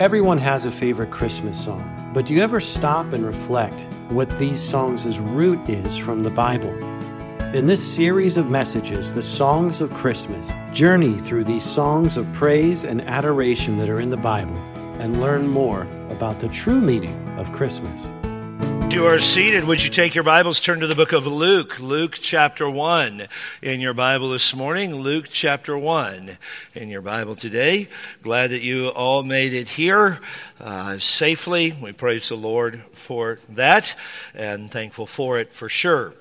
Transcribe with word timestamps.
Everyone 0.00 0.38
has 0.38 0.64
a 0.64 0.70
favorite 0.70 1.10
Christmas 1.10 1.64
song, 1.64 1.82
but 2.14 2.24
do 2.24 2.32
you 2.32 2.40
ever 2.40 2.60
stop 2.60 3.12
and 3.12 3.26
reflect 3.26 3.82
what 4.10 4.30
these 4.38 4.62
songs' 4.62 5.18
root 5.18 5.68
is 5.68 5.96
from 5.96 6.20
the 6.22 6.30
Bible? 6.30 6.72
In 7.52 7.66
this 7.66 7.84
series 7.84 8.36
of 8.36 8.48
messages, 8.48 9.12
the 9.12 9.20
Songs 9.20 9.80
of 9.80 9.92
Christmas, 9.92 10.52
journey 10.72 11.18
through 11.18 11.42
these 11.42 11.64
songs 11.64 12.16
of 12.16 12.32
praise 12.32 12.84
and 12.84 13.00
adoration 13.08 13.76
that 13.78 13.90
are 13.90 14.00
in 14.00 14.10
the 14.10 14.16
Bible 14.16 14.56
and 15.00 15.20
learn 15.20 15.48
more 15.48 15.82
about 16.10 16.38
the 16.38 16.48
true 16.48 16.80
meaning 16.80 17.36
of 17.36 17.52
Christmas. 17.52 18.08
You 18.90 19.04
are 19.06 19.20
seated. 19.20 19.64
Would 19.64 19.84
you 19.84 19.90
take 19.90 20.14
your 20.14 20.24
Bibles, 20.24 20.60
turn 20.60 20.80
to 20.80 20.86
the 20.86 20.94
book 20.94 21.12
of 21.12 21.26
Luke, 21.26 21.78
Luke 21.78 22.16
chapter 22.20 22.68
1 22.68 23.28
in 23.62 23.80
your 23.80 23.94
Bible 23.94 24.30
this 24.30 24.56
morning, 24.56 24.94
Luke 24.94 25.26
chapter 25.30 25.76
1 25.76 26.38
in 26.74 26.88
your 26.88 27.02
Bible 27.02 27.36
today. 27.36 27.88
Glad 28.22 28.50
that 28.50 28.62
you 28.62 28.88
all 28.88 29.22
made 29.22 29.52
it 29.52 29.68
here 29.68 30.20
uh, 30.58 30.98
safely. 30.98 31.72
We 31.72 31.92
praise 31.92 32.30
the 32.30 32.36
Lord 32.36 32.80
for 32.92 33.38
that 33.50 33.94
and 34.34 34.70
thankful 34.70 35.06
for 35.06 35.38
it 35.38 35.52
for 35.52 35.68
sure. 35.68 36.14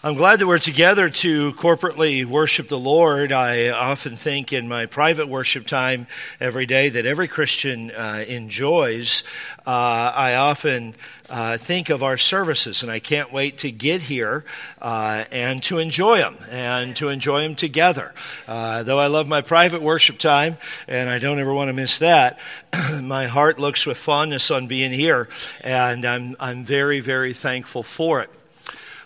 I'm 0.00 0.14
glad 0.14 0.38
that 0.38 0.46
we're 0.46 0.58
together 0.58 1.10
to 1.10 1.52
corporately 1.54 2.24
worship 2.24 2.68
the 2.68 2.78
Lord. 2.78 3.32
I 3.32 3.70
often 3.70 4.14
think 4.14 4.52
in 4.52 4.68
my 4.68 4.86
private 4.86 5.26
worship 5.26 5.66
time 5.66 6.06
every 6.38 6.66
day 6.66 6.88
that 6.88 7.04
every 7.04 7.26
Christian 7.26 7.90
uh, 7.90 8.24
enjoys. 8.28 9.24
Uh, 9.66 10.12
I 10.14 10.36
often 10.36 10.94
uh, 11.28 11.56
think 11.58 11.90
of 11.90 12.04
our 12.04 12.16
services, 12.16 12.84
and 12.84 12.92
I 12.92 13.00
can't 13.00 13.32
wait 13.32 13.58
to 13.58 13.72
get 13.72 14.02
here 14.02 14.44
uh, 14.80 15.24
and 15.32 15.64
to 15.64 15.78
enjoy 15.78 16.18
them 16.18 16.36
and 16.48 16.94
to 16.94 17.08
enjoy 17.08 17.42
them 17.42 17.56
together. 17.56 18.14
Uh, 18.46 18.84
though 18.84 19.00
I 19.00 19.08
love 19.08 19.26
my 19.26 19.40
private 19.40 19.82
worship 19.82 20.18
time, 20.18 20.58
and 20.86 21.10
I 21.10 21.18
don't 21.18 21.40
ever 21.40 21.52
want 21.52 21.70
to 21.70 21.74
miss 21.74 21.98
that, 21.98 22.38
my 23.02 23.26
heart 23.26 23.58
looks 23.58 23.84
with 23.84 23.98
fondness 23.98 24.52
on 24.52 24.68
being 24.68 24.92
here, 24.92 25.28
and 25.60 26.04
I'm, 26.04 26.36
I'm 26.38 26.62
very, 26.62 27.00
very 27.00 27.32
thankful 27.32 27.82
for 27.82 28.20
it. 28.20 28.30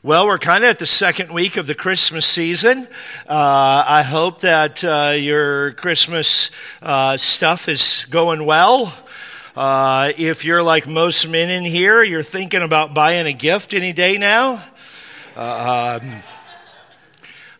Well, 0.05 0.27
we're 0.27 0.39
kind 0.39 0.65
of 0.65 0.71
at 0.71 0.81
the 0.81 0.87
second 0.87 1.33
week 1.33 1.57
of 1.57 1.69
the 1.69 1.77
Christmas 1.77 2.27
season. 2.27 2.89
Uh, 3.29 3.85
I 3.87 4.03
hope 4.03 4.41
that 4.41 4.83
uh, 4.83 5.15
your 5.17 5.75
Christmas 5.75 6.51
uh, 6.83 7.17
stuff 7.17 7.69
is 7.69 8.05
going 8.11 8.45
well. 8.45 8.93
Uh, 9.55 10.11
if 10.19 10.45
you're 10.45 10.65
like 10.65 10.89
most 10.89 11.29
men 11.29 11.51
in 11.51 11.63
here, 11.63 12.03
you're 12.03 12.25
thinking 12.25 12.63
about 12.63 12.95
buying 12.95 13.29
a 13.29 13.33
gift 13.33 13.75
any 13.75 13.93
day 13.93 14.19
now. 14.19 14.55
Um, 15.37 16.03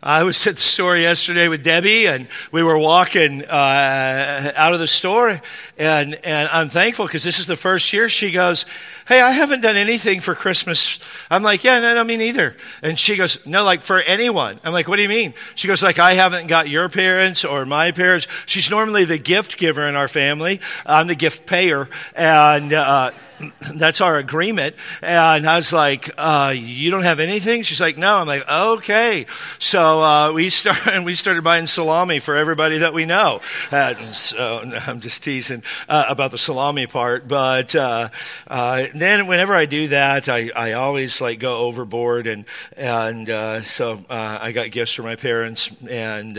I 0.05 0.23
was 0.23 0.45
at 0.45 0.57
the 0.57 0.61
store 0.61 0.97
yesterday 0.97 1.47
with 1.47 1.63
Debbie, 1.63 2.07
and 2.07 2.27
we 2.51 2.61
were 2.61 2.77
walking 2.77 3.45
uh, 3.45 4.51
out 4.57 4.73
of 4.73 4.79
the 4.81 4.87
store, 4.87 5.39
and 5.77 6.15
and 6.25 6.49
I'm 6.51 6.67
thankful 6.67 7.05
because 7.05 7.23
this 7.23 7.39
is 7.39 7.47
the 7.47 7.55
first 7.55 7.93
year. 7.93 8.09
She 8.09 8.31
goes, 8.31 8.65
"Hey, 9.07 9.21
I 9.21 9.31
haven't 9.31 9.61
done 9.61 9.75
anything 9.75 10.21
for 10.21 10.35
Christmas." 10.35 10.99
I'm 11.29 11.43
like, 11.43 11.63
"Yeah, 11.63 11.79
no, 11.79 11.95
no, 11.95 12.03
me 12.03 12.17
neither." 12.17 12.55
And 12.81 12.97
she 12.97 13.15
goes, 13.15 13.45
"No, 13.45 13.63
like 13.63 13.81
for 13.81 13.99
anyone." 13.99 14.59
I'm 14.63 14.73
like, 14.73 14.87
"What 14.87 14.97
do 14.97 15.03
you 15.03 15.09
mean?" 15.09 15.33
She 15.55 15.67
goes, 15.67 15.83
"Like 15.83 15.99
I 15.99 16.13
haven't 16.13 16.47
got 16.47 16.69
your 16.69 16.89
parents 16.89 17.43
or 17.43 17.65
my 17.65 17.91
parents." 17.91 18.27
She's 18.45 18.69
normally 18.69 19.05
the 19.05 19.17
gift 19.17 19.57
giver 19.57 19.87
in 19.87 19.95
our 19.95 20.07
family. 20.07 20.59
I'm 20.85 21.07
the 21.07 21.15
gift 21.15 21.45
payer, 21.45 21.89
and. 22.15 22.73
Uh, 22.73 23.11
that's 23.75 24.01
our 24.01 24.17
agreement. 24.17 24.75
And 25.01 25.45
I 25.45 25.55
was 25.55 25.73
like, 25.73 26.09
uh, 26.17 26.53
you 26.55 26.91
don't 26.91 27.03
have 27.03 27.19
anything? 27.19 27.63
She's 27.63 27.81
like, 27.81 27.97
no. 27.97 28.15
I'm 28.15 28.27
like, 28.27 28.47
okay. 28.49 29.25
So 29.59 30.01
uh, 30.01 30.33
we 30.33 30.49
started 30.63 31.03
we 31.03 31.13
started 31.13 31.43
buying 31.43 31.67
salami 31.67 32.19
for 32.19 32.35
everybody 32.35 32.79
that 32.79 32.93
we 32.93 33.05
know. 33.05 33.41
And 33.71 33.97
so 34.13 34.71
I'm 34.87 34.99
just 34.99 35.23
teasing 35.23 35.63
uh, 35.89 36.05
about 36.09 36.31
the 36.31 36.37
salami 36.37 36.87
part. 36.87 37.27
But 37.27 37.75
uh, 37.75 38.09
uh, 38.47 38.85
then 39.01 39.27
whenever 39.27 39.55
I 39.55 39.65
do 39.65 39.87
that, 39.89 40.29
I, 40.29 40.49
I 40.55 40.73
always 40.73 41.21
like 41.21 41.39
go 41.39 41.59
overboard. 41.59 42.27
And 42.27 42.45
and 42.77 43.29
uh, 43.29 43.61
so 43.61 44.03
I 44.09 44.51
got 44.51 44.71
gifts 44.71 44.93
for 44.93 45.03
my 45.03 45.15
parents 45.15 45.69
and 45.89 46.37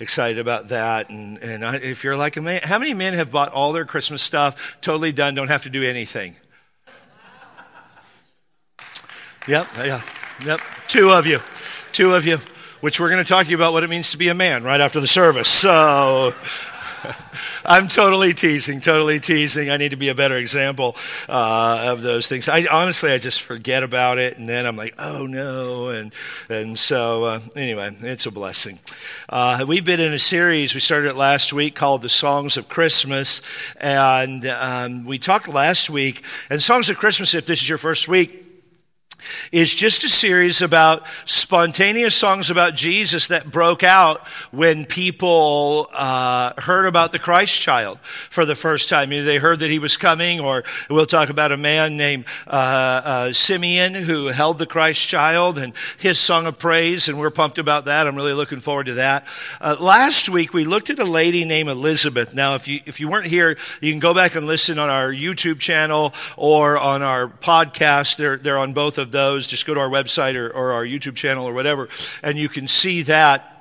excited 0.00 0.38
about 0.38 0.68
that. 0.68 1.10
And 1.10 1.38
and 1.38 1.64
I, 1.64 1.76
if 1.76 2.04
you're 2.04 2.16
like 2.16 2.36
a 2.36 2.42
man, 2.42 2.60
how 2.62 2.78
many 2.78 2.94
men 2.94 3.14
have 3.14 3.30
bought 3.30 3.52
all 3.52 3.72
their 3.72 3.84
Christmas 3.84 4.22
stuff 4.22 4.76
totally 4.80 5.12
done, 5.12 5.34
don't 5.34 5.48
have 5.48 5.64
to 5.64 5.70
do 5.70 5.82
anything? 5.82 6.36
Yep, 9.48 9.68
yeah, 9.76 10.02
yep. 10.44 10.60
Two 10.88 11.10
of 11.10 11.24
you, 11.24 11.38
two 11.92 12.14
of 12.14 12.26
you, 12.26 12.38
which 12.80 12.98
we're 12.98 13.10
going 13.10 13.22
to 13.22 13.28
talk 13.28 13.44
to 13.44 13.50
you 13.50 13.56
about 13.56 13.72
what 13.72 13.84
it 13.84 13.90
means 13.90 14.10
to 14.10 14.18
be 14.18 14.28
a 14.28 14.34
man 14.34 14.64
right 14.64 14.80
after 14.80 15.00
the 15.00 15.06
service. 15.06 15.48
So. 15.48 16.34
I'm 17.64 17.88
totally 17.88 18.32
teasing, 18.32 18.80
totally 18.80 19.20
teasing. 19.20 19.70
I 19.70 19.76
need 19.76 19.90
to 19.90 19.96
be 19.96 20.08
a 20.08 20.14
better 20.14 20.36
example 20.36 20.96
uh, 21.28 21.86
of 21.90 22.02
those 22.02 22.28
things. 22.28 22.48
I 22.48 22.66
honestly, 22.70 23.12
I 23.12 23.18
just 23.18 23.42
forget 23.42 23.82
about 23.82 24.18
it, 24.18 24.38
and 24.38 24.48
then 24.48 24.66
I'm 24.66 24.76
like, 24.76 24.94
oh 24.98 25.26
no, 25.26 25.88
and 25.88 26.12
and 26.48 26.78
so 26.78 27.24
uh, 27.24 27.40
anyway, 27.54 27.94
it's 28.00 28.26
a 28.26 28.30
blessing. 28.30 28.78
Uh, 29.28 29.64
we've 29.66 29.84
been 29.84 30.00
in 30.00 30.12
a 30.12 30.18
series. 30.18 30.74
We 30.74 30.80
started 30.80 31.10
it 31.10 31.16
last 31.16 31.52
week 31.52 31.74
called 31.74 32.02
"The 32.02 32.08
Songs 32.08 32.56
of 32.56 32.68
Christmas," 32.68 33.42
and 33.80 34.46
um, 34.46 35.04
we 35.04 35.18
talked 35.18 35.48
last 35.48 35.90
week. 35.90 36.24
And 36.50 36.62
"Songs 36.62 36.90
of 36.90 36.96
Christmas," 36.96 37.34
if 37.34 37.46
this 37.46 37.62
is 37.62 37.68
your 37.68 37.78
first 37.78 38.08
week 38.08 38.45
is 39.52 39.74
just 39.74 40.04
a 40.04 40.08
series 40.08 40.62
about 40.62 41.04
spontaneous 41.24 42.14
songs 42.14 42.50
about 42.50 42.74
Jesus 42.74 43.28
that 43.28 43.50
broke 43.50 43.82
out 43.82 44.26
when 44.50 44.84
people 44.84 45.88
uh, 45.92 46.52
heard 46.60 46.86
about 46.86 47.12
the 47.12 47.18
Christ 47.18 47.60
child 47.60 47.98
for 48.00 48.44
the 48.44 48.54
first 48.54 48.88
time. 48.88 49.12
Either 49.12 49.24
they 49.24 49.38
heard 49.38 49.60
that 49.60 49.70
he 49.70 49.78
was 49.78 49.96
coming, 49.96 50.40
or 50.40 50.64
we'll 50.88 51.06
talk 51.06 51.28
about 51.28 51.52
a 51.52 51.56
man 51.56 51.96
named 51.96 52.24
uh, 52.46 52.50
uh, 53.04 53.32
Simeon 53.32 53.94
who 53.94 54.28
held 54.28 54.58
the 54.58 54.66
Christ 54.66 55.08
child 55.08 55.58
and 55.58 55.72
his 55.98 56.18
song 56.18 56.46
of 56.46 56.58
praise, 56.58 57.08
and 57.08 57.18
we're 57.18 57.30
pumped 57.30 57.58
about 57.58 57.86
that. 57.86 58.06
I'm 58.06 58.16
really 58.16 58.32
looking 58.32 58.60
forward 58.60 58.86
to 58.86 58.94
that. 58.94 59.26
Uh, 59.60 59.76
last 59.80 60.28
week 60.28 60.52
we 60.52 60.64
looked 60.64 60.90
at 60.90 60.98
a 60.98 61.04
lady 61.04 61.44
named 61.44 61.68
Elizabeth. 61.68 62.34
Now, 62.34 62.54
if 62.54 62.68
you 62.68 62.80
if 62.86 63.00
you 63.00 63.08
weren't 63.08 63.26
here, 63.26 63.56
you 63.80 63.92
can 63.92 64.00
go 64.00 64.14
back 64.14 64.34
and 64.34 64.46
listen 64.46 64.78
on 64.78 64.88
our 64.88 65.12
YouTube 65.12 65.58
channel 65.58 66.14
or 66.36 66.78
on 66.78 67.02
our 67.02 67.28
podcast. 67.28 68.16
They're 68.16 68.36
they're 68.36 68.58
on 68.58 68.72
both 68.72 68.98
of 68.98 69.10
those, 69.16 69.46
just 69.46 69.66
go 69.66 69.74
to 69.74 69.80
our 69.80 69.88
website 69.88 70.34
or, 70.36 70.48
or 70.50 70.72
our 70.72 70.84
YouTube 70.84 71.16
channel 71.16 71.48
or 71.48 71.52
whatever, 71.52 71.88
and 72.22 72.38
you 72.38 72.48
can 72.48 72.68
see 72.68 73.02
that 73.02 73.55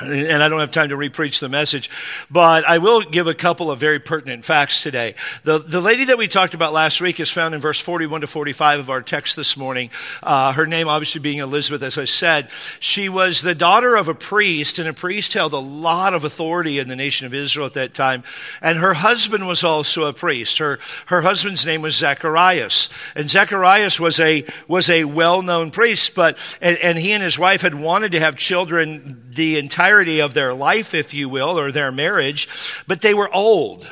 and 0.00 0.42
I 0.42 0.48
don't 0.48 0.58
have 0.58 0.72
time 0.72 0.88
to 0.88 0.96
repreach 0.96 1.38
the 1.38 1.48
message, 1.48 1.88
but 2.28 2.64
I 2.64 2.78
will 2.78 3.02
give 3.02 3.28
a 3.28 3.34
couple 3.34 3.70
of 3.70 3.78
very 3.78 4.00
pertinent 4.00 4.44
facts 4.44 4.82
today. 4.82 5.14
The, 5.44 5.58
the 5.58 5.80
lady 5.80 6.06
that 6.06 6.18
we 6.18 6.26
talked 6.26 6.52
about 6.52 6.72
last 6.72 7.00
week 7.00 7.20
is 7.20 7.30
found 7.30 7.54
in 7.54 7.60
verse 7.60 7.78
41 7.78 8.22
to 8.22 8.26
45 8.26 8.80
of 8.80 8.90
our 8.90 9.02
text 9.02 9.36
this 9.36 9.56
morning. 9.56 9.90
Uh, 10.20 10.52
her 10.52 10.66
name 10.66 10.88
obviously 10.88 11.20
being 11.20 11.38
Elizabeth, 11.38 11.84
as 11.84 11.96
I 11.96 12.06
said. 12.06 12.50
She 12.80 13.08
was 13.08 13.42
the 13.42 13.54
daughter 13.54 13.94
of 13.94 14.08
a 14.08 14.14
priest, 14.14 14.80
and 14.80 14.88
a 14.88 14.92
priest 14.92 15.32
held 15.32 15.52
a 15.52 15.58
lot 15.58 16.12
of 16.12 16.24
authority 16.24 16.80
in 16.80 16.88
the 16.88 16.96
nation 16.96 17.28
of 17.28 17.34
Israel 17.34 17.66
at 17.66 17.74
that 17.74 17.94
time. 17.94 18.24
And 18.60 18.78
her 18.78 18.94
husband 18.94 19.46
was 19.46 19.62
also 19.62 20.06
a 20.06 20.12
priest. 20.12 20.58
Her, 20.58 20.80
her 21.06 21.22
husband's 21.22 21.64
name 21.64 21.82
was 21.82 21.94
Zacharias. 21.94 22.88
And 23.14 23.30
Zacharias 23.30 24.00
was 24.00 24.18
a, 24.18 24.44
was 24.66 24.90
a 24.90 25.04
well-known 25.04 25.70
priest, 25.70 26.16
but, 26.16 26.36
and, 26.60 26.76
and 26.78 26.98
he 26.98 27.12
and 27.12 27.22
his 27.22 27.38
wife 27.38 27.62
had 27.62 27.76
wanted 27.76 28.10
to 28.10 28.20
have 28.20 28.34
children 28.34 29.20
the 29.34 29.58
entirety 29.84 30.20
of 30.20 30.32
their 30.32 30.54
life, 30.54 30.94
if 30.94 31.12
you 31.12 31.28
will, 31.28 31.58
or 31.58 31.70
their 31.70 31.92
marriage, 31.92 32.48
but 32.86 33.02
they 33.02 33.12
were 33.12 33.28
old. 33.34 33.86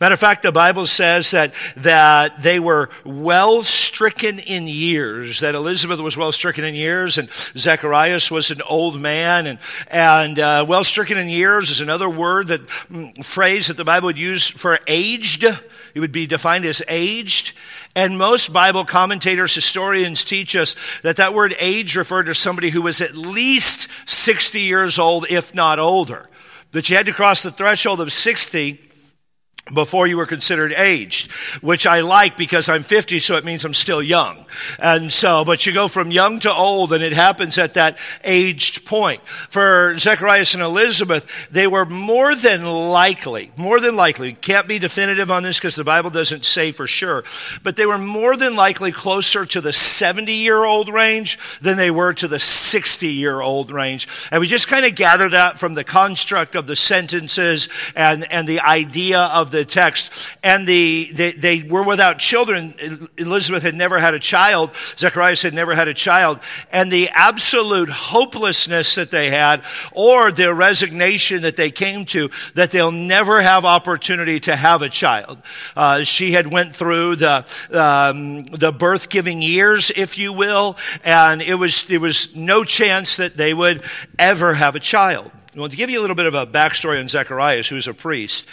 Matter 0.00 0.14
of 0.14 0.20
fact, 0.20 0.42
the 0.42 0.50
Bible 0.50 0.86
says 0.86 1.32
that, 1.32 1.52
that 1.76 2.42
they 2.42 2.58
were 2.58 2.88
well 3.04 3.62
stricken 3.62 4.38
in 4.38 4.66
years, 4.66 5.40
that 5.40 5.54
Elizabeth 5.54 6.00
was 6.00 6.16
well 6.16 6.32
stricken 6.32 6.64
in 6.64 6.74
years, 6.74 7.18
and 7.18 7.30
Zacharias 7.30 8.30
was 8.30 8.50
an 8.50 8.62
old 8.62 8.98
man, 8.98 9.46
and, 9.46 9.58
and 9.88 10.38
uh, 10.38 10.64
well 10.66 10.84
stricken 10.84 11.18
in 11.18 11.28
years 11.28 11.68
is 11.68 11.82
another 11.82 12.08
word 12.08 12.48
that 12.48 12.66
mm, 12.66 13.22
phrase 13.22 13.68
that 13.68 13.76
the 13.76 13.84
Bible 13.84 14.06
would 14.06 14.18
use 14.18 14.48
for 14.48 14.78
aged. 14.86 15.44
It 15.44 16.00
would 16.00 16.12
be 16.12 16.26
defined 16.26 16.64
as 16.64 16.82
aged. 16.88 17.52
And 17.94 18.16
most 18.16 18.54
Bible 18.54 18.86
commentators, 18.86 19.54
historians 19.54 20.24
teach 20.24 20.56
us 20.56 20.76
that 21.02 21.16
that 21.16 21.34
word 21.34 21.54
age 21.60 21.94
referred 21.94 22.24
to 22.24 22.34
somebody 22.34 22.70
who 22.70 22.80
was 22.80 23.02
at 23.02 23.14
least 23.14 23.90
60 24.08 24.60
years 24.60 24.98
old, 24.98 25.26
if 25.28 25.54
not 25.54 25.78
older. 25.78 26.26
That 26.72 26.88
you 26.88 26.96
had 26.96 27.04
to 27.04 27.12
cross 27.12 27.42
the 27.42 27.50
threshold 27.52 28.00
of 28.00 28.10
60 28.14 28.86
before 29.72 30.06
you 30.06 30.16
were 30.16 30.26
considered 30.26 30.72
aged, 30.72 31.30
which 31.62 31.86
I 31.86 32.00
like 32.00 32.36
because 32.36 32.68
I'm 32.68 32.82
50, 32.82 33.18
so 33.18 33.36
it 33.36 33.44
means 33.44 33.64
I'm 33.64 33.74
still 33.74 34.02
young. 34.02 34.44
And 34.78 35.12
so, 35.12 35.44
but 35.44 35.64
you 35.64 35.72
go 35.72 35.86
from 35.86 36.10
young 36.10 36.40
to 36.40 36.52
old 36.52 36.92
and 36.92 37.02
it 37.02 37.12
happens 37.12 37.56
at 37.58 37.74
that 37.74 37.98
aged 38.24 38.84
point. 38.84 39.20
For 39.26 39.96
Zacharias 39.98 40.54
and 40.54 40.62
Elizabeth, 40.62 41.48
they 41.50 41.66
were 41.66 41.84
more 41.84 42.34
than 42.34 42.64
likely, 42.64 43.52
more 43.56 43.80
than 43.80 43.96
likely, 43.96 44.32
can't 44.32 44.66
be 44.66 44.78
definitive 44.78 45.30
on 45.30 45.42
this 45.42 45.58
because 45.58 45.76
the 45.76 45.84
Bible 45.84 46.10
doesn't 46.10 46.44
say 46.44 46.72
for 46.72 46.86
sure, 46.86 47.22
but 47.62 47.76
they 47.76 47.86
were 47.86 47.98
more 47.98 48.36
than 48.36 48.56
likely 48.56 48.92
closer 48.92 49.46
to 49.46 49.60
the 49.60 49.72
70 49.72 50.32
year 50.32 50.64
old 50.64 50.88
range 50.88 51.58
than 51.60 51.76
they 51.76 51.90
were 51.90 52.12
to 52.14 52.28
the 52.28 52.38
60 52.38 53.06
year 53.06 53.40
old 53.40 53.70
range. 53.70 54.08
And 54.32 54.40
we 54.40 54.48
just 54.48 54.68
kind 54.68 54.84
of 54.84 54.94
gather 54.94 55.28
that 55.28 55.60
from 55.60 55.74
the 55.74 55.84
construct 55.84 56.54
of 56.54 56.66
the 56.66 56.76
sentences 56.76 57.68
and, 57.94 58.30
and 58.32 58.48
the 58.48 58.60
idea 58.60 59.20
of 59.20 59.49
the 59.50 59.64
text. 59.64 60.30
And 60.42 60.66
the, 60.66 61.10
they, 61.12 61.32
they 61.32 61.62
were 61.62 61.82
without 61.82 62.18
children. 62.18 62.74
Elizabeth 63.18 63.62
had 63.62 63.74
never 63.74 63.98
had 63.98 64.14
a 64.14 64.18
child. 64.18 64.70
Zacharias 64.96 65.42
had 65.42 65.54
never 65.54 65.74
had 65.74 65.88
a 65.88 65.94
child. 65.94 66.40
And 66.72 66.90
the 66.90 67.08
absolute 67.10 67.90
hopelessness 67.90 68.94
that 68.94 69.10
they 69.10 69.30
had, 69.30 69.62
or 69.92 70.32
the 70.32 70.54
resignation 70.54 71.42
that 71.42 71.56
they 71.56 71.70
came 71.70 72.04
to, 72.06 72.30
that 72.54 72.70
they'll 72.70 72.92
never 72.92 73.40
have 73.40 73.64
opportunity 73.64 74.40
to 74.40 74.56
have 74.56 74.82
a 74.82 74.88
child. 74.88 75.38
Uh, 75.76 76.04
she 76.04 76.32
had 76.32 76.52
went 76.52 76.74
through 76.74 77.16
the, 77.16 77.44
um, 77.72 78.40
the 78.40 78.72
birth 78.72 79.08
giving 79.08 79.42
years, 79.42 79.90
if 79.90 80.18
you 80.18 80.32
will, 80.32 80.76
and 81.04 81.42
it 81.42 81.54
was, 81.54 81.84
there 81.84 82.00
was 82.00 82.34
no 82.36 82.64
chance 82.64 83.16
that 83.16 83.36
they 83.36 83.54
would 83.54 83.82
ever 84.18 84.54
have 84.54 84.76
a 84.76 84.80
child. 84.80 85.30
Well, 85.56 85.68
to 85.68 85.76
give 85.76 85.90
you 85.90 85.98
a 85.98 86.02
little 86.02 86.16
bit 86.16 86.26
of 86.26 86.34
a 86.34 86.46
backstory 86.46 87.00
on 87.00 87.08
Zacharias, 87.08 87.68
who's 87.68 87.88
a 87.88 87.94
priest, 87.94 88.48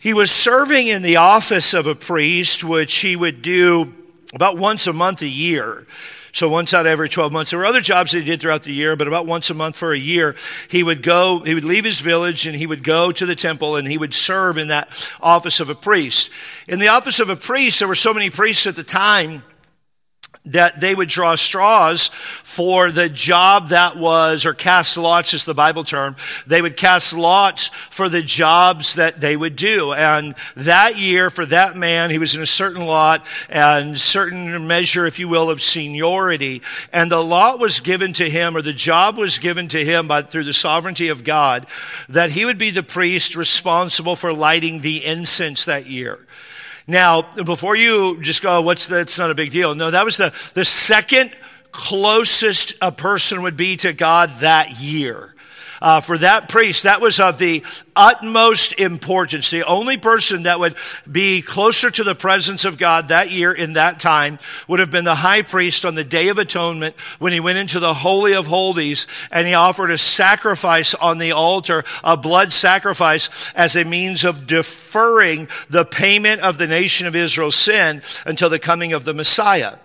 he 0.00 0.14
was 0.14 0.30
serving 0.30 0.86
in 0.86 1.02
the 1.02 1.16
office 1.16 1.74
of 1.74 1.86
a 1.86 1.94
priest, 1.94 2.64
which 2.64 2.96
he 2.96 3.14
would 3.14 3.42
do 3.42 3.94
about 4.34 4.56
once 4.56 4.86
a 4.86 4.92
month 4.92 5.20
a 5.20 5.28
year. 5.28 5.86
So 6.32 6.48
once 6.48 6.72
out 6.72 6.86
of 6.86 6.92
every 6.92 7.08
12 7.08 7.32
months. 7.32 7.50
There 7.50 7.58
were 7.58 7.66
other 7.66 7.80
jobs 7.80 8.12
that 8.12 8.20
he 8.20 8.24
did 8.24 8.40
throughout 8.40 8.62
the 8.62 8.72
year, 8.72 8.96
but 8.96 9.08
about 9.08 9.26
once 9.26 9.50
a 9.50 9.54
month 9.54 9.76
for 9.76 9.92
a 9.92 9.98
year, 9.98 10.36
he 10.68 10.82
would 10.82 11.02
go, 11.02 11.40
he 11.40 11.54
would 11.54 11.64
leave 11.64 11.84
his 11.84 12.00
village 12.00 12.46
and 12.46 12.56
he 12.56 12.66
would 12.66 12.82
go 12.82 13.12
to 13.12 13.26
the 13.26 13.34
temple 13.34 13.76
and 13.76 13.86
he 13.88 13.98
would 13.98 14.14
serve 14.14 14.56
in 14.56 14.68
that 14.68 15.12
office 15.20 15.60
of 15.60 15.68
a 15.68 15.74
priest. 15.74 16.30
In 16.68 16.78
the 16.78 16.88
office 16.88 17.20
of 17.20 17.28
a 17.28 17.36
priest, 17.36 17.80
there 17.80 17.88
were 17.88 17.94
so 17.94 18.14
many 18.14 18.30
priests 18.30 18.66
at 18.66 18.76
the 18.76 18.84
time 18.84 19.42
that 20.46 20.80
they 20.80 20.94
would 20.94 21.08
draw 21.08 21.34
straws 21.34 22.08
for 22.08 22.90
the 22.90 23.10
job 23.10 23.68
that 23.68 23.98
was, 23.98 24.46
or 24.46 24.54
cast 24.54 24.96
lots 24.96 25.34
is 25.34 25.44
the 25.44 25.52
Bible 25.52 25.84
term. 25.84 26.16
They 26.46 26.62
would 26.62 26.78
cast 26.78 27.12
lots 27.12 27.68
for 27.68 28.08
the 28.08 28.22
jobs 28.22 28.94
that 28.94 29.20
they 29.20 29.36
would 29.36 29.54
do. 29.54 29.92
And 29.92 30.34
that 30.56 30.98
year, 30.98 31.28
for 31.28 31.44
that 31.46 31.76
man, 31.76 32.10
he 32.10 32.18
was 32.18 32.34
in 32.34 32.40
a 32.40 32.46
certain 32.46 32.86
lot 32.86 33.24
and 33.50 33.98
certain 33.98 34.66
measure, 34.66 35.04
if 35.04 35.18
you 35.18 35.28
will, 35.28 35.50
of 35.50 35.60
seniority. 35.60 36.62
And 36.90 37.12
the 37.12 37.22
lot 37.22 37.58
was 37.58 37.80
given 37.80 38.14
to 38.14 38.28
him, 38.28 38.56
or 38.56 38.62
the 38.62 38.72
job 38.72 39.18
was 39.18 39.38
given 39.38 39.68
to 39.68 39.84
him 39.84 40.08
by, 40.08 40.22
through 40.22 40.44
the 40.44 40.54
sovereignty 40.54 41.08
of 41.08 41.22
God, 41.22 41.66
that 42.08 42.30
he 42.30 42.46
would 42.46 42.58
be 42.58 42.70
the 42.70 42.82
priest 42.82 43.36
responsible 43.36 44.16
for 44.16 44.32
lighting 44.32 44.80
the 44.80 45.04
incense 45.04 45.66
that 45.66 45.84
year. 45.84 46.18
Now, 46.90 47.22
before 47.22 47.76
you 47.76 48.20
just 48.20 48.42
go, 48.42 48.60
what's 48.62 48.88
that's 48.88 49.16
not 49.16 49.30
a 49.30 49.34
big 49.34 49.52
deal. 49.52 49.76
No, 49.76 49.92
that 49.92 50.04
was 50.04 50.16
the, 50.16 50.34
the 50.54 50.64
second 50.64 51.32
closest 51.70 52.74
a 52.82 52.90
person 52.90 53.42
would 53.42 53.56
be 53.56 53.76
to 53.76 53.92
God 53.92 54.30
that 54.40 54.80
year. 54.80 55.29
Uh, 55.80 56.00
for 56.00 56.18
that 56.18 56.48
priest, 56.48 56.82
that 56.82 57.00
was 57.00 57.18
of 57.18 57.38
the 57.38 57.64
utmost 57.96 58.78
importance. 58.78 59.50
The 59.50 59.66
only 59.66 59.96
person 59.96 60.42
that 60.42 60.60
would 60.60 60.76
be 61.10 61.40
closer 61.40 61.90
to 61.90 62.04
the 62.04 62.14
presence 62.14 62.64
of 62.64 62.78
God 62.78 63.08
that 63.08 63.30
year 63.30 63.52
in 63.52 63.74
that 63.74 63.98
time 63.98 64.38
would 64.68 64.80
have 64.80 64.90
been 64.90 65.04
the 65.04 65.14
high 65.14 65.42
priest 65.42 65.84
on 65.84 65.94
the 65.94 66.04
Day 66.04 66.28
of 66.28 66.38
Atonement 66.38 66.94
when 67.18 67.32
he 67.32 67.40
went 67.40 67.58
into 67.58 67.80
the 67.80 67.94
Holy 67.94 68.34
of 68.34 68.46
Holies 68.46 69.06
and 69.30 69.46
he 69.46 69.54
offered 69.54 69.90
a 69.90 69.98
sacrifice 69.98 70.94
on 70.94 71.18
the 71.18 71.32
altar, 71.32 71.84
a 72.04 72.16
blood 72.16 72.52
sacrifice 72.52 73.50
as 73.54 73.74
a 73.74 73.84
means 73.84 74.24
of 74.24 74.46
deferring 74.46 75.48
the 75.70 75.84
payment 75.84 76.40
of 76.42 76.58
the 76.58 76.66
nation 76.66 77.06
of 77.06 77.16
Israel's 77.16 77.56
sin 77.56 78.02
until 78.26 78.50
the 78.50 78.58
coming 78.58 78.92
of 78.92 79.04
the 79.04 79.14
Messiah. 79.14 79.76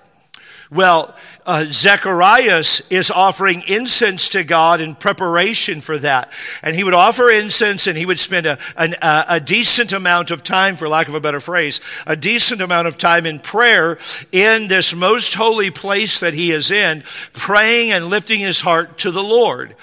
Well, 0.71 1.15
uh, 1.45 1.65
Zacharias 1.69 2.81
is 2.89 3.11
offering 3.11 3.61
incense 3.67 4.29
to 4.29 4.43
God 4.43 4.81
in 4.81 4.95
preparation 4.95 5.79
for 5.79 5.99
that. 5.99 6.31
And 6.63 6.75
he 6.75 6.83
would 6.83 6.95
offer 6.95 7.29
incense 7.29 7.85
and 7.85 7.97
he 7.97 8.05
would 8.05 8.19
spend 8.19 8.47
a, 8.47 8.57
an, 8.75 8.95
a, 9.01 9.25
a 9.29 9.39
decent 9.39 9.93
amount 9.93 10.31
of 10.31 10.43
time, 10.43 10.75
for 10.75 10.87
lack 10.87 11.07
of 11.07 11.13
a 11.13 11.19
better 11.19 11.39
phrase, 11.39 11.81
a 12.07 12.15
decent 12.15 12.61
amount 12.61 12.87
of 12.87 12.97
time 12.97 13.27
in 13.27 13.39
prayer 13.39 13.99
in 14.31 14.67
this 14.67 14.95
most 14.95 15.35
holy 15.35 15.69
place 15.69 16.19
that 16.19 16.33
he 16.33 16.51
is 16.51 16.71
in, 16.71 17.03
praying 17.33 17.91
and 17.91 18.07
lifting 18.07 18.39
his 18.39 18.61
heart 18.61 18.97
to 18.99 19.11
the 19.11 19.23
Lord. 19.23 19.75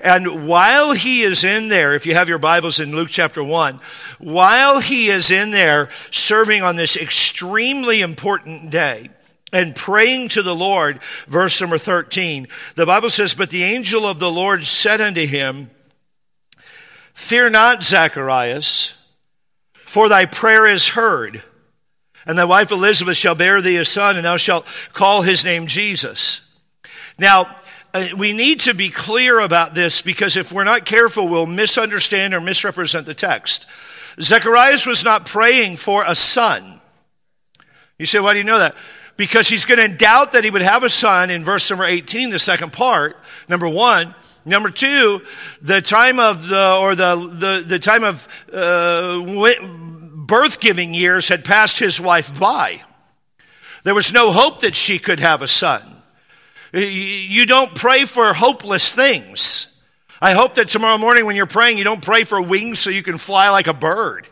And 0.00 0.48
while 0.48 0.92
he 0.92 1.22
is 1.22 1.44
in 1.44 1.68
there, 1.68 1.94
if 1.94 2.06
you 2.06 2.14
have 2.14 2.28
your 2.28 2.38
Bibles 2.38 2.80
in 2.80 2.94
Luke 2.94 3.08
chapter 3.08 3.42
1, 3.42 3.78
while 4.18 4.80
he 4.80 5.06
is 5.06 5.30
in 5.30 5.52
there 5.52 5.88
serving 6.10 6.62
on 6.62 6.74
this 6.76 6.96
extremely 6.96 8.00
important 8.00 8.70
day, 8.70 9.08
and 9.54 9.76
praying 9.76 10.30
to 10.30 10.42
the 10.42 10.54
Lord, 10.54 11.00
verse 11.28 11.60
number 11.60 11.78
13, 11.78 12.48
the 12.74 12.86
Bible 12.86 13.08
says, 13.08 13.36
But 13.36 13.50
the 13.50 13.62
angel 13.62 14.04
of 14.04 14.18
the 14.18 14.30
Lord 14.30 14.64
said 14.64 15.00
unto 15.00 15.24
him, 15.24 15.70
Fear 17.14 17.50
not, 17.50 17.84
Zacharias, 17.84 18.94
for 19.86 20.08
thy 20.08 20.26
prayer 20.26 20.66
is 20.66 20.88
heard. 20.88 21.44
And 22.26 22.36
thy 22.36 22.44
wife 22.44 22.72
Elizabeth 22.72 23.16
shall 23.16 23.36
bear 23.36 23.62
thee 23.62 23.76
a 23.76 23.84
son, 23.84 24.16
and 24.16 24.24
thou 24.24 24.36
shalt 24.36 24.66
call 24.92 25.22
his 25.22 25.44
name 25.44 25.68
Jesus. 25.68 26.52
Now, 27.16 27.54
uh, 27.92 28.08
we 28.16 28.32
need 28.32 28.58
to 28.60 28.74
be 28.74 28.88
clear 28.88 29.38
about 29.38 29.76
this 29.76 30.02
because 30.02 30.36
if 30.36 30.50
we're 30.50 30.64
not 30.64 30.84
careful, 30.84 31.28
we'll 31.28 31.46
misunderstand 31.46 32.34
or 32.34 32.40
misrepresent 32.40 33.06
the 33.06 33.14
text. 33.14 33.68
Zacharias 34.20 34.84
was 34.84 35.04
not 35.04 35.26
praying 35.26 35.76
for 35.76 36.02
a 36.04 36.16
son. 36.16 36.80
You 37.98 38.06
say, 38.06 38.18
why 38.18 38.32
do 38.32 38.38
you 38.38 38.44
know 38.44 38.58
that? 38.58 38.74
Because 39.16 39.48
he's 39.48 39.64
going 39.64 39.90
to 39.90 39.96
doubt 39.96 40.32
that 40.32 40.44
he 40.44 40.50
would 40.50 40.62
have 40.62 40.82
a 40.82 40.90
son 40.90 41.30
in 41.30 41.44
verse 41.44 41.70
number 41.70 41.84
18, 41.84 42.30
the 42.30 42.38
second 42.38 42.72
part, 42.72 43.16
number 43.48 43.68
one. 43.68 44.14
Number 44.46 44.68
two, 44.68 45.22
the 45.62 45.80
time 45.80 46.18
of 46.18 46.48
the, 46.48 46.76
or 46.76 46.94
the, 46.94 47.16
the, 47.16 47.64
the 47.66 47.78
time 47.78 48.04
of 48.04 48.28
uh, 48.52 49.24
birth 50.26 50.60
giving 50.60 50.92
years 50.92 51.28
had 51.28 51.44
passed 51.44 51.78
his 51.78 51.98
wife 52.00 52.38
by. 52.38 52.82
There 53.84 53.94
was 53.94 54.12
no 54.12 54.32
hope 54.32 54.60
that 54.60 54.74
she 54.74 54.98
could 54.98 55.20
have 55.20 55.40
a 55.40 55.48
son. 55.48 55.82
You 56.72 57.46
don't 57.46 57.74
pray 57.74 58.04
for 58.04 58.34
hopeless 58.34 58.92
things. 58.92 59.70
I 60.20 60.32
hope 60.32 60.56
that 60.56 60.68
tomorrow 60.68 60.98
morning 60.98 61.24
when 61.26 61.36
you're 61.36 61.46
praying, 61.46 61.78
you 61.78 61.84
don't 61.84 62.02
pray 62.02 62.24
for 62.24 62.40
wings 62.42 62.80
so 62.80 62.90
you 62.90 63.02
can 63.02 63.18
fly 63.18 63.50
like 63.50 63.66
a 63.66 63.74
bird. 63.74 64.28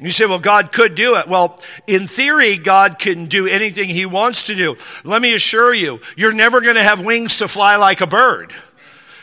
You 0.00 0.10
say, 0.10 0.24
well, 0.24 0.38
God 0.38 0.72
could 0.72 0.94
do 0.94 1.16
it. 1.16 1.28
Well, 1.28 1.60
in 1.86 2.06
theory, 2.06 2.56
God 2.56 2.98
can 2.98 3.26
do 3.26 3.46
anything 3.46 3.88
He 3.88 4.06
wants 4.06 4.44
to 4.44 4.54
do. 4.54 4.76
Let 5.04 5.20
me 5.20 5.34
assure 5.34 5.74
you, 5.74 6.00
you're 6.16 6.32
never 6.32 6.60
going 6.60 6.76
to 6.76 6.82
have 6.82 7.04
wings 7.04 7.38
to 7.38 7.48
fly 7.48 7.76
like 7.76 8.00
a 8.00 8.06
bird. 8.06 8.54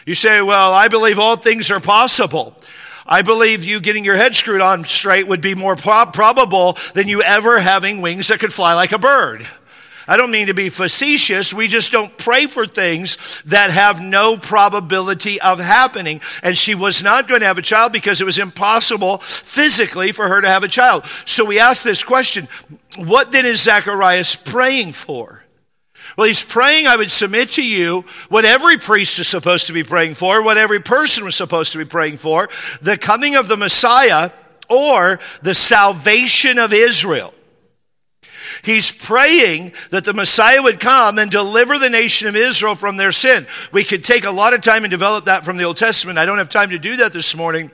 You 0.05 0.13
say, 0.13 0.41
well, 0.41 0.71
I 0.71 0.87
believe 0.87 1.17
all 1.17 1.35
things 1.35 1.71
are 1.71 1.79
possible. 1.79 2.55
I 3.05 3.23
believe 3.23 3.63
you 3.63 3.79
getting 3.81 4.05
your 4.05 4.17
head 4.17 4.35
screwed 4.35 4.61
on 4.61 4.83
straight 4.83 5.27
would 5.27 5.41
be 5.41 5.55
more 5.55 5.75
probable 5.75 6.77
than 6.93 7.07
you 7.07 7.23
ever 7.23 7.59
having 7.59 8.01
wings 8.01 8.27
that 8.27 8.39
could 8.39 8.53
fly 8.53 8.73
like 8.73 8.91
a 8.91 8.99
bird. 8.99 9.47
I 10.07 10.15
don't 10.15 10.31
mean 10.31 10.47
to 10.47 10.53
be 10.53 10.69
facetious. 10.69 11.53
We 11.53 11.67
just 11.67 11.91
don't 11.91 12.17
pray 12.17 12.45
for 12.45 12.65
things 12.65 13.41
that 13.45 13.71
have 13.71 14.01
no 14.01 14.37
probability 14.37 15.41
of 15.41 15.59
happening. 15.59 16.21
And 16.41 16.57
she 16.57 16.75
was 16.75 17.03
not 17.03 17.27
going 17.27 17.41
to 17.41 17.47
have 17.47 17.57
a 17.57 17.63
child 17.63 17.91
because 17.91 18.21
it 18.21 18.25
was 18.25 18.39
impossible 18.39 19.17
physically 19.17 20.13
for 20.13 20.27
her 20.29 20.39
to 20.39 20.47
have 20.47 20.63
a 20.63 20.69
child. 20.69 21.05
So 21.25 21.43
we 21.43 21.59
ask 21.59 21.83
this 21.83 22.03
question 22.03 22.47
What 22.95 23.31
then 23.31 23.45
is 23.45 23.61
Zacharias 23.61 24.35
praying 24.35 24.93
for? 24.93 25.43
Well, 26.17 26.27
he's 26.27 26.43
praying, 26.43 26.87
I 26.87 26.95
would 26.95 27.11
submit 27.11 27.49
to 27.53 27.63
you, 27.63 28.03
what 28.29 28.43
every 28.43 28.77
priest 28.77 29.19
is 29.19 29.27
supposed 29.27 29.67
to 29.67 29.73
be 29.73 29.83
praying 29.83 30.15
for, 30.15 30.41
what 30.41 30.57
every 30.57 30.79
person 30.79 31.25
was 31.25 31.35
supposed 31.35 31.73
to 31.73 31.77
be 31.77 31.85
praying 31.85 32.17
for 32.17 32.49
the 32.81 32.97
coming 32.97 33.35
of 33.35 33.47
the 33.47 33.57
Messiah 33.57 34.31
or 34.69 35.19
the 35.43 35.53
salvation 35.53 36.57
of 36.57 36.73
Israel. 36.73 37.33
He's 38.63 38.91
praying 38.91 39.73
that 39.89 40.05
the 40.05 40.13
Messiah 40.13 40.61
would 40.61 40.79
come 40.79 41.17
and 41.17 41.29
deliver 41.29 41.77
the 41.77 41.89
nation 41.89 42.27
of 42.27 42.35
Israel 42.35 42.75
from 42.75 42.97
their 42.97 43.11
sin. 43.11 43.47
We 43.71 43.83
could 43.83 44.03
take 44.03 44.25
a 44.25 44.31
lot 44.31 44.53
of 44.53 44.61
time 44.61 44.83
and 44.83 44.91
develop 44.91 45.25
that 45.25 45.45
from 45.45 45.57
the 45.57 45.63
Old 45.63 45.77
Testament. 45.77 46.17
I 46.17 46.25
don't 46.25 46.37
have 46.37 46.49
time 46.49 46.69
to 46.71 46.79
do 46.79 46.97
that 46.97 47.13
this 47.13 47.35
morning. 47.35 47.71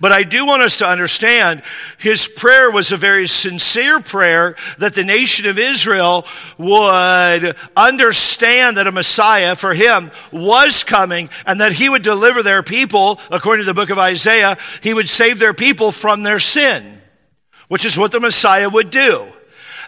But 0.00 0.12
I 0.12 0.22
do 0.22 0.46
want 0.46 0.62
us 0.62 0.78
to 0.78 0.88
understand 0.88 1.62
his 1.98 2.28
prayer 2.28 2.70
was 2.70 2.92
a 2.92 2.96
very 2.96 3.26
sincere 3.26 4.00
prayer 4.00 4.56
that 4.78 4.94
the 4.94 5.04
nation 5.04 5.46
of 5.46 5.58
Israel 5.58 6.26
would 6.58 7.56
understand 7.76 8.76
that 8.76 8.86
a 8.86 8.92
Messiah 8.92 9.54
for 9.54 9.74
him 9.74 10.10
was 10.32 10.84
coming 10.84 11.28
and 11.46 11.60
that 11.60 11.72
he 11.72 11.88
would 11.88 12.02
deliver 12.02 12.42
their 12.42 12.62
people, 12.62 13.20
according 13.30 13.64
to 13.64 13.70
the 13.70 13.74
book 13.74 13.90
of 13.90 13.98
Isaiah, 13.98 14.56
he 14.82 14.94
would 14.94 15.08
save 15.08 15.38
their 15.38 15.54
people 15.54 15.92
from 15.92 16.22
their 16.22 16.40
sin, 16.40 17.00
which 17.68 17.84
is 17.84 17.98
what 17.98 18.12
the 18.12 18.20
Messiah 18.20 18.68
would 18.68 18.90
do. 18.90 19.26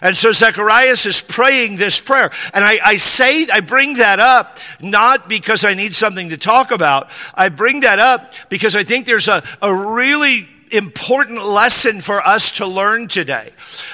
And 0.01 0.15
so 0.15 0.31
Zacharias 0.31 1.05
is 1.05 1.21
praying 1.21 1.77
this 1.77 1.99
prayer. 1.99 2.31
And 2.53 2.63
I, 2.63 2.79
I, 2.83 2.97
say, 2.97 3.47
I 3.51 3.59
bring 3.59 3.95
that 3.95 4.19
up 4.19 4.57
not 4.81 5.29
because 5.29 5.65
I 5.65 5.73
need 5.73 5.93
something 5.95 6.29
to 6.29 6.37
talk 6.37 6.71
about. 6.71 7.09
I 7.33 7.49
bring 7.49 7.81
that 7.81 7.99
up 7.99 8.33
because 8.49 8.75
I 8.75 8.83
think 8.83 9.05
there's 9.05 9.27
a, 9.27 9.43
a 9.61 9.73
really 9.73 10.47
important 10.73 11.45
lesson 11.45 12.01
for 12.01 12.19
us 12.25 12.51
to 12.53 12.67
learn 12.67 13.07
today. 13.07 13.51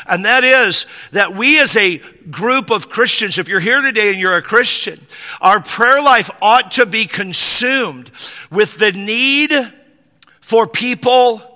And 0.07 0.25
that 0.25 0.43
is 0.43 0.85
that 1.11 1.35
we 1.35 1.59
as 1.59 1.75
a 1.75 1.97
group 2.31 2.71
of 2.71 2.89
Christians, 2.89 3.37
if 3.37 3.49
you're 3.49 3.59
here 3.59 3.81
today 3.81 4.11
and 4.11 4.19
you're 4.19 4.37
a 4.37 4.41
Christian, 4.41 4.99
our 5.41 5.59
prayer 5.59 6.01
life 6.01 6.31
ought 6.41 6.71
to 6.71 6.85
be 6.85 7.05
consumed 7.05 8.09
with 8.49 8.77
the 8.77 8.93
need 8.93 9.51
for 10.39 10.65
people 10.65 11.48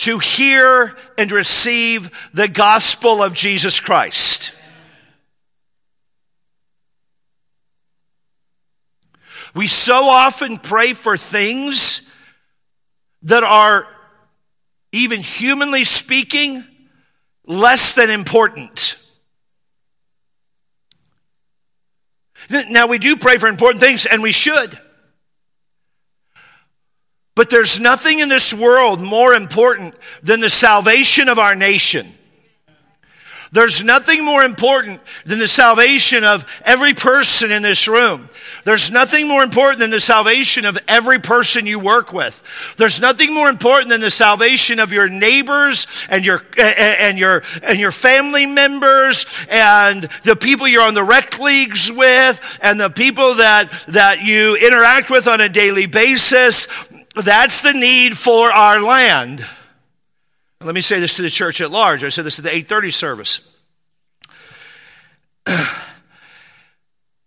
to 0.00 0.18
hear 0.18 0.96
and 1.18 1.30
receive 1.30 2.10
the 2.32 2.48
gospel 2.48 3.22
of 3.22 3.34
Jesus 3.34 3.80
Christ. 3.80 4.54
We 9.54 9.66
so 9.66 10.08
often 10.08 10.56
pray 10.58 10.94
for 10.94 11.16
things 11.16 12.10
that 13.22 13.42
are, 13.42 13.86
even 14.92 15.20
humanly 15.20 15.84
speaking, 15.84 16.64
less 17.44 17.92
than 17.92 18.10
important. 18.10 18.96
Now, 22.70 22.86
we 22.86 22.98
do 22.98 23.16
pray 23.16 23.36
for 23.36 23.48
important 23.48 23.82
things, 23.82 24.06
and 24.06 24.22
we 24.22 24.32
should. 24.32 24.78
But 27.40 27.48
there's 27.48 27.80
nothing 27.80 28.18
in 28.18 28.28
this 28.28 28.52
world 28.52 29.00
more 29.00 29.32
important 29.32 29.94
than 30.22 30.40
the 30.40 30.50
salvation 30.50 31.30
of 31.30 31.38
our 31.38 31.56
nation. 31.56 32.06
There's 33.52 33.82
nothing 33.82 34.24
more 34.24 34.44
important 34.44 35.00
than 35.24 35.40
the 35.40 35.48
salvation 35.48 36.22
of 36.22 36.44
every 36.64 36.94
person 36.94 37.50
in 37.50 37.62
this 37.62 37.88
room. 37.88 38.28
There's 38.64 38.92
nothing 38.92 39.26
more 39.26 39.42
important 39.42 39.80
than 39.80 39.90
the 39.90 40.00
salvation 40.00 40.64
of 40.64 40.78
every 40.86 41.18
person 41.18 41.66
you 41.66 41.80
work 41.80 42.12
with. 42.12 42.42
There's 42.76 43.00
nothing 43.00 43.34
more 43.34 43.48
important 43.48 43.88
than 43.88 44.00
the 44.00 44.10
salvation 44.10 44.78
of 44.78 44.92
your 44.92 45.08
neighbors 45.08 46.06
and 46.08 46.24
your 46.24 46.44
and 46.56 47.18
your 47.18 47.42
and 47.62 47.80
your 47.80 47.90
family 47.90 48.46
members 48.46 49.24
and 49.50 50.04
the 50.22 50.36
people 50.36 50.68
you're 50.68 50.82
on 50.82 50.94
the 50.94 51.02
rec 51.02 51.40
leagues 51.40 51.90
with 51.90 52.58
and 52.62 52.78
the 52.78 52.90
people 52.90 53.36
that 53.36 53.72
that 53.88 54.22
you 54.22 54.56
interact 54.56 55.10
with 55.10 55.26
on 55.26 55.40
a 55.40 55.48
daily 55.48 55.86
basis. 55.86 56.68
That's 57.14 57.60
the 57.62 57.72
need 57.72 58.16
for 58.16 58.52
our 58.52 58.80
land. 58.80 59.44
Let 60.60 60.74
me 60.74 60.80
say 60.80 61.00
this 61.00 61.14
to 61.14 61.22
the 61.22 61.30
church 61.30 61.60
at 61.60 61.70
large. 61.70 62.04
I 62.04 62.08
said 62.10 62.24
this 62.24 62.38
at 62.38 62.44
the 62.44 62.54
8:30 62.54 62.90
service. 62.92 63.40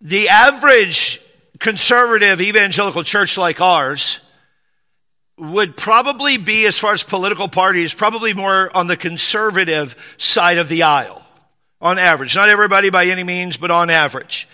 the 0.01 0.29
average 0.29 1.19
conservative 1.59 2.41
evangelical 2.41 3.03
church 3.03 3.37
like 3.37 3.59
ours 3.59 4.19
would 5.37 5.75
probably 5.75 6.37
be 6.37 6.65
as 6.67 6.77
far 6.77 6.93
as 6.93 7.03
political 7.03 7.47
parties 7.47 7.93
probably 7.93 8.33
more 8.33 8.69
on 8.75 8.87
the 8.87 8.97
conservative 8.97 10.15
side 10.17 10.57
of 10.57 10.69
the 10.69 10.83
aisle 10.83 11.25
on 11.81 11.97
average. 11.97 12.35
Not 12.35 12.49
everybody 12.49 12.89
by 12.89 13.05
any 13.05 13.23
means, 13.23 13.57
but 13.57 13.71
on 13.71 13.89
average. 13.89 14.47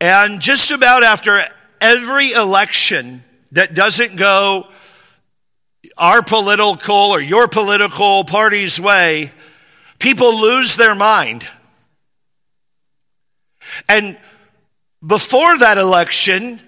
And 0.00 0.40
just 0.40 0.70
about 0.70 1.02
after 1.02 1.42
every 1.80 2.32
election 2.32 3.22
that 3.52 3.74
doesn't 3.74 4.16
go 4.16 4.68
our 5.96 6.22
political 6.22 6.94
or 6.94 7.20
your 7.20 7.48
political 7.48 8.24
party's 8.24 8.80
way, 8.80 9.32
people 9.98 10.40
lose 10.40 10.76
their 10.76 10.94
mind. 10.94 11.46
And 13.88 14.18
before 15.04 15.58
that 15.58 15.78
election, 15.78 16.60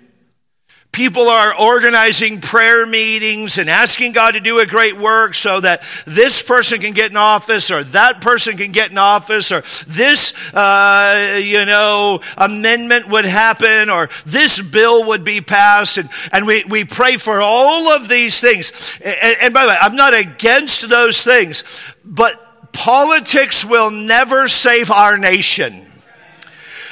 People 0.90 1.28
are 1.28 1.54
organizing 1.54 2.40
prayer 2.40 2.84
meetings 2.84 3.58
and 3.58 3.70
asking 3.70 4.12
God 4.12 4.34
to 4.34 4.40
do 4.40 4.58
a 4.58 4.66
great 4.66 4.96
work 4.96 5.34
so 5.34 5.60
that 5.60 5.82
this 6.06 6.42
person 6.42 6.80
can 6.80 6.92
get 6.92 7.10
in 7.10 7.16
office 7.16 7.70
or 7.70 7.84
that 7.84 8.20
person 8.20 8.56
can 8.56 8.72
get 8.72 8.90
in 8.90 8.98
office 8.98 9.52
or 9.52 9.60
this, 9.86 10.34
uh, 10.54 11.40
you 11.40 11.64
know, 11.66 12.20
amendment 12.36 13.08
would 13.08 13.26
happen 13.26 13.90
or 13.90 14.08
this 14.26 14.60
bill 14.60 15.08
would 15.08 15.24
be 15.24 15.40
passed. 15.40 15.98
And, 15.98 16.10
and 16.32 16.46
we, 16.46 16.64
we 16.64 16.84
pray 16.84 17.16
for 17.16 17.40
all 17.40 17.90
of 17.90 18.08
these 18.08 18.40
things. 18.40 18.98
And, 19.04 19.36
and 19.42 19.54
by 19.54 19.62
the 19.62 19.68
way, 19.68 19.76
I'm 19.80 19.94
not 19.94 20.14
against 20.14 20.88
those 20.88 21.22
things, 21.22 21.64
but 22.04 22.72
politics 22.72 23.64
will 23.64 23.90
never 23.90 24.48
save 24.48 24.90
our 24.90 25.16
nation. 25.18 25.87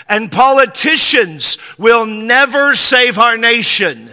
And 0.09 0.31
politicians 0.31 1.59
will 1.79 2.07
never 2.07 2.75
save 2.75 3.19
our 3.19 3.37
nation. 3.37 4.11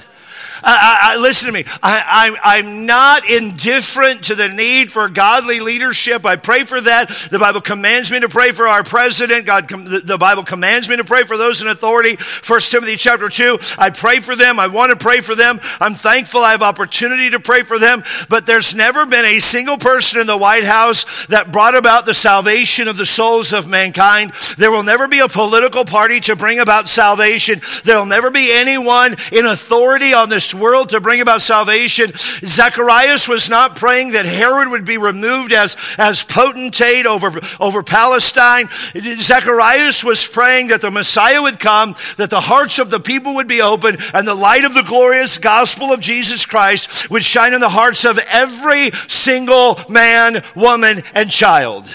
I, 0.63 1.15
I, 1.15 1.17
listen 1.17 1.47
to 1.47 1.53
me. 1.53 1.65
I, 1.81 2.59
am 2.59 2.85
not 2.85 3.29
indifferent 3.29 4.25
to 4.25 4.35
the 4.35 4.47
need 4.47 4.91
for 4.91 5.09
godly 5.09 5.59
leadership. 5.59 6.25
I 6.25 6.37
pray 6.37 6.63
for 6.63 6.79
that. 6.79 7.09
The 7.29 7.39
Bible 7.39 7.61
commands 7.61 8.11
me 8.11 8.19
to 8.21 8.29
pray 8.29 8.51
for 8.51 8.67
our 8.67 8.83
president. 8.83 9.45
God, 9.45 9.67
the 9.67 10.17
Bible 10.17 10.43
commands 10.43 10.87
me 10.87 10.95
to 10.97 11.03
pray 11.03 11.23
for 11.23 11.37
those 11.37 11.61
in 11.61 11.67
authority. 11.67 12.15
First 12.15 12.71
Timothy 12.71 12.95
chapter 12.95 13.29
two. 13.29 13.59
I 13.77 13.89
pray 13.89 14.19
for 14.19 14.35
them. 14.35 14.59
I 14.59 14.67
want 14.67 14.91
to 14.91 14.95
pray 14.95 15.19
for 15.19 15.35
them. 15.35 15.59
I'm 15.79 15.95
thankful 15.95 16.41
I 16.41 16.51
have 16.51 16.63
opportunity 16.63 17.31
to 17.31 17.39
pray 17.39 17.63
for 17.63 17.77
them. 17.77 18.03
But 18.29 18.45
there's 18.45 18.73
never 18.73 19.05
been 19.05 19.25
a 19.25 19.39
single 19.39 19.77
person 19.77 20.21
in 20.21 20.27
the 20.27 20.37
White 20.37 20.63
House 20.63 21.25
that 21.27 21.51
brought 21.51 21.75
about 21.75 22.05
the 22.05 22.13
salvation 22.13 22.87
of 22.87 22.97
the 22.97 23.05
souls 23.05 23.51
of 23.51 23.67
mankind. 23.67 24.31
There 24.57 24.71
will 24.71 24.83
never 24.83 25.07
be 25.07 25.19
a 25.19 25.27
political 25.27 25.83
party 25.83 26.19
to 26.21 26.35
bring 26.35 26.59
about 26.59 26.89
salvation. 26.89 27.61
There 27.83 27.99
will 27.99 28.05
never 28.05 28.31
be 28.31 28.51
anyone 28.53 29.15
in 29.31 29.45
authority 29.45 30.13
on 30.13 30.29
this 30.29 30.52
world 30.53 30.89
to 30.89 31.01
bring 31.01 31.21
about 31.21 31.41
salvation. 31.41 32.11
Zacharias 32.13 33.27
was 33.27 33.49
not 33.49 33.75
praying 33.75 34.11
that 34.11 34.25
Herod 34.25 34.69
would 34.69 34.85
be 34.85 34.97
removed 34.97 35.51
as, 35.51 35.75
as 35.97 36.23
potentate 36.23 37.05
over, 37.05 37.39
over 37.59 37.83
Palestine. 37.83 38.67
Zacharias 38.69 40.03
was 40.03 40.27
praying 40.27 40.67
that 40.67 40.81
the 40.81 40.91
Messiah 40.91 41.41
would 41.41 41.59
come, 41.59 41.95
that 42.17 42.29
the 42.29 42.41
hearts 42.41 42.79
of 42.79 42.89
the 42.89 42.99
people 42.99 43.35
would 43.35 43.47
be 43.47 43.61
open, 43.61 43.97
and 44.13 44.27
the 44.27 44.35
light 44.35 44.65
of 44.65 44.73
the 44.73 44.83
glorious 44.83 45.37
gospel 45.37 45.91
of 45.91 45.99
Jesus 45.99 46.45
Christ 46.45 47.09
would 47.09 47.23
shine 47.23 47.53
in 47.53 47.61
the 47.61 47.69
hearts 47.69 48.05
of 48.05 48.19
every 48.29 48.91
single 49.07 49.79
man, 49.89 50.43
woman, 50.55 51.01
and 51.13 51.29
child. 51.29 51.87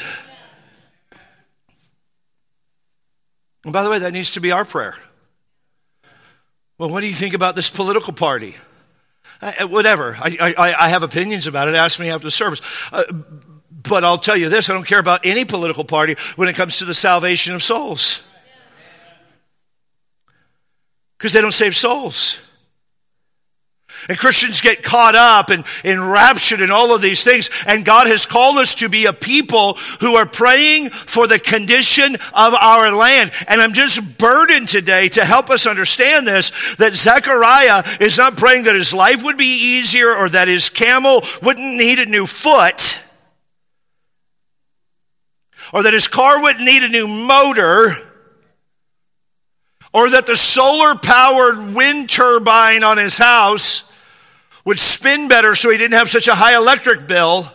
And 3.65 3.73
by 3.73 3.83
the 3.83 3.91
way, 3.91 3.99
that 3.99 4.13
needs 4.13 4.31
to 4.33 4.41
be 4.41 4.53
our 4.53 4.65
prayer. 4.65 4.97
Well, 6.79 6.89
what 6.89 7.01
do 7.01 7.09
you 7.09 7.15
think 7.15 7.35
about 7.35 7.57
this 7.57 7.71
political 7.71 8.13
party? 8.13 8.57
Uh, 9.43 9.67
whatever. 9.67 10.17
I, 10.21 10.55
I, 10.57 10.75
I, 10.87 10.89
have 10.89 11.03
opinions 11.03 11.47
about 11.47 11.69
it. 11.69 11.75
Ask 11.75 12.01
me 12.01 12.11
after 12.11 12.27
the 12.27 12.31
service. 12.31 12.61
Uh, 12.93 13.05
but 13.71 14.03
I'll 14.03 14.19
tell 14.19 14.37
you 14.37 14.49
this 14.49 14.71
I 14.71 14.75
don't 14.75 14.87
care 14.87 14.99
about 14.99 15.25
any 15.25 15.45
political 15.45 15.85
party 15.85 16.17
when 16.37 16.49
it 16.49 16.57
comes 16.57 16.79
to 16.79 16.85
the 16.85 16.95
salvation 16.95 17.55
of 17.55 17.63
souls. 17.63 18.23
Because 21.17 21.33
they 21.33 21.41
don't 21.41 21.53
save 21.53 21.77
souls. 21.77 22.41
And 24.09 24.17
Christians 24.17 24.63
get 24.63 24.83
caught 24.83 25.15
up 25.15 25.51
and 25.51 25.65
enraptured 25.85 26.63
in 26.63 26.71
all 26.71 26.95
of 26.95 27.03
these 27.03 27.23
things. 27.23 27.51
And 27.67 27.85
God 27.85 28.07
has 28.07 28.25
called 28.25 28.57
us 28.57 28.75
to 28.77 28.89
be 28.89 29.05
a 29.05 29.13
people 29.13 29.75
who 30.01 30.15
are 30.15 30.25
praying 30.25 30.91
for 30.91 31.27
the 31.27 31.39
condition 31.39 32.15
of 32.15 32.55
our 32.55 32.91
land. 32.91 33.33
And 33.47 33.61
I'm 33.61 33.75
just 33.75 34.17
burdened 34.17 34.71
today 34.71 35.11
to 35.11 35.27
help 35.27 35.51
us 35.51 35.67
understand 35.67 36.27
this, 36.27 36.77
that 36.77 36.95
Zechariah 36.95 37.85
is 38.01 38.17
not 38.17 38.39
praying 38.39 38.65
that 38.65 38.75
his 38.75 38.95
life 38.95 39.23
would 39.25 39.37
be 39.37 39.77
easier 39.77 40.15
or 40.15 40.31
that 40.31 40.49
his 40.49 40.71
camel 40.71 41.23
wouldn't 41.43 41.77
need 41.77 41.99
a 41.99 42.07
new 42.07 42.27
foot 42.27 43.01
or 45.71 45.83
that 45.83 45.93
his 45.93 46.09
car 46.09 46.41
wouldn't 46.41 46.65
need 46.65 46.83
a 46.83 46.89
new 46.89 47.07
motor 47.07 47.95
or 49.93 50.09
that 50.11 50.25
the 50.25 50.37
solar 50.37 50.95
powered 50.95 51.75
wind 51.75 52.09
turbine 52.09 52.83
on 52.83 52.97
his 52.97 53.19
house 53.19 53.88
would 54.65 54.79
spin 54.79 55.29
better 55.29 55.55
so 55.55 55.71
he 55.71 55.79
didn't 55.79 55.99
have 55.99 56.09
such 56.09 56.29
a 56.29 56.35
high 56.35 56.57
electric 56.57 57.07
bill. 57.07 57.51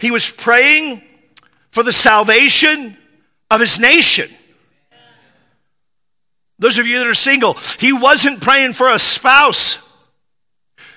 He 0.00 0.10
was 0.10 0.30
praying 0.30 1.02
for 1.70 1.82
the 1.82 1.92
salvation 1.92 2.96
of 3.50 3.60
his 3.60 3.78
nation. 3.78 4.30
Those 6.58 6.78
of 6.78 6.86
you 6.86 6.98
that 6.98 7.06
are 7.06 7.14
single, 7.14 7.54
he 7.78 7.92
wasn't 7.92 8.40
praying 8.40 8.74
for 8.74 8.88
a 8.88 8.98
spouse. 8.98 9.78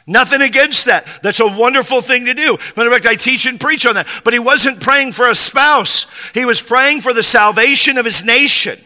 Nothing 0.06 0.42
against 0.42 0.86
that. 0.86 1.06
That's 1.22 1.42
a 1.42 1.48
wonderful 1.48 2.02
thing 2.02 2.26
to 2.26 2.34
do. 2.34 2.58
Matter 2.78 2.90
of 2.90 2.94
fact, 2.94 3.06
I 3.06 3.16
teach 3.16 3.46
and 3.46 3.60
preach 3.60 3.86
on 3.86 3.96
that. 3.96 4.08
But 4.24 4.32
he 4.32 4.40
wasn't 4.40 4.80
praying 4.80 5.12
for 5.12 5.28
a 5.28 5.36
spouse. 5.36 6.06
He 6.34 6.46
was 6.46 6.62
praying 6.62 7.02
for 7.02 7.12
the 7.12 7.24
salvation 7.24 7.98
of 7.98 8.06
his 8.06 8.24
nation. 8.24 8.80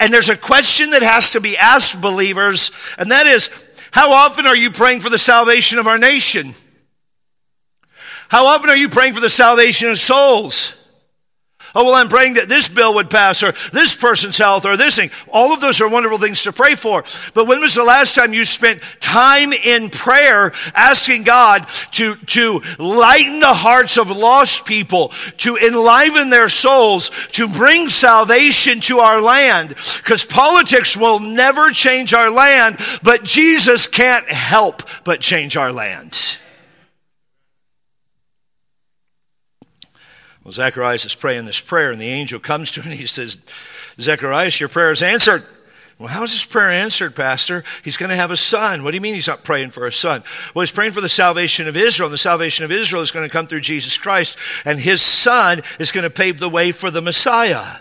And 0.00 0.12
there's 0.12 0.30
a 0.30 0.36
question 0.36 0.90
that 0.90 1.02
has 1.02 1.32
to 1.32 1.40
be 1.40 1.58
asked 1.58 2.00
believers, 2.00 2.70
and 2.98 3.10
that 3.10 3.26
is, 3.26 3.50
how 3.92 4.10
often 4.10 4.46
are 4.46 4.56
you 4.56 4.70
praying 4.70 5.00
for 5.00 5.10
the 5.10 5.18
salvation 5.18 5.78
of 5.78 5.86
our 5.86 5.98
nation? 5.98 6.54
How 8.28 8.46
often 8.46 8.70
are 8.70 8.76
you 8.76 8.88
praying 8.88 9.12
for 9.12 9.20
the 9.20 9.28
salvation 9.28 9.90
of 9.90 9.98
souls? 9.98 10.81
Oh, 11.74 11.84
well, 11.84 11.94
I'm 11.94 12.08
praying 12.08 12.34
that 12.34 12.48
this 12.48 12.68
bill 12.68 12.94
would 12.94 13.08
pass 13.08 13.42
or 13.42 13.52
this 13.72 13.94
person's 13.94 14.36
health 14.36 14.66
or 14.66 14.76
this 14.76 14.96
thing. 14.96 15.10
All 15.32 15.52
of 15.52 15.60
those 15.60 15.80
are 15.80 15.88
wonderful 15.88 16.18
things 16.18 16.42
to 16.42 16.52
pray 16.52 16.74
for. 16.74 17.02
But 17.32 17.46
when 17.46 17.60
was 17.60 17.74
the 17.74 17.84
last 17.84 18.14
time 18.14 18.34
you 18.34 18.44
spent 18.44 18.82
time 19.00 19.52
in 19.52 19.88
prayer 19.88 20.52
asking 20.74 21.22
God 21.22 21.66
to, 21.92 22.16
to 22.16 22.60
lighten 22.78 23.40
the 23.40 23.54
hearts 23.54 23.96
of 23.96 24.10
lost 24.10 24.66
people, 24.66 25.08
to 25.38 25.56
enliven 25.56 26.28
their 26.28 26.48
souls, 26.48 27.10
to 27.32 27.48
bring 27.48 27.88
salvation 27.88 28.80
to 28.82 28.98
our 28.98 29.20
land? 29.20 29.70
Because 29.70 30.26
politics 30.26 30.94
will 30.96 31.20
never 31.20 31.70
change 31.70 32.12
our 32.12 32.30
land, 32.30 32.78
but 33.02 33.24
Jesus 33.24 33.86
can't 33.86 34.28
help 34.28 34.82
but 35.04 35.20
change 35.20 35.56
our 35.56 35.72
land. 35.72 36.38
Well, 40.44 40.52
Zacharias 40.52 41.04
is 41.04 41.14
praying 41.14 41.44
this 41.44 41.60
prayer, 41.60 41.92
and 41.92 42.00
the 42.00 42.08
angel 42.08 42.40
comes 42.40 42.70
to 42.72 42.82
him 42.82 42.92
and 42.92 43.00
he 43.00 43.06
says, 43.06 43.38
Zacharias, 44.00 44.58
your 44.58 44.68
prayer 44.68 44.90
is 44.90 45.02
answered. 45.02 45.44
Well, 45.98 46.08
how 46.08 46.24
is 46.24 46.32
this 46.32 46.44
prayer 46.44 46.68
answered, 46.70 47.14
Pastor? 47.14 47.62
He's 47.84 47.96
going 47.96 48.10
to 48.10 48.16
have 48.16 48.32
a 48.32 48.36
son. 48.36 48.82
What 48.82 48.90
do 48.90 48.96
you 48.96 49.00
mean 49.00 49.14
he's 49.14 49.28
not 49.28 49.44
praying 49.44 49.70
for 49.70 49.86
a 49.86 49.92
son? 49.92 50.24
Well, 50.52 50.62
he's 50.62 50.72
praying 50.72 50.92
for 50.92 51.00
the 51.00 51.08
salvation 51.08 51.68
of 51.68 51.76
Israel, 51.76 52.08
and 52.08 52.14
the 52.14 52.18
salvation 52.18 52.64
of 52.64 52.72
Israel 52.72 53.02
is 53.02 53.12
going 53.12 53.28
to 53.28 53.32
come 53.32 53.46
through 53.46 53.60
Jesus 53.60 53.98
Christ, 53.98 54.36
and 54.64 54.80
his 54.80 55.00
son 55.00 55.62
is 55.78 55.92
going 55.92 56.02
to 56.02 56.10
pave 56.10 56.40
the 56.40 56.48
way 56.48 56.72
for 56.72 56.90
the 56.90 57.02
Messiah. 57.02 57.78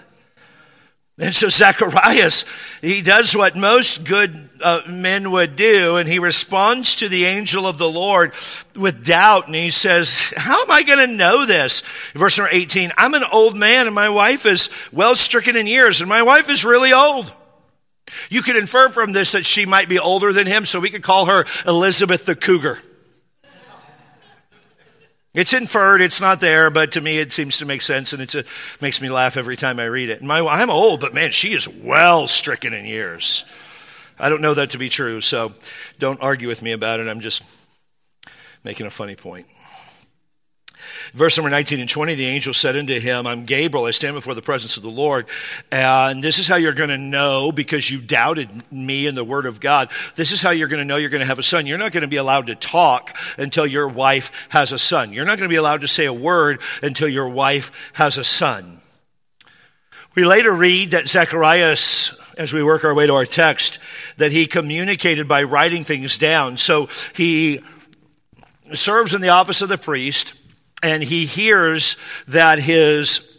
And 1.18 1.36
so 1.36 1.50
Zacharias, 1.50 2.46
he 2.82 3.02
does 3.02 3.36
what 3.36 3.56
most 3.56 4.04
good 4.06 4.50
uh, 4.64 4.82
men 4.90 5.32
would 5.32 5.56
do, 5.56 5.98
and 5.98 6.08
he 6.08 6.20
responds 6.20 6.96
to 6.96 7.10
the 7.10 7.26
angel 7.26 7.68
of 7.68 7.78
the 7.78 7.90
Lord 7.90 8.34
with 8.76 9.06
doubt, 9.06 9.48
and 9.48 9.56
he 9.56 9.70
says, 9.70 10.34
How 10.38 10.64
am 10.64 10.72
I 10.72 10.84
going 10.84 11.08
to 11.08 11.16
know 11.16 11.46
this? 11.46 11.82
Verse 12.14 12.38
number 12.38 12.54
18 12.54 12.92
I'm 12.98 13.14
an 13.14 13.24
old 13.32 13.56
man, 13.56 13.86
and 13.86 13.96
my 13.96 14.10
wife 14.10 14.46
is 14.46 14.70
well 14.92 15.16
stricken 15.16 15.56
in 15.56 15.68
years, 15.68 16.02
and 16.02 16.10
my 16.10 16.24
wife 16.24 16.50
is 16.50 16.66
really 16.66 16.94
old. 16.94 17.32
You 18.30 18.42
could 18.42 18.58
infer 18.58 18.90
from 18.90 19.12
this 19.12 19.34
that 19.34 19.46
she 19.46 19.66
might 19.66 19.90
be 19.90 20.00
older 20.00 20.34
than 20.34 20.48
him, 20.48 20.66
so 20.66 20.80
we 20.80 20.90
could 20.90 21.04
call 21.04 21.26
her 21.26 21.46
Elizabeth 21.66 22.26
the 22.26 22.36
Cougar. 22.36 22.80
It's 25.34 25.54
inferred, 25.54 26.02
it's 26.02 26.20
not 26.20 26.42
there, 26.42 26.70
but 26.70 26.92
to 26.94 27.02
me 27.02 27.20
it 27.20 27.32
seems 27.32 27.58
to 27.60 27.66
make 27.66 27.82
sense 27.82 28.12
and 28.12 28.22
it 28.22 28.36
makes 28.82 29.02
me 29.02 29.10
laugh 29.10 29.38
every 29.38 29.56
time 29.56 29.80
I 29.80 29.86
read 29.86 30.10
it. 30.10 30.22
My, 30.22 30.46
I'm 30.46 30.70
old, 30.70 31.00
but 31.00 31.14
man, 31.14 31.32
she 31.32 31.54
is 31.54 31.70
well 31.70 32.28
stricken 32.28 32.74
in 32.74 32.84
years. 32.84 33.46
I 34.20 34.28
don't 34.28 34.42
know 34.42 34.54
that 34.54 34.72
to 34.72 34.78
be 34.78 34.90
true, 34.90 35.22
so 35.22 35.54
don't 36.00 36.22
argue 36.22 36.50
with 36.50 36.62
me 36.62 36.74
about 36.74 37.00
it. 37.00 37.08
I'm 37.08 37.22
just 37.22 37.44
making 38.64 38.86
a 38.88 38.92
funny 38.92 39.16
point. 39.16 39.48
Verse 41.14 41.38
number 41.38 41.50
19 41.50 41.82
and 41.82 41.90
20, 41.90 42.16
the 42.16 42.26
angel 42.26 42.54
said 42.54 42.78
unto 42.78 42.98
him, 42.98 43.28
I'm 43.28 43.44
Gabriel, 43.44 43.86
I 43.86 43.92
stand 43.92 44.16
before 44.16 44.34
the 44.34 44.42
presence 44.42 44.78
of 44.78 44.84
the 44.84 44.90
Lord. 44.90 45.28
And 45.70 46.24
this 46.24 46.40
is 46.40 46.48
how 46.48 46.56
you're 46.56 46.72
going 46.72 46.90
to 46.90 46.98
know 46.98 47.52
because 47.52 47.92
you 47.92 48.00
doubted 48.00 48.50
me 48.72 49.08
and 49.08 49.18
the 49.18 49.24
word 49.26 49.46
of 49.46 49.60
God. 49.60 49.92
This 50.16 50.32
is 50.32 50.42
how 50.42 50.52
you're 50.52 50.70
going 50.70 50.80
to 50.80 50.86
know 50.86 50.96
you're 50.96 51.10
going 51.10 51.20
to 51.20 51.28
have 51.28 51.40
a 51.40 51.44
son. 51.44 51.66
You're 51.66 51.78
not 51.78 51.92
going 51.92 52.04
to 52.04 52.08
be 52.08 52.16
allowed 52.16 52.48
to 52.48 52.56
talk 52.56 53.18
until 53.38 53.68
your 53.68 53.90
wife 53.90 54.48
has 54.50 54.72
a 54.72 54.80
son. 54.80 55.12
You're 55.12 55.26
not 55.26 55.38
going 55.38 55.50
to 55.50 55.54
be 55.54 55.58
allowed 55.58 55.82
to 55.82 55.88
say 55.88 56.06
a 56.06 56.14
word 56.14 56.62
until 56.82 57.10
your 57.10 57.28
wife 57.28 57.92
has 57.96 58.18
a 58.18 58.24
son. 58.24 58.80
We 60.16 60.26
later 60.26 60.54
read 60.54 60.92
that 60.92 61.10
Zacharias 61.10 62.18
as 62.38 62.54
we 62.54 62.64
work 62.64 62.86
our 62.86 62.94
way 62.94 63.06
to 63.06 63.14
our 63.14 63.26
text, 63.26 63.80
that 64.18 64.32
he 64.32 64.48
communicated 64.48 65.28
by 65.28 65.44
writing 65.44 65.84
things 65.84 66.18
down. 66.18 66.58
So 66.58 66.88
he 67.14 67.62
serves 68.74 69.14
in 69.14 69.22
the 69.22 69.30
office 69.30 69.62
of 69.62 69.70
the 69.70 69.78
priest 69.78 70.34
and 70.84 71.04
he 71.04 71.26
hears 71.26 71.96
that 72.28 72.60
his 72.60 73.32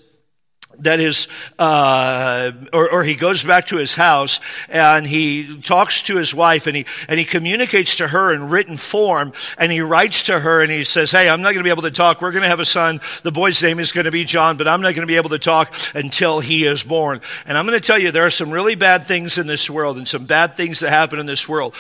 that 0.83 1.01
is, 1.01 1.29
uh, 1.59 2.53
or, 2.73 2.91
or, 2.91 3.03
he 3.05 3.15
goes 3.15 3.45
back 3.45 3.67
to 3.67 3.77
his 3.77 3.95
house 3.95 4.41
and 4.69 5.07
he 5.07 5.61
talks 5.61 6.03
to 6.03 6.17
his 6.17 6.35
wife 6.35 6.67
and 6.67 6.77
he, 6.77 6.87
and 7.09 7.19
he 7.19 7.25
communicates 7.25 7.97
to 7.97 8.09
her 8.09 8.33
in 8.33 8.49
written 8.49 8.77
form 8.77 9.33
and 9.59 9.71
he 9.71 9.81
writes 9.81 10.25
to 10.25 10.41
her 10.41 10.61
and 10.61 10.71
he 10.71 10.85
says, 10.85 11.13
Hey, 11.13 11.29
I'm 11.29 11.43
not 11.43 11.53
going 11.53 11.59
to 11.59 11.65
be 11.65 11.71
able 11.71 11.83
to 11.83 11.91
talk. 11.91 12.21
We're 12.21 12.33
going 12.33 12.43
to 12.43 12.49
have 12.49 12.61
a 12.61 12.65
son. 12.65 13.01
The 13.23 13.33
boy's 13.33 13.63
name 13.63 13.79
is 13.79 13.93
going 13.93 14.07
to 14.07 14.11
be 14.11 14.25
John, 14.25 14.57
but 14.57 14.67
I'm 14.67 14.81
not 14.81 14.95
going 14.95 15.07
to 15.07 15.13
be 15.13 15.17
able 15.17 15.31
to 15.31 15.39
talk 15.39 15.73
until 15.95 16.41
he 16.41 16.65
is 16.65 16.83
born. 16.83 17.21
And 17.47 17.57
I'm 17.57 17.67
going 17.67 17.79
to 17.79 17.87
tell 17.87 17.99
you, 17.99 18.11
there 18.11 18.27
are 18.27 18.31
some 18.31 18.51
really 18.51 18.75
bad 18.75 19.05
things 19.05 19.39
in 19.39 19.47
this 19.47 19.71
world 19.71 19.97
and 19.97 20.09
some 20.09 20.25
bad 20.25 20.57
things 20.57 20.81
that 20.81 20.91
happen 20.91 21.19
in 21.19 21.27
this 21.27 21.49
world. 21.49 21.75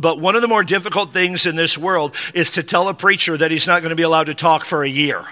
But 0.00 0.20
one 0.20 0.34
of 0.34 0.42
the 0.42 0.48
more 0.48 0.64
difficult 0.64 1.12
things 1.12 1.46
in 1.46 1.56
this 1.56 1.78
world 1.78 2.14
is 2.34 2.52
to 2.52 2.62
tell 2.62 2.88
a 2.88 2.94
preacher 2.94 3.36
that 3.36 3.50
he's 3.50 3.66
not 3.66 3.82
going 3.82 3.90
to 3.90 3.96
be 3.96 4.02
allowed 4.02 4.24
to 4.24 4.34
talk 4.34 4.64
for 4.64 4.82
a 4.82 4.88
year. 4.88 5.24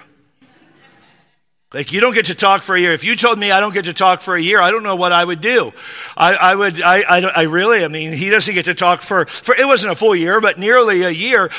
Like, 1.73 1.91
you 1.91 2.01
don't 2.01 2.13
get 2.13 2.27
to 2.27 2.35
talk 2.35 2.61
for 2.61 2.75
a 2.75 2.79
year. 2.79 2.93
If 2.93 3.03
you 3.03 3.15
told 3.15 3.39
me 3.39 3.51
I 3.51 3.59
don't 3.59 3.73
get 3.73 3.85
to 3.85 3.93
talk 3.93 4.21
for 4.21 4.35
a 4.35 4.41
year, 4.41 4.61
I 4.61 4.69
don't 4.69 4.83
know 4.83 4.95
what 4.95 5.11
I 5.11 5.25
would 5.25 5.41
do. 5.41 5.73
I, 6.15 6.35
I 6.35 6.55
would, 6.55 6.79
I, 6.79 7.01
I, 7.01 7.31
I, 7.35 7.41
really, 7.43 7.83
I 7.83 7.87
mean, 7.87 8.13
he 8.13 8.29
doesn't 8.29 8.53
get 8.53 8.65
to 8.65 8.75
talk 8.75 9.01
for, 9.01 9.25
for, 9.25 9.55
it 9.55 9.65
wasn't 9.65 9.91
a 9.91 9.95
full 9.95 10.15
year, 10.15 10.39
but 10.39 10.59
nearly 10.59 11.01
a 11.01 11.09
year, 11.09 11.49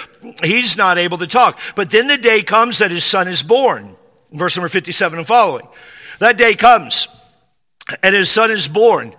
he's 0.44 0.76
not 0.76 0.98
able 0.98 1.18
to 1.18 1.26
talk. 1.26 1.58
But 1.74 1.90
then 1.90 2.06
the 2.06 2.16
day 2.16 2.42
comes 2.42 2.78
that 2.78 2.92
his 2.92 3.04
son 3.04 3.26
is 3.26 3.42
born. 3.42 3.96
Verse 4.30 4.56
number 4.56 4.68
57 4.68 5.18
and 5.18 5.26
following. 5.26 5.66
That 6.20 6.38
day 6.38 6.54
comes, 6.54 7.08
and 8.00 8.14
his 8.14 8.30
son 8.30 8.52
is 8.52 8.68
born. 8.68 9.14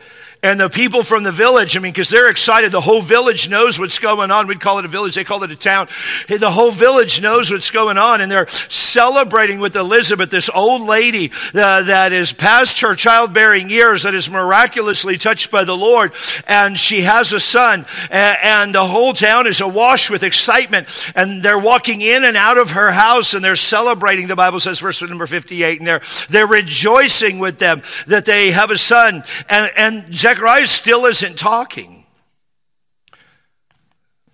And 0.45 0.59
the 0.59 0.69
people 0.69 1.01
from 1.01 1.23
the 1.23 1.31
village, 1.31 1.75
I 1.75 1.79
mean, 1.79 1.91
because 1.91 2.09
they're 2.09 2.29
excited. 2.29 2.71
The 2.71 2.79
whole 2.79 3.01
village 3.01 3.49
knows 3.49 3.79
what's 3.79 3.97
going 3.97 4.29
on. 4.29 4.45
We'd 4.45 4.59
call 4.59 4.77
it 4.77 4.85
a 4.85 4.87
village. 4.87 5.15
They 5.15 5.23
call 5.23 5.41
it 5.41 5.49
a 5.49 5.55
town. 5.55 5.87
The 6.27 6.51
whole 6.51 6.69
village 6.69 7.19
knows 7.19 7.49
what's 7.49 7.71
going 7.71 7.97
on. 7.97 8.21
And 8.21 8.31
they're 8.31 8.47
celebrating 8.47 9.59
with 9.59 9.75
Elizabeth, 9.75 10.29
this 10.29 10.47
old 10.53 10.83
lady 10.83 11.31
uh, 11.55 11.81
that 11.81 12.11
is 12.11 12.31
past 12.31 12.81
her 12.81 12.93
childbearing 12.93 13.71
years, 13.71 14.03
that 14.03 14.13
is 14.13 14.29
miraculously 14.29 15.17
touched 15.17 15.49
by 15.49 15.63
the 15.63 15.75
Lord. 15.75 16.13
And 16.45 16.77
she 16.77 17.01
has 17.01 17.33
a 17.33 17.39
son. 17.39 17.87
And, 18.11 18.75
the 18.75 18.85
whole 18.85 19.13
town 19.13 19.47
is 19.47 19.61
awash 19.61 20.11
with 20.11 20.21
excitement. 20.21 21.11
And 21.15 21.41
they're 21.41 21.57
walking 21.57 22.01
in 22.01 22.23
and 22.23 22.37
out 22.37 22.59
of 22.59 22.71
her 22.71 22.91
house 22.91 23.33
and 23.33 23.43
they're 23.43 23.55
celebrating, 23.55 24.27
the 24.27 24.35
Bible 24.35 24.59
says, 24.59 24.79
verse 24.79 25.01
number 25.01 25.25
58. 25.25 25.79
And 25.79 25.87
they're, 25.87 26.01
they're 26.29 26.45
rejoicing 26.45 27.39
with 27.39 27.57
them 27.57 27.81
that 28.05 28.25
they 28.25 28.51
have 28.51 28.69
a 28.69 28.77
son. 28.77 29.23
And, 29.49 29.71
and 29.75 30.15
Zechariah 30.15 30.34
still 30.65 31.05
isn't 31.05 31.37
talking. 31.37 32.05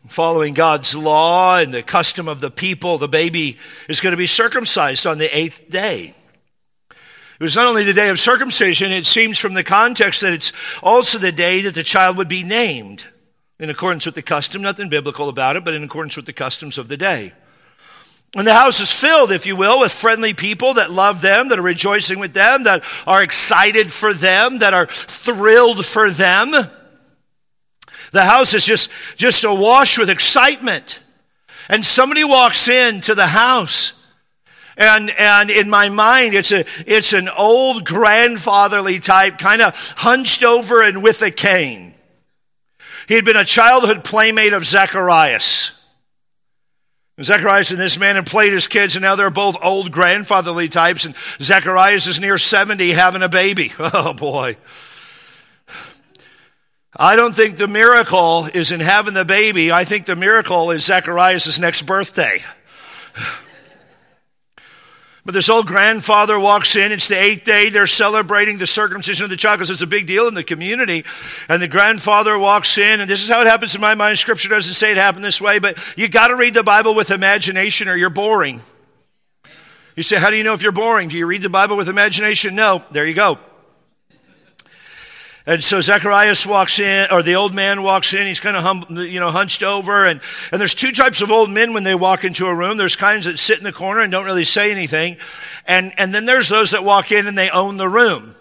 Following 0.07 0.53
God's 0.53 0.95
law 0.95 1.59
and 1.59 1.73
the 1.73 1.83
custom 1.83 2.27
of 2.27 2.41
the 2.41 2.51
people, 2.51 2.97
the 2.97 3.07
baby 3.07 3.57
is 3.87 4.01
going 4.01 4.11
to 4.11 4.17
be 4.17 4.27
circumcised 4.27 5.05
on 5.05 5.19
the 5.19 5.37
eighth 5.37 5.69
day. 5.69 6.13
It 6.89 7.43
was 7.43 7.55
not 7.55 7.65
only 7.65 7.83
the 7.83 7.93
day 7.93 8.09
of 8.09 8.19
circumcision, 8.19 8.91
it 8.91 9.05
seems 9.05 9.39
from 9.39 9.53
the 9.53 9.63
context 9.63 10.21
that 10.21 10.33
it's 10.33 10.53
also 10.83 11.17
the 11.17 11.31
day 11.31 11.61
that 11.61 11.75
the 11.75 11.83
child 11.83 12.17
would 12.17 12.27
be 12.27 12.43
named 12.43 13.07
in 13.59 13.69
accordance 13.69 14.05
with 14.05 14.15
the 14.15 14.21
custom, 14.21 14.61
nothing 14.61 14.89
biblical 14.89 15.29
about 15.29 15.55
it, 15.55 15.63
but 15.63 15.73
in 15.73 15.83
accordance 15.83 16.17
with 16.17 16.25
the 16.25 16.33
customs 16.33 16.77
of 16.77 16.87
the 16.87 16.97
day. 16.97 17.31
And 18.35 18.47
the 18.47 18.53
house 18.53 18.79
is 18.79 18.91
filled, 18.91 19.31
if 19.31 19.45
you 19.45 19.57
will, 19.57 19.81
with 19.81 19.91
friendly 19.91 20.33
people 20.33 20.75
that 20.75 20.89
love 20.89 21.21
them, 21.21 21.49
that 21.49 21.59
are 21.59 21.63
rejoicing 21.63 22.17
with 22.17 22.33
them, 22.33 22.63
that 22.63 22.81
are 23.05 23.21
excited 23.21 23.91
for 23.91 24.13
them, 24.13 24.59
that 24.59 24.73
are 24.73 24.85
thrilled 24.87 25.85
for 25.85 26.09
them. 26.09 26.51
The 28.11 28.25
house 28.25 28.53
is 28.53 28.65
just, 28.65 28.89
just 29.17 29.43
awash 29.43 29.97
with 29.97 30.09
excitement. 30.09 31.01
And 31.67 31.85
somebody 31.85 32.23
walks 32.23 32.69
into 32.69 33.15
the 33.15 33.27
house. 33.27 33.93
And, 34.77 35.11
and 35.17 35.49
in 35.49 35.69
my 35.69 35.89
mind, 35.89 36.33
it's 36.33 36.53
a, 36.53 36.63
it's 36.87 37.11
an 37.11 37.27
old 37.27 37.85
grandfatherly 37.85 38.99
type, 38.99 39.39
kind 39.39 39.61
of 39.61 39.73
hunched 39.97 40.43
over 40.43 40.81
and 40.81 41.03
with 41.03 41.21
a 41.21 41.31
cane. 41.31 41.93
He 43.09 43.15
had 43.15 43.25
been 43.25 43.35
a 43.35 43.43
childhood 43.43 44.05
playmate 44.05 44.53
of 44.53 44.65
Zacharias. 44.65 45.80
Zacharias 47.23 47.71
and 47.71 47.79
this 47.79 47.99
man 47.99 48.15
had 48.15 48.25
played 48.25 48.53
as 48.53 48.67
kids, 48.67 48.95
and 48.95 49.03
now 49.03 49.15
they're 49.15 49.29
both 49.29 49.57
old 49.63 49.91
grandfatherly 49.91 50.69
types, 50.69 51.05
and 51.05 51.15
Zacharias 51.41 52.07
is 52.07 52.19
near 52.19 52.37
70 52.37 52.89
having 52.89 53.21
a 53.21 53.29
baby. 53.29 53.71
Oh 53.93 54.13
boy. 54.13 54.57
I 56.95 57.15
don't 57.15 57.35
think 57.35 57.57
the 57.57 57.67
miracle 57.67 58.47
is 58.53 58.71
in 58.71 58.79
having 58.79 59.13
the 59.13 59.25
baby. 59.25 59.71
I 59.71 59.85
think 59.85 60.05
the 60.05 60.15
miracle 60.15 60.71
is 60.71 60.85
Zacharias' 60.85 61.59
next 61.59 61.83
birthday. 61.83 62.39
But 65.23 65.35
this 65.35 65.49
old 65.49 65.67
grandfather 65.67 66.39
walks 66.39 66.75
in. 66.75 66.91
It's 66.91 67.07
the 67.07 67.19
eighth 67.19 67.43
day. 67.43 67.69
They're 67.69 67.85
celebrating 67.85 68.57
the 68.57 68.65
circumcision 68.65 69.23
of 69.23 69.29
the 69.29 69.37
child 69.37 69.59
because 69.59 69.69
it's 69.69 69.83
a 69.83 69.87
big 69.87 70.07
deal 70.07 70.27
in 70.27 70.33
the 70.33 70.43
community. 70.43 71.03
And 71.47 71.61
the 71.61 71.67
grandfather 71.67 72.39
walks 72.39 72.77
in, 72.79 72.99
and 72.99 73.09
this 73.09 73.21
is 73.21 73.29
how 73.29 73.41
it 73.41 73.47
happens 73.47 73.75
in 73.75 73.81
my 73.81 73.93
mind. 73.93 74.17
Scripture 74.17 74.49
doesn't 74.49 74.73
say 74.73 74.91
it 74.91 74.97
happened 74.97 75.23
this 75.23 75.39
way, 75.39 75.59
but 75.59 75.77
you 75.95 76.07
got 76.07 76.29
to 76.29 76.35
read 76.35 76.55
the 76.55 76.63
Bible 76.63 76.95
with 76.95 77.11
imagination 77.11 77.87
or 77.87 77.95
you're 77.95 78.09
boring. 78.09 78.61
You 79.95 80.03
say, 80.03 80.17
How 80.17 80.31
do 80.31 80.37
you 80.37 80.43
know 80.43 80.53
if 80.53 80.63
you're 80.63 80.71
boring? 80.71 81.09
Do 81.09 81.17
you 81.17 81.27
read 81.27 81.43
the 81.43 81.49
Bible 81.49 81.77
with 81.77 81.87
imagination? 81.87 82.55
No. 82.55 82.83
There 82.91 83.05
you 83.05 83.13
go. 83.13 83.37
And 85.45 85.63
so 85.63 85.81
Zacharias 85.81 86.45
walks 86.45 86.79
in, 86.79 87.07
or 87.11 87.23
the 87.23 87.35
old 87.35 87.53
man 87.53 87.81
walks 87.81 88.13
in. 88.13 88.27
He's 88.27 88.39
kind 88.39 88.55
of 88.55 88.63
hum, 88.63 88.85
you 88.89 89.19
know 89.19 89.31
hunched 89.31 89.63
over, 89.63 90.05
and 90.05 90.21
and 90.51 90.61
there's 90.61 90.75
two 90.75 90.91
types 90.91 91.21
of 91.21 91.31
old 91.31 91.49
men 91.49 91.73
when 91.73 91.83
they 91.83 91.95
walk 91.95 92.23
into 92.23 92.45
a 92.45 92.53
room. 92.53 92.77
There's 92.77 92.95
kinds 92.95 93.25
that 93.25 93.39
sit 93.39 93.57
in 93.57 93.63
the 93.63 93.71
corner 93.71 94.01
and 94.01 94.11
don't 94.11 94.25
really 94.25 94.45
say 94.45 94.71
anything, 94.71 95.17
and 95.65 95.93
and 95.97 96.13
then 96.13 96.25
there's 96.25 96.49
those 96.49 96.71
that 96.71 96.83
walk 96.83 97.11
in 97.11 97.27
and 97.27 97.37
they 97.37 97.49
own 97.49 97.77
the 97.77 97.89
room 97.89 98.35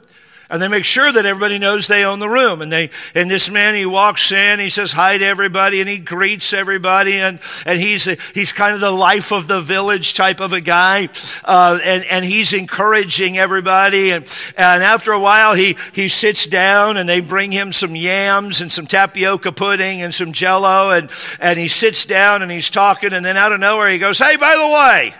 and 0.50 0.60
they 0.60 0.68
make 0.68 0.84
sure 0.84 1.10
that 1.10 1.24
everybody 1.24 1.58
knows 1.58 1.86
they 1.86 2.04
own 2.04 2.18
the 2.18 2.28
room. 2.28 2.60
And 2.60 2.72
they, 2.72 2.90
and 3.14 3.30
this 3.30 3.50
man, 3.50 3.74
he 3.74 3.86
walks 3.86 4.32
in, 4.32 4.58
he 4.58 4.68
says 4.68 4.92
hi 4.92 5.16
to 5.18 5.24
everybody, 5.24 5.80
and 5.80 5.88
he 5.88 5.98
greets 5.98 6.52
everybody, 6.52 7.20
and 7.20 7.38
and 7.64 7.78
he's 7.78 8.04
he's 8.32 8.52
kind 8.52 8.74
of 8.74 8.80
the 8.80 8.90
life 8.90 9.32
of 9.32 9.48
the 9.48 9.60
village 9.60 10.14
type 10.14 10.40
of 10.40 10.52
a 10.52 10.60
guy, 10.60 11.08
uh, 11.44 11.78
and 11.84 12.04
and 12.04 12.24
he's 12.24 12.52
encouraging 12.52 13.38
everybody. 13.38 14.10
And 14.10 14.24
and 14.56 14.82
after 14.82 15.12
a 15.12 15.20
while, 15.20 15.54
he 15.54 15.76
he 15.92 16.08
sits 16.08 16.46
down, 16.46 16.96
and 16.96 17.08
they 17.08 17.20
bring 17.20 17.52
him 17.52 17.72
some 17.72 17.94
yams 17.94 18.60
and 18.60 18.72
some 18.72 18.86
tapioca 18.86 19.52
pudding 19.52 20.02
and 20.02 20.14
some 20.14 20.32
Jello, 20.32 20.90
and 20.90 21.10
and 21.40 21.58
he 21.58 21.68
sits 21.68 22.04
down 22.04 22.42
and 22.42 22.50
he's 22.50 22.70
talking, 22.70 23.12
and 23.12 23.24
then 23.24 23.36
out 23.36 23.52
of 23.52 23.60
nowhere 23.60 23.88
he 23.88 23.98
goes, 23.98 24.18
"Hey, 24.18 24.36
by 24.36 24.56
the 24.56 24.68
way." 24.68 25.14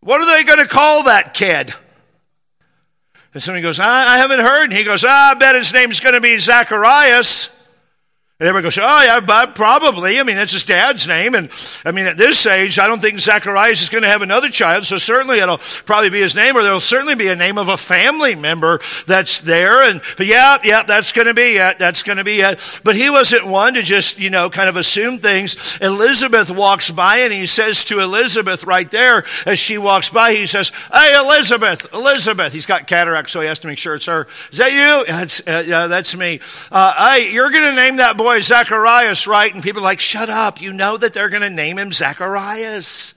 What 0.00 0.20
are 0.20 0.26
they 0.26 0.44
going 0.44 0.60
to 0.60 0.66
call 0.66 1.04
that 1.04 1.34
kid? 1.34 1.74
And 3.38 3.42
somebody 3.44 3.62
goes, 3.62 3.78
I, 3.78 4.14
I 4.14 4.18
haven't 4.18 4.40
heard. 4.40 4.64
And 4.64 4.72
he 4.72 4.82
goes, 4.82 5.04
ah, 5.06 5.30
I 5.30 5.34
bet 5.34 5.54
his 5.54 5.72
name's 5.72 6.00
going 6.00 6.14
to 6.14 6.20
be 6.20 6.38
Zacharias. 6.38 7.56
And 8.40 8.46
everybody 8.46 8.66
goes, 8.66 8.78
oh, 8.78 9.02
yeah, 9.02 9.18
but 9.18 9.56
probably. 9.56 10.20
I 10.20 10.22
mean, 10.22 10.36
that's 10.36 10.52
his 10.52 10.62
dad's 10.62 11.08
name. 11.08 11.34
And 11.34 11.50
I 11.84 11.90
mean, 11.90 12.06
at 12.06 12.16
this 12.16 12.46
age, 12.46 12.78
I 12.78 12.86
don't 12.86 13.02
think 13.02 13.18
Zacharias 13.18 13.82
is 13.82 13.88
going 13.88 14.02
to 14.04 14.08
have 14.08 14.22
another 14.22 14.48
child. 14.48 14.84
So 14.84 14.96
certainly 14.96 15.40
it'll 15.40 15.58
probably 15.58 16.10
be 16.10 16.20
his 16.20 16.36
name, 16.36 16.56
or 16.56 16.62
there'll 16.62 16.78
certainly 16.78 17.16
be 17.16 17.26
a 17.26 17.34
name 17.34 17.58
of 17.58 17.66
a 17.66 17.76
family 17.76 18.36
member 18.36 18.78
that's 19.08 19.40
there. 19.40 19.82
And 19.82 20.00
yeah, 20.20 20.58
yeah, 20.62 20.84
that's 20.84 21.10
going 21.10 21.26
to 21.26 21.34
be 21.34 21.56
it. 21.56 21.80
That's 21.80 22.04
going 22.04 22.18
to 22.18 22.22
be 22.22 22.38
it. 22.38 22.80
But 22.84 22.94
he 22.94 23.10
wasn't 23.10 23.44
one 23.44 23.74
to 23.74 23.82
just, 23.82 24.20
you 24.20 24.30
know, 24.30 24.50
kind 24.50 24.68
of 24.68 24.76
assume 24.76 25.18
things. 25.18 25.76
Elizabeth 25.80 26.48
walks 26.48 26.92
by 26.92 27.16
and 27.16 27.32
he 27.32 27.48
says 27.48 27.84
to 27.86 27.98
Elizabeth 27.98 28.62
right 28.62 28.88
there, 28.88 29.24
as 29.46 29.58
she 29.58 29.78
walks 29.78 30.10
by, 30.10 30.34
he 30.34 30.46
says, 30.46 30.70
Hey, 30.92 31.18
Elizabeth, 31.18 31.92
Elizabeth. 31.92 32.52
He's 32.52 32.66
got 32.66 32.86
cataract, 32.86 33.30
so 33.30 33.40
he 33.40 33.48
has 33.48 33.58
to 33.58 33.66
make 33.66 33.78
sure 33.78 33.96
it's 33.96 34.06
her. 34.06 34.28
Is 34.52 34.58
that 34.58 34.70
you? 34.70 35.12
That's, 35.12 35.44
uh, 35.44 35.64
yeah, 35.66 35.88
that's 35.88 36.16
me. 36.16 36.38
Uh, 36.70 37.16
hey, 37.16 37.32
you're 37.32 37.50
going 37.50 37.64
to 37.64 37.74
name 37.74 37.96
that 37.96 38.16
boy 38.16 38.27
boy 38.28 38.40
Zacharias, 38.40 39.26
right? 39.26 39.54
And 39.54 39.62
people 39.62 39.80
are 39.80 39.84
like, 39.84 40.00
shut 40.00 40.28
up. 40.28 40.60
You 40.60 40.74
know 40.74 40.98
that 40.98 41.14
they're 41.14 41.30
going 41.30 41.42
to 41.42 41.48
name 41.48 41.78
him 41.78 41.92
Zacharias. 41.92 43.14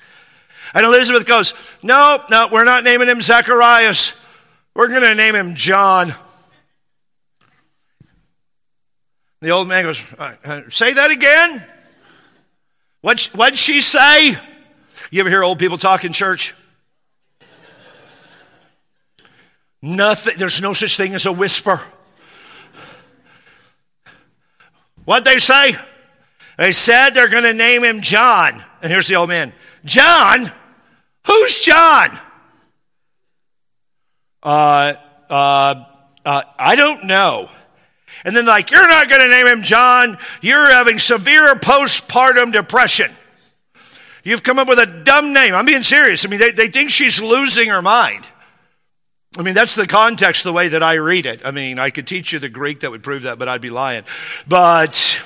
And 0.73 0.85
Elizabeth 0.85 1.25
goes, 1.25 1.53
no, 1.83 2.23
no, 2.29 2.47
we're 2.49 2.63
not 2.63 2.85
naming 2.85 3.09
him 3.09 3.21
Zacharias. 3.21 4.13
We're 4.73 4.87
going 4.87 5.01
to 5.01 5.13
name 5.13 5.35
him 5.35 5.55
John. 5.55 6.13
The 9.41 9.49
old 9.49 9.67
man 9.67 9.83
goes, 9.83 10.01
uh, 10.17 10.35
uh, 10.45 10.61
say 10.69 10.93
that 10.93 11.11
again? 11.11 11.65
What, 13.01 13.21
what'd 13.33 13.59
she 13.59 13.81
say? 13.81 14.37
You 15.09 15.19
ever 15.19 15.29
hear 15.29 15.43
old 15.43 15.59
people 15.59 15.77
talk 15.77 16.05
in 16.05 16.13
church? 16.13 16.55
Nothing, 19.81 20.35
there's 20.37 20.61
no 20.61 20.71
such 20.71 20.95
thing 20.95 21.13
as 21.15 21.25
a 21.25 21.33
whisper. 21.33 21.81
What'd 25.05 25.25
they 25.25 25.39
say? 25.39 25.75
They 26.57 26.71
said 26.71 27.11
they're 27.11 27.27
going 27.27 27.43
to 27.43 27.53
name 27.53 27.83
him 27.83 28.01
John. 28.01 28.63
And 28.81 28.91
here's 28.91 29.07
the 29.07 29.15
old 29.15 29.29
man 29.29 29.53
John? 29.85 30.51
Who's 31.25 31.59
John? 31.61 32.19
Uh, 34.43 34.93
uh, 35.29 35.83
uh, 36.25 36.41
I 36.57 36.75
don't 36.75 37.05
know. 37.05 37.49
And 38.23 38.35
then, 38.35 38.45
like, 38.45 38.69
you're 38.69 38.87
not 38.87 39.09
going 39.09 39.21
to 39.21 39.29
name 39.29 39.47
him 39.47 39.63
John. 39.63 40.17
You're 40.41 40.71
having 40.71 40.99
severe 40.99 41.55
postpartum 41.55 42.51
depression. 42.51 43.11
You've 44.23 44.43
come 44.43 44.59
up 44.59 44.67
with 44.67 44.77
a 44.77 44.85
dumb 44.85 45.33
name. 45.33 45.55
I'm 45.55 45.65
being 45.65 45.83
serious. 45.83 46.25
I 46.25 46.29
mean, 46.29 46.39
they, 46.39 46.51
they 46.51 46.67
think 46.67 46.91
she's 46.91 47.21
losing 47.21 47.69
her 47.69 47.81
mind. 47.81 48.27
I 49.37 49.43
mean, 49.43 49.53
that's 49.53 49.75
the 49.75 49.87
context, 49.87 50.43
the 50.43 50.51
way 50.51 50.67
that 50.67 50.83
I 50.83 50.95
read 50.95 51.25
it. 51.25 51.41
I 51.45 51.51
mean, 51.51 51.79
I 51.79 51.89
could 51.89 52.05
teach 52.05 52.33
you 52.33 52.39
the 52.39 52.49
Greek 52.49 52.81
that 52.81 52.91
would 52.91 53.01
prove 53.01 53.21
that, 53.21 53.39
but 53.39 53.47
I'd 53.47 53.61
be 53.61 53.69
lying. 53.69 54.03
But 54.45 55.23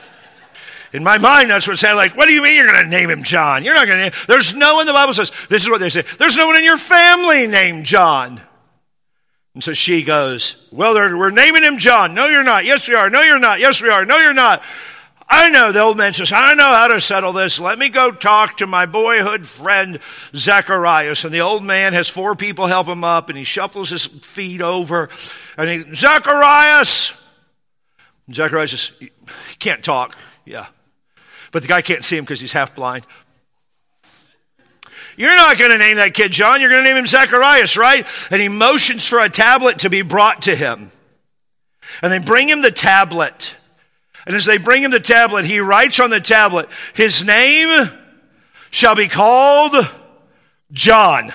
in 0.94 1.04
my 1.04 1.18
mind, 1.18 1.50
that's 1.50 1.68
what's 1.68 1.82
saying. 1.82 1.96
Like, 1.96 2.16
what 2.16 2.28
do 2.28 2.34
you 2.34 2.44
mean 2.44 2.56
you're 2.56 2.72
going 2.72 2.84
to 2.84 2.90
name 2.90 3.10
him 3.10 3.24
John? 3.24 3.64
You're 3.64 3.74
not 3.74 3.88
going 3.88 4.12
to. 4.12 4.28
There's 4.28 4.54
no 4.54 4.76
one. 4.76 4.86
The 4.86 4.94
Bible 4.94 5.14
says 5.14 5.32
this 5.50 5.64
is 5.64 5.70
what 5.72 5.80
they 5.80 5.90
say. 5.90 6.04
There's 6.20 6.38
no 6.38 6.46
one 6.46 6.56
in 6.56 6.64
your 6.64 6.78
family 6.78 7.48
named 7.48 7.86
John. 7.86 8.40
And 9.56 9.64
so 9.64 9.74
she 9.74 10.04
goes, 10.04 10.68
Well, 10.72 10.94
we're 10.94 11.32
naming 11.32 11.64
him 11.64 11.80
John. 11.80 12.14
No, 12.14 12.28
you're 12.28 12.44
not. 12.44 12.64
Yes, 12.64 12.88
we 12.88 12.94
are. 12.94 13.10
No, 13.10 13.24
you're 13.24 13.40
not. 13.40 13.60
Yes, 13.60 13.82
we 13.82 13.90
are. 13.90 14.06
No, 14.06 14.18
you're 14.18 14.34
not. 14.34 14.62
I 15.28 15.50
know, 15.50 15.72
the 15.72 15.82
old 15.82 15.98
man 15.98 16.14
says, 16.14 16.32
I 16.32 16.54
know 16.54 16.64
how 16.64 16.88
to 16.88 17.02
settle 17.02 17.34
this. 17.34 17.60
Let 17.60 17.80
me 17.80 17.90
go 17.90 18.12
talk 18.12 18.58
to 18.58 18.68
my 18.68 18.86
boyhood 18.86 19.46
friend 19.46 20.00
Zacharias. 20.36 21.26
And 21.26 21.34
the 21.34 21.42
old 21.42 21.64
man 21.64 21.94
has 21.94 22.08
four 22.08 22.36
people 22.36 22.68
help 22.68 22.88
him 22.88 23.04
up, 23.04 23.30
and 23.30 23.38
he 23.38 23.44
shuffles 23.44 23.90
his 23.90 24.06
feet 24.06 24.62
over, 24.62 25.10
and 25.58 25.70
he, 25.70 25.96
Zacharias! 25.96 27.14
And 28.28 28.36
Zacharias 28.36 28.72
says, 28.72 28.92
he 29.00 29.10
can't 29.58 29.84
talk. 29.84 30.16
Yeah. 30.46 30.68
But 31.52 31.64
the 31.64 31.68
guy 31.68 31.82
can't 31.82 32.06
see 32.06 32.18
him 32.18 32.24
because 32.24 32.42
he's 32.42 32.54
half 32.54 32.76
blind. 32.76 33.08
You're 35.18 35.36
not 35.36 35.58
going 35.58 35.72
to 35.72 35.78
name 35.78 35.96
that 35.98 36.14
kid 36.14 36.32
John. 36.32 36.60
You're 36.60 36.70
going 36.70 36.84
to 36.84 36.90
name 36.90 36.98
him 36.98 37.06
Zacharias, 37.06 37.78
right? 37.78 38.06
And 38.32 38.42
he 38.42 38.50
motions 38.50 39.06
for 39.08 39.20
a 39.20 39.30
tablet 39.30 39.80
to 39.80 39.90
be 39.90 40.02
brought 40.02 40.44
to 40.44 40.56
him. 40.56 40.92
And 42.02 42.12
they 42.12 42.20
bring 42.20 42.50
him 42.50 42.62
the 42.62 42.72
tablet. 42.72 43.56
And 44.26 44.36
as 44.36 44.46
they 44.46 44.58
bring 44.58 44.84
him 44.84 44.92
the 44.92 45.00
tablet, 45.00 45.46
he 45.46 45.60
writes 45.60 46.00
on 46.00 46.10
the 46.10 46.20
tablet, 46.20 46.70
His 46.94 47.24
name 47.26 47.90
shall 48.72 48.96
be 48.96 49.08
called 49.08 49.76
John. 50.72 51.32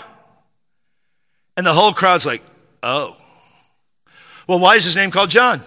And 1.56 1.66
the 1.66 1.72
whole 1.72 1.92
crowd's 1.92 2.26
like, 2.26 2.42
Oh. 2.82 3.16
Well, 4.46 4.58
why 4.58 4.74
is 4.74 4.84
his 4.84 4.96
name 4.96 5.10
called 5.10 5.30
John? 5.30 5.60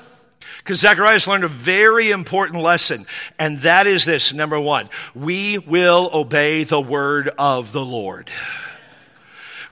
Because 0.58 0.80
Zacharias 0.80 1.28
learned 1.28 1.44
a 1.44 1.50
very 1.50 2.12
important 2.12 2.62
lesson, 2.62 3.06
and 3.38 3.60
that 3.60 3.86
is 3.86 4.06
this 4.06 4.34
number 4.34 4.60
one, 4.60 4.90
we 5.14 5.58
will 5.58 6.10
obey 6.14 6.64
the 6.64 6.80
word 6.80 7.30
of 7.38 7.72
the 7.72 7.84
Lord 7.84 8.30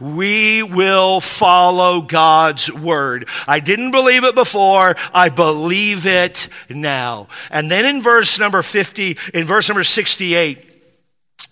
we 0.01 0.63
will 0.63 1.21
follow 1.21 2.01
God's 2.01 2.73
word. 2.73 3.29
I 3.47 3.59
didn't 3.59 3.91
believe 3.91 4.23
it 4.23 4.35
before. 4.35 4.95
I 5.13 5.29
believe 5.29 6.05
it 6.05 6.49
now. 6.69 7.27
And 7.51 7.69
then 7.69 7.85
in 7.85 8.01
verse 8.01 8.39
number 8.39 8.61
50, 8.61 9.17
in 9.33 9.45
verse 9.45 9.69
number 9.69 9.83
68, 9.83 10.70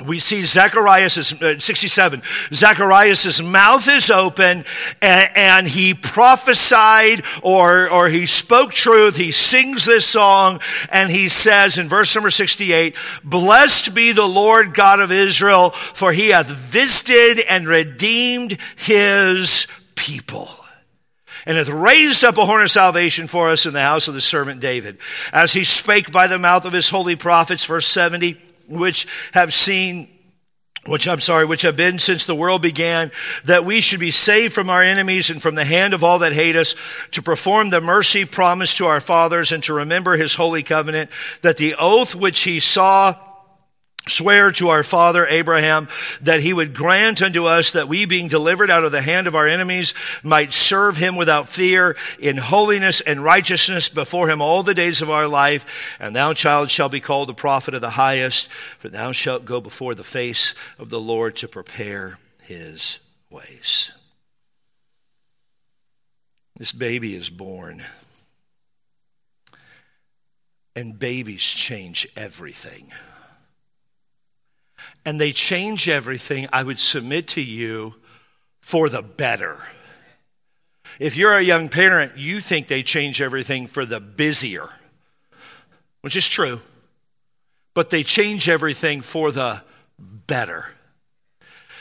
we 0.05 0.19
see 0.19 0.43
Zacharias, 0.43 1.33
uh, 1.41 1.59
67, 1.59 2.21
Zacharias' 2.53 3.41
mouth 3.41 3.87
is 3.89 4.09
open 4.09 4.63
and, 5.01 5.29
and, 5.35 5.67
he 5.67 5.93
prophesied 5.93 7.23
or, 7.43 7.89
or 7.89 8.07
he 8.07 8.25
spoke 8.25 8.71
truth. 8.71 9.17
He 9.17 9.31
sings 9.31 9.85
this 9.85 10.05
song 10.05 10.61
and 10.89 11.11
he 11.11 11.27
says 11.27 11.77
in 11.77 11.89
verse 11.89 12.15
number 12.15 12.31
68, 12.31 12.95
Blessed 13.25 13.93
be 13.93 14.13
the 14.13 14.25
Lord 14.25 14.73
God 14.73 15.01
of 15.01 15.11
Israel, 15.11 15.71
for 15.71 16.13
he 16.13 16.29
hath 16.29 16.47
visited 16.47 17.43
and 17.49 17.67
redeemed 17.67 18.57
his 18.77 19.67
people 19.95 20.49
and 21.45 21.57
hath 21.57 21.69
raised 21.69 22.23
up 22.23 22.37
a 22.37 22.45
horn 22.45 22.61
of 22.61 22.71
salvation 22.71 23.27
for 23.27 23.49
us 23.49 23.65
in 23.65 23.73
the 23.73 23.81
house 23.81 24.07
of 24.07 24.13
the 24.13 24.21
servant 24.21 24.61
David. 24.61 24.97
As 25.33 25.51
he 25.51 25.65
spake 25.65 26.11
by 26.11 26.27
the 26.27 26.39
mouth 26.39 26.63
of 26.63 26.73
his 26.73 26.89
holy 26.89 27.15
prophets, 27.17 27.65
verse 27.65 27.87
70, 27.87 28.39
which 28.69 29.07
have 29.33 29.53
seen 29.53 30.07
which 30.87 31.07
I'm 31.07 31.19
sorry, 31.19 31.45
which 31.45 31.63
have 31.63 31.75
been 31.75 31.99
since 31.99 32.25
the 32.25 32.33
world 32.33 32.61
began, 32.61 33.11
that 33.43 33.65
we 33.65 33.81
should 33.81 33.99
be 33.99 34.11
saved 34.11 34.53
from 34.53 34.69
our 34.69 34.81
enemies 34.81 35.29
and 35.29 35.41
from 35.41 35.55
the 35.55 35.65
hand 35.65 35.93
of 35.93 36.03
all 36.03 36.19
that 36.19 36.31
hate 36.31 36.55
us, 36.55 36.73
to 37.11 37.21
perform 37.21 37.69
the 37.69 37.81
mercy 37.81 38.23
promised 38.23 38.77
to 38.77 38.85
our 38.85 39.01
fathers 39.01 39.51
and 39.51 39.61
to 39.65 39.73
remember 39.73 40.15
his 40.15 40.35
holy 40.35 40.63
covenant, 40.63 41.11
that 41.41 41.57
the 41.57 41.75
oath 41.77 42.15
which 42.15 42.41
he 42.41 42.59
saw 42.61 43.13
swear 44.09 44.51
to 44.53 44.69
our 44.69 44.83
father 44.83 45.25
Abraham 45.27 45.87
that 46.21 46.41
he 46.41 46.53
would 46.53 46.73
grant 46.73 47.21
unto 47.21 47.45
us 47.45 47.71
that 47.71 47.87
we 47.87 48.05
being 48.05 48.27
delivered 48.27 48.69
out 48.69 48.83
of 48.83 48.91
the 48.91 49.01
hand 49.01 49.27
of 49.27 49.35
our 49.35 49.47
enemies 49.47 49.93
might 50.23 50.53
serve 50.53 50.97
him 50.97 51.15
without 51.15 51.47
fear 51.47 51.95
in 52.19 52.37
holiness 52.37 53.01
and 53.01 53.23
righteousness 53.23 53.89
before 53.89 54.29
him 54.29 54.41
all 54.41 54.63
the 54.63 54.73
days 54.73 55.01
of 55.01 55.09
our 55.09 55.27
life. 55.27 55.97
And 55.99 56.15
thou, 56.15 56.33
child, 56.33 56.69
shall 56.69 56.89
be 56.89 56.99
called 56.99 57.29
the 57.29 57.33
prophet 57.33 57.73
of 57.73 57.81
the 57.81 57.91
highest, 57.91 58.51
for 58.51 58.89
thou 58.89 59.11
shalt 59.11 59.45
go 59.45 59.61
before 59.61 59.95
the 59.95 60.03
face 60.03 60.53
of 60.77 60.89
the 60.89 60.99
Lord 60.99 61.35
to 61.37 61.47
prepare 61.47 62.17
his 62.41 62.99
ways. 63.29 63.93
This 66.57 66.73
baby 66.73 67.15
is 67.15 67.29
born. 67.29 67.83
And 70.75 70.99
babies 70.99 71.41
change 71.41 72.07
everything. 72.15 72.91
And 75.05 75.19
they 75.19 75.31
change 75.31 75.89
everything, 75.89 76.47
I 76.51 76.63
would 76.63 76.79
submit 76.79 77.27
to 77.29 77.41
you, 77.41 77.95
for 78.61 78.89
the 78.89 79.01
better. 79.01 79.57
If 80.99 81.15
you're 81.15 81.33
a 81.33 81.41
young 81.41 81.69
parent, 81.69 82.17
you 82.17 82.39
think 82.39 82.67
they 82.67 82.83
change 82.83 83.21
everything 83.21 83.67
for 83.67 83.85
the 83.85 83.99
busier, 83.99 84.69
which 86.01 86.15
is 86.15 86.27
true, 86.27 86.61
but 87.73 87.89
they 87.89 88.03
change 88.03 88.49
everything 88.49 89.01
for 89.01 89.31
the 89.31 89.63
better. 89.97 90.73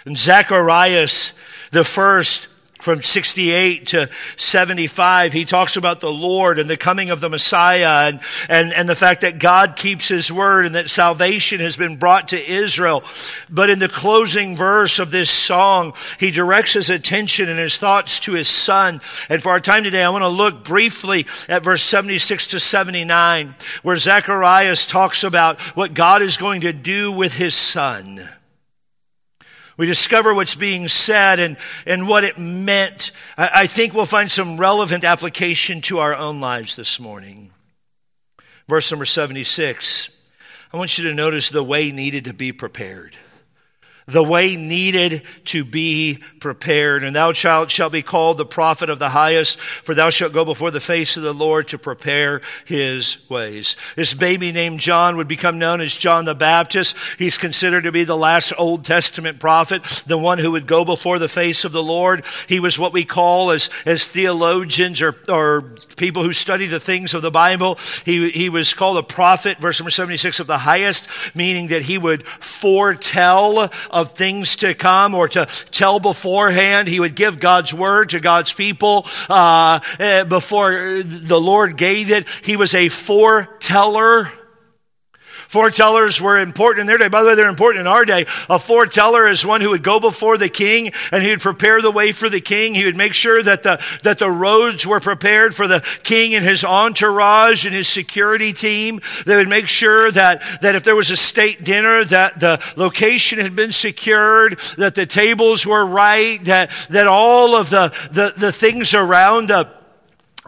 And 0.05 0.17
Zacharias, 0.17 1.33
the 1.73 1.85
first, 1.85 2.49
from 2.79 3.03
68 3.03 3.89
to 3.89 4.09
75, 4.37 5.33
he 5.33 5.45
talks 5.45 5.77
about 5.77 6.01
the 6.01 6.13
Lord 6.13 6.59
and 6.59 6.71
the 6.71 6.77
coming 6.77 7.11
of 7.11 7.21
the 7.21 7.29
Messiah 7.29 8.09
and, 8.09 8.21
and, 8.49 8.73
and 8.73 8.89
the 8.89 8.95
fact 8.95 9.23
that 9.23 9.39
God 9.39 9.77
keeps 9.77 10.09
his 10.09 10.31
word 10.31 10.65
and 10.65 10.75
that 10.75 10.89
salvation 10.89 11.61
has 11.61 11.77
been 11.77 11.97
brought 11.97 12.29
to 12.29 12.51
Israel. 12.51 13.03
But 13.51 13.69
in 13.71 13.81
the 13.81 13.89
closing 13.89 14.57
verse 14.57 14.99
of 15.01 15.11
this 15.11 15.31
song, 15.31 15.95
he 16.21 16.31
directs 16.31 16.75
his 16.75 16.89
attention 16.89 17.49
and 17.49 17.59
his 17.59 17.79
thoughts 17.79 18.21
to 18.21 18.33
his 18.33 18.49
son. 18.49 19.01
And 19.29 19.43
for 19.43 19.51
our 19.51 19.61
time 19.61 19.83
today, 19.83 20.05
I 20.05 20.11
want 20.11 20.23
to 20.23 20.29
look 20.29 20.65
briefly 20.65 21.27
at 21.49 21.65
verse 21.65 21.83
76 21.83 22.49
to 22.49 22.61
79, 22.61 23.55
where 23.83 23.97
Zacharias 23.97 24.87
talks 24.87 25.25
about 25.25 25.61
what 25.77 25.95
God 25.95 26.23
is 26.23 26.37
going 26.37 26.61
to 26.61 26.73
do 26.73 27.11
with 27.11 27.35
his 27.35 27.55
son. 27.55 28.21
We 29.79 29.87
discover 29.87 30.35
what's 30.35 30.57
being 30.57 30.89
said 30.89 31.39
and, 31.39 31.57
and 31.87 32.07
what 32.07 32.25
it 32.25 32.37
meant. 32.37 33.13
I, 33.39 33.51
I 33.55 33.67
think 33.67 33.95
we'll 33.95 34.05
find 34.05 34.31
some 34.31 34.59
relevant 34.59 35.05
application 35.05 35.81
to 35.83 35.99
our 35.99 36.15
own 36.15 36.41
lives 36.41 36.77
this 36.77 37.01
morning. 37.01 37.53
Verse 38.69 38.91
number 38.91 39.07
76. 39.07 40.11
I 40.73 40.77
want 40.77 40.99
you 40.99 41.05
to 41.05 41.15
notice 41.15 41.49
the 41.49 41.63
way 41.63 41.91
needed 41.93 42.25
to 42.27 42.35
be 42.35 42.53
prepared 42.53 43.17
the 44.09 44.23
way 44.23 44.57
needed 44.57 45.23
to 45.45 45.65
be 45.65 46.19
prepared. 46.41 47.05
And 47.05 47.15
thou, 47.15 47.33
child, 47.33 47.71
shalt 47.71 47.93
be 47.93 48.03
called 48.03 48.39
the 48.39 48.47
prophet 48.47 48.91
of 48.91 48.99
the 48.99 49.11
highest, 49.11 49.61
for 49.61 49.95
thou 49.95 50.11
shalt 50.11 50.33
go 50.33 50.45
before 50.45 50.71
the 50.71 50.81
face 50.81 51.17
of 51.17 51.23
the 51.23 51.35
Lord 51.35 51.69
to 51.69 51.79
prepare 51.79 52.41
his 52.65 53.19
ways. 53.29 53.77
This 53.97 54.15
baby 54.15 54.51
named 54.51 54.81
John 54.81 55.17
would 55.17 55.29
become 55.29 55.59
known 55.59 55.81
as 55.81 55.97
John 55.97 56.25
the 56.25 56.35
Baptist. 56.35 56.97
He's 57.19 57.39
considered 57.39 57.85
to 57.85 57.93
be 57.93 58.05
the 58.05 58.17
last 58.17 58.53
Old 58.57 58.85
Testament 58.85 59.41
prophet, 59.41 59.83
the 60.07 60.19
one 60.19 60.39
who 60.39 60.53
would 60.53 60.67
go 60.67 60.85
before 60.85 61.19
the 61.19 61.29
face 61.29 61.65
of 61.65 61.73
the 61.73 61.83
Lord. 61.83 62.25
He 62.49 62.61
was 62.61 62.79
what 62.79 62.93
we 62.93 63.05
call 63.05 63.51
as, 63.51 63.69
as 63.85 64.07
theologians 64.07 65.03
or, 65.03 65.17
or 65.29 65.75
people 65.99 66.23
who 66.23 66.33
study 66.33 66.67
the 66.67 66.81
things 66.81 67.15
of 67.15 67.23
the 67.23 67.31
Bible. 67.31 67.79
He, 68.05 68.31
he 68.31 68.49
was 68.49 68.75
called 68.75 68.99
a 68.99 69.03
prophet, 69.03 69.59
verse 69.59 69.81
number 69.81 69.91
76 69.91 70.41
of 70.41 70.47
the 70.47 70.59
highest, 70.59 71.09
meaning 71.35 71.69
that 71.69 71.83
he 71.83 71.99
would 71.99 72.27
foretell 72.27 73.71
of 73.91 74.13
things 74.13 74.57
to 74.57 74.75
come 74.75 75.15
or 75.15 75.29
to 75.29 75.47
tell 75.71 76.01
beforehand. 76.01 76.89
He 76.89 77.01
would 77.01 77.15
give 77.15 77.41
God's 77.41 77.75
word 77.75 78.11
to 78.11 78.21
God's 78.21 78.55
people 78.55 79.07
uh, 79.29 79.81
eh, 79.99 80.25
before 80.25 81.03
the 81.03 81.41
Lord 81.41 81.77
gave 81.77 82.11
it. 82.11 82.29
He 82.43 82.57
was 82.57 82.75
a 82.75 82.89
foreteller. 82.89 84.31
Foretellers 85.49 86.21
were 86.21 86.39
important 86.39 86.83
in 86.83 86.87
their 86.87 86.99
day. 86.99 87.09
By 87.09 87.23
the 87.23 87.29
way, 87.29 87.35
they're 87.35 87.49
important 87.49 87.81
in 87.81 87.87
our 87.87 88.05
day. 88.05 88.27
A 88.51 88.59
foreteller 88.59 89.27
is 89.27 89.47
one 89.47 89.63
who 89.63 89.71
would 89.71 89.83
go 89.83 89.99
before 89.99 90.37
the 90.37 90.51
king 90.51 90.91
and 91.11 91.23
he 91.23 91.31
would 91.31 91.41
prepare 91.41 91.81
the 91.81 91.91
way 91.91 92.13
for 92.13 92.29
the 92.29 92.41
king. 92.41 92.75
He 92.75 92.85
would 92.85 92.97
make 92.97 93.15
sure 93.15 93.43
that 93.43 93.63
the, 93.63 93.83
that 94.03 94.19
the 94.19 94.31
roads 94.31 94.87
were 94.87 95.01
prepared 95.01 95.55
for 95.55 95.67
the 95.67 95.81
king 96.03 96.35
and 96.35 96.45
his 96.45 96.65
entourage 96.65 97.65
and 97.65 97.75
his 97.75 97.89
security 97.89 98.53
team. 98.53 99.01
They 99.25 99.37
would 99.37 99.49
make 99.49 99.69
sure 99.69 100.11
that, 100.11 100.43
that 100.61 100.75
if 100.75 100.85
there 100.85 100.97
was 100.97 101.11
a 101.11 101.17
state 101.17 101.65
dinner, 101.65 102.05
that 102.05 102.39
the 102.39 102.63
location 102.77 103.39
had 103.39 103.57
been 103.57 103.73
secured, 103.73 104.59
that 104.77 104.95
the 104.95 105.07
tables 105.07 105.67
were 105.67 105.85
right, 105.85 106.45
that, 106.45 106.71
that 106.91 107.07
all 107.07 107.57
of 107.57 107.71
the, 107.71 107.89
the, 108.13 108.35
the 108.37 108.53
things 108.53 108.93
around 108.95 109.49
the 109.49 109.78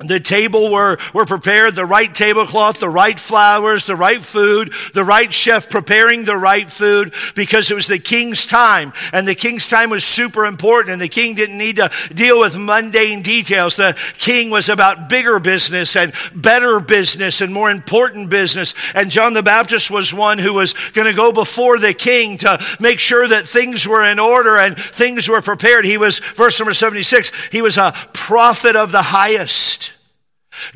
the 0.00 0.20
table 0.20 0.72
were, 0.72 0.98
were 1.12 1.26
prepared, 1.26 1.74
the 1.74 1.84
right 1.84 2.12
tablecloth, 2.12 2.80
the 2.80 2.88
right 2.88 3.20
flowers, 3.20 3.84
the 3.84 3.96
right 3.96 4.20
food, 4.20 4.72
the 4.94 5.04
right 5.04 5.32
chef 5.32 5.68
preparing 5.68 6.24
the 6.24 6.36
right 6.36 6.70
food 6.70 7.12
because 7.34 7.70
it 7.70 7.74
was 7.74 7.86
the 7.86 7.98
king's 7.98 8.46
time. 8.46 8.92
And 9.12 9.28
the 9.28 9.34
king's 9.34 9.68
time 9.68 9.90
was 9.90 10.04
super 10.04 10.46
important 10.46 10.92
and 10.92 11.02
the 11.02 11.08
king 11.08 11.34
didn't 11.34 11.58
need 11.58 11.76
to 11.76 11.90
deal 12.14 12.40
with 12.40 12.56
mundane 12.56 13.20
details. 13.20 13.76
The 13.76 13.96
king 14.16 14.50
was 14.50 14.68
about 14.68 15.08
bigger 15.08 15.38
business 15.38 15.96
and 15.96 16.14
better 16.34 16.80
business 16.80 17.42
and 17.42 17.52
more 17.52 17.70
important 17.70 18.30
business. 18.30 18.74
And 18.94 19.10
John 19.10 19.34
the 19.34 19.42
Baptist 19.42 19.90
was 19.90 20.14
one 20.14 20.38
who 20.38 20.54
was 20.54 20.72
going 20.92 21.08
to 21.08 21.14
go 21.14 21.30
before 21.30 21.78
the 21.78 21.92
king 21.92 22.38
to 22.38 22.58
make 22.80 23.00
sure 23.00 23.28
that 23.28 23.46
things 23.46 23.86
were 23.86 24.04
in 24.04 24.18
order 24.18 24.56
and 24.56 24.76
things 24.78 25.28
were 25.28 25.42
prepared. 25.42 25.84
He 25.84 25.98
was, 25.98 26.20
verse 26.20 26.58
number 26.58 26.72
76, 26.72 27.48
he 27.52 27.60
was 27.60 27.76
a 27.76 27.92
prophet 28.12 28.76
of 28.76 28.92
the 28.92 29.02
highest. 29.02 29.89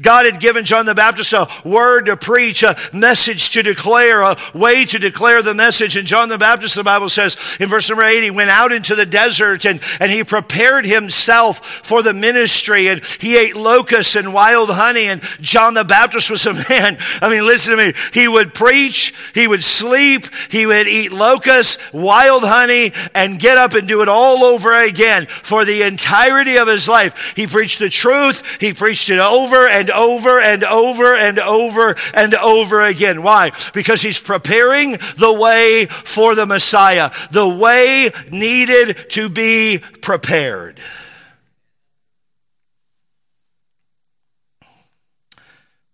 God 0.00 0.26
had 0.26 0.40
given 0.40 0.64
John 0.64 0.86
the 0.86 0.94
Baptist 0.94 1.32
a 1.32 1.48
word 1.64 2.06
to 2.06 2.16
preach, 2.16 2.62
a 2.62 2.76
message 2.92 3.50
to 3.50 3.62
declare, 3.62 4.22
a 4.22 4.36
way 4.54 4.84
to 4.84 4.98
declare 4.98 5.42
the 5.42 5.54
message. 5.54 5.96
And 5.96 6.06
John 6.06 6.28
the 6.28 6.38
Baptist, 6.38 6.76
the 6.76 6.84
Bible 6.84 7.08
says 7.08 7.56
in 7.58 7.68
verse 7.68 7.88
number 7.88 8.04
80, 8.04 8.30
went 8.30 8.50
out 8.50 8.72
into 8.72 8.94
the 8.94 9.06
desert 9.06 9.64
and, 9.64 9.80
and 10.00 10.10
he 10.10 10.22
prepared 10.22 10.86
himself 10.86 11.64
for 11.84 12.02
the 12.02 12.14
ministry 12.14 12.88
and 12.88 13.04
he 13.20 13.36
ate 13.36 13.56
locusts 13.56 14.16
and 14.16 14.32
wild 14.32 14.70
honey. 14.70 15.06
And 15.06 15.22
John 15.40 15.74
the 15.74 15.84
Baptist 15.84 16.30
was 16.30 16.46
a 16.46 16.54
man. 16.54 16.96
I 17.20 17.28
mean, 17.28 17.46
listen 17.46 17.76
to 17.76 17.84
me. 17.84 17.92
He 18.12 18.28
would 18.28 18.54
preach, 18.54 19.12
he 19.34 19.48
would 19.48 19.64
sleep, 19.64 20.26
he 20.50 20.66
would 20.66 20.86
eat 20.86 21.12
locusts, 21.12 21.92
wild 21.92 22.44
honey, 22.44 22.92
and 23.14 23.38
get 23.40 23.58
up 23.58 23.74
and 23.74 23.88
do 23.88 24.02
it 24.02 24.08
all 24.08 24.44
over 24.44 24.72
again 24.72 25.26
for 25.26 25.64
the 25.64 25.82
entirety 25.82 26.56
of 26.56 26.68
his 26.68 26.88
life. 26.88 27.34
He 27.36 27.46
preached 27.46 27.80
the 27.80 27.90
truth, 27.90 28.60
he 28.60 28.72
preached 28.72 29.10
it 29.10 29.18
over 29.18 29.63
and 29.66 29.90
over 29.90 30.40
and 30.40 30.64
over 30.64 31.14
and 31.16 31.38
over 31.38 31.96
and 32.14 32.34
over 32.34 32.80
again. 32.80 33.22
Why? 33.22 33.52
Because 33.72 34.02
he's 34.02 34.20
preparing 34.20 34.92
the 35.16 35.32
way 35.32 35.86
for 35.86 36.34
the 36.34 36.46
Messiah. 36.46 37.10
The 37.30 37.48
way 37.48 38.10
needed 38.30 39.10
to 39.10 39.28
be 39.28 39.80
prepared. 40.00 40.80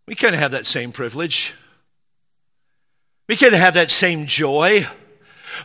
We 0.07 0.15
can 0.17 0.35
have 0.35 0.51
that 0.51 0.67
same 0.67 0.91
privilege. 0.91 1.55
We 3.29 3.37
can 3.37 3.53
have 3.53 3.75
that 3.75 3.93
same 3.93 4.27
joy. 4.27 4.85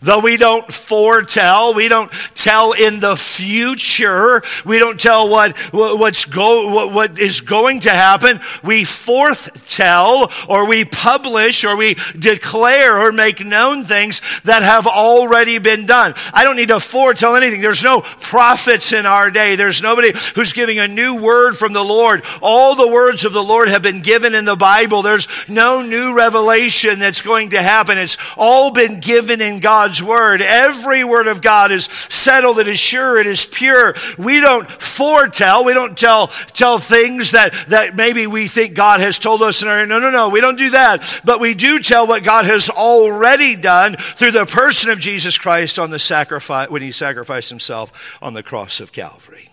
Though 0.02 0.20
we 0.20 0.38
don't 0.38 0.72
foretell, 0.72 1.74
we 1.74 1.88
don't 1.88 2.12
tell 2.34 2.74
in 2.74 3.00
the 3.00 3.16
future, 3.16 4.42
we 4.66 4.80
don't 4.80 5.00
tell 5.00 5.30
what, 5.30 5.58
what's 5.72 6.26
go, 6.26 6.74
what, 6.74 6.94
what 6.94 7.20
is 7.20 7.42
going 7.42 7.82
to 7.82 7.90
happen, 7.90 8.40
we 8.64 8.84
foretell 8.84 10.32
or 10.48 10.68
we 10.68 10.86
publish 10.86 11.64
or 11.64 11.76
we 11.76 11.96
declare 12.18 13.00
or 13.00 13.12
make 13.12 13.46
known 13.46 13.84
things 13.84 14.22
that 14.44 14.64
have 14.64 14.88
already 14.88 15.60
been 15.60 15.86
done. 15.86 16.14
I 16.34 16.44
don't 16.44 16.56
need 16.56 16.70
to 16.70 16.80
foretell 16.80 17.36
anything. 17.36 17.62
There's 17.62 17.84
no 17.84 18.02
prophets 18.02 18.94
in 18.94 19.06
our 19.06 19.32
day. 19.32 19.56
There's 19.56 19.82
nobody 19.82 20.12
who's 20.36 20.54
giving 20.54 20.80
a 20.80 20.88
new 20.88 21.22
word 21.22 21.54
from 21.58 21.74
the 21.74 21.84
Lord. 21.84 22.24
All 22.42 22.76
the 22.76 22.88
words 22.88 23.26
of 23.26 23.34
the 23.34 23.44
Lord 23.44 23.70
have 23.70 23.82
been 23.82 24.02
given 24.02 24.34
in 24.34 24.46
the 24.46 24.56
Bible. 24.56 25.02
There's 25.02 25.28
no 25.48 25.82
new 25.82 26.16
revelation 26.16 27.00
that's 27.00 27.22
going 27.22 27.50
to 27.50 27.62
happen. 27.62 27.98
It's 27.98 28.18
all 28.38 28.72
been 28.72 29.00
given 29.00 29.42
in 29.42 29.60
God 29.60 29.85
God's 29.86 30.02
word. 30.02 30.42
Every 30.42 31.04
word 31.04 31.28
of 31.28 31.44
God 31.44 31.72
is 31.72 31.84
settled, 31.84 32.58
it 32.58 32.68
is 32.68 32.80
sure, 32.80 33.20
it 33.20 33.28
is 33.28 33.46
pure. 33.46 33.94
We 34.18 34.42
don't 34.42 34.68
foretell, 34.70 35.64
we 35.64 35.76
don't 35.76 35.96
tell, 35.96 36.28
tell 36.28 36.80
things 36.80 37.34
that, 37.34 37.54
that 37.68 37.96
maybe 37.96 38.26
we 38.26 38.48
think 38.48 38.74
God 38.74 39.00
has 39.00 39.20
told 39.20 39.44
us. 39.44 39.62
In 39.62 39.70
And 39.70 39.88
no, 39.88 40.00
no, 40.00 40.10
no, 40.10 40.30
we 40.30 40.42
don't 40.42 40.58
do 40.58 40.72
that. 40.72 41.22
But 41.24 41.40
we 41.40 41.54
do 41.54 41.80
tell 41.82 42.08
what 42.08 42.24
God 42.24 42.46
has 42.46 42.68
already 42.68 43.56
done 43.56 43.96
through 43.96 44.32
the 44.32 44.48
person 44.48 44.90
of 44.90 44.98
Jesus 44.98 45.38
Christ 45.38 45.78
on 45.78 45.92
the 45.92 46.00
sacrifice, 46.00 46.72
when 46.72 46.82
he 46.82 46.92
sacrificed 46.92 47.50
himself 47.50 48.18
on 48.24 48.34
the 48.34 48.42
cross 48.42 48.80
of 48.80 48.92
Calvary. 48.92 49.50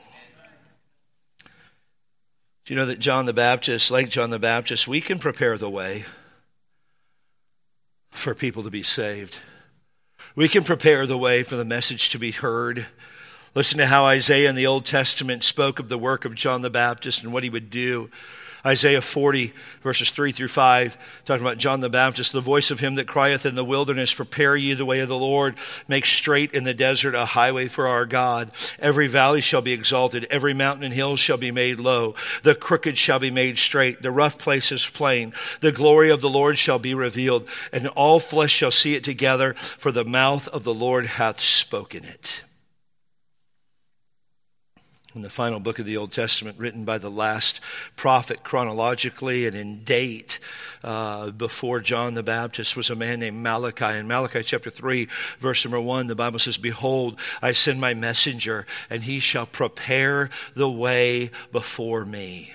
Do 2.64 2.72
you 2.72 2.80
know 2.80 2.86
that 2.86 3.00
John 3.00 3.26
the 3.26 3.34
Baptist, 3.34 3.90
like 3.90 4.08
John 4.08 4.30
the 4.30 4.38
Baptist, 4.38 4.88
we 4.88 5.02
can 5.02 5.18
prepare 5.18 5.58
the 5.58 5.68
way 5.68 6.06
for 8.10 8.34
people 8.34 8.62
to 8.62 8.70
be 8.70 8.82
saved? 8.82 9.38
We 10.34 10.48
can 10.48 10.64
prepare 10.64 11.04
the 11.06 11.18
way 11.18 11.42
for 11.42 11.56
the 11.56 11.64
message 11.64 12.08
to 12.08 12.18
be 12.18 12.30
heard. 12.30 12.86
Listen 13.54 13.76
to 13.80 13.86
how 13.86 14.06
Isaiah 14.06 14.48
in 14.48 14.54
the 14.54 14.66
Old 14.66 14.86
Testament 14.86 15.44
spoke 15.44 15.78
of 15.78 15.90
the 15.90 15.98
work 15.98 16.24
of 16.24 16.34
John 16.34 16.62
the 16.62 16.70
Baptist 16.70 17.22
and 17.22 17.34
what 17.34 17.42
he 17.42 17.50
would 17.50 17.68
do. 17.68 18.08
Isaiah 18.64 19.00
40, 19.00 19.52
verses 19.82 20.12
3 20.12 20.30
through 20.30 20.48
5, 20.48 21.22
talking 21.24 21.44
about 21.44 21.58
John 21.58 21.80
the 21.80 21.90
Baptist, 21.90 22.32
the 22.32 22.40
voice 22.40 22.70
of 22.70 22.78
him 22.78 22.94
that 22.94 23.08
crieth 23.08 23.44
in 23.44 23.56
the 23.56 23.64
wilderness, 23.64 24.14
prepare 24.14 24.54
ye 24.54 24.74
the 24.74 24.84
way 24.84 25.00
of 25.00 25.08
the 25.08 25.18
Lord, 25.18 25.56
make 25.88 26.06
straight 26.06 26.52
in 26.52 26.62
the 26.62 26.72
desert 26.72 27.16
a 27.16 27.24
highway 27.24 27.66
for 27.66 27.88
our 27.88 28.06
God. 28.06 28.52
Every 28.78 29.08
valley 29.08 29.40
shall 29.40 29.62
be 29.62 29.72
exalted, 29.72 30.26
every 30.30 30.54
mountain 30.54 30.84
and 30.84 30.94
hill 30.94 31.16
shall 31.16 31.38
be 31.38 31.50
made 31.50 31.80
low. 31.80 32.14
The 32.44 32.54
crooked 32.54 32.96
shall 32.96 33.18
be 33.18 33.32
made 33.32 33.58
straight, 33.58 34.02
the 34.02 34.12
rough 34.12 34.38
places 34.38 34.88
plain. 34.88 35.32
The 35.60 35.72
glory 35.72 36.10
of 36.10 36.20
the 36.20 36.30
Lord 36.30 36.56
shall 36.56 36.78
be 36.78 36.94
revealed, 36.94 37.48
and 37.72 37.88
all 37.88 38.20
flesh 38.20 38.52
shall 38.52 38.70
see 38.70 38.94
it 38.94 39.02
together, 39.02 39.54
for 39.54 39.90
the 39.90 40.04
mouth 40.04 40.46
of 40.48 40.62
the 40.62 40.74
Lord 40.74 41.06
hath 41.06 41.40
spoken 41.40 42.04
it 42.04 42.44
in 45.14 45.22
the 45.22 45.30
final 45.30 45.60
book 45.60 45.78
of 45.78 45.86
the 45.86 45.96
Old 45.96 46.12
Testament, 46.12 46.58
written 46.58 46.84
by 46.84 46.98
the 46.98 47.10
last 47.10 47.60
prophet 47.96 48.42
chronologically 48.42 49.46
and 49.46 49.54
in 49.54 49.84
date 49.84 50.38
uh, 50.82 51.30
before 51.30 51.80
John 51.80 52.14
the 52.14 52.22
Baptist, 52.22 52.76
was 52.76 52.90
a 52.90 52.96
man 52.96 53.20
named 53.20 53.42
Malachi. 53.42 53.98
In 53.98 54.08
Malachi 54.08 54.42
chapter 54.42 54.70
3, 54.70 55.08
verse 55.38 55.64
number 55.64 55.80
1, 55.80 56.06
the 56.06 56.14
Bible 56.14 56.38
says, 56.38 56.56
Behold, 56.58 57.18
I 57.42 57.52
send 57.52 57.80
my 57.80 57.94
messenger, 57.94 58.66
and 58.88 59.02
he 59.02 59.18
shall 59.18 59.46
prepare 59.46 60.30
the 60.54 60.70
way 60.70 61.30
before 61.50 62.04
me. 62.04 62.54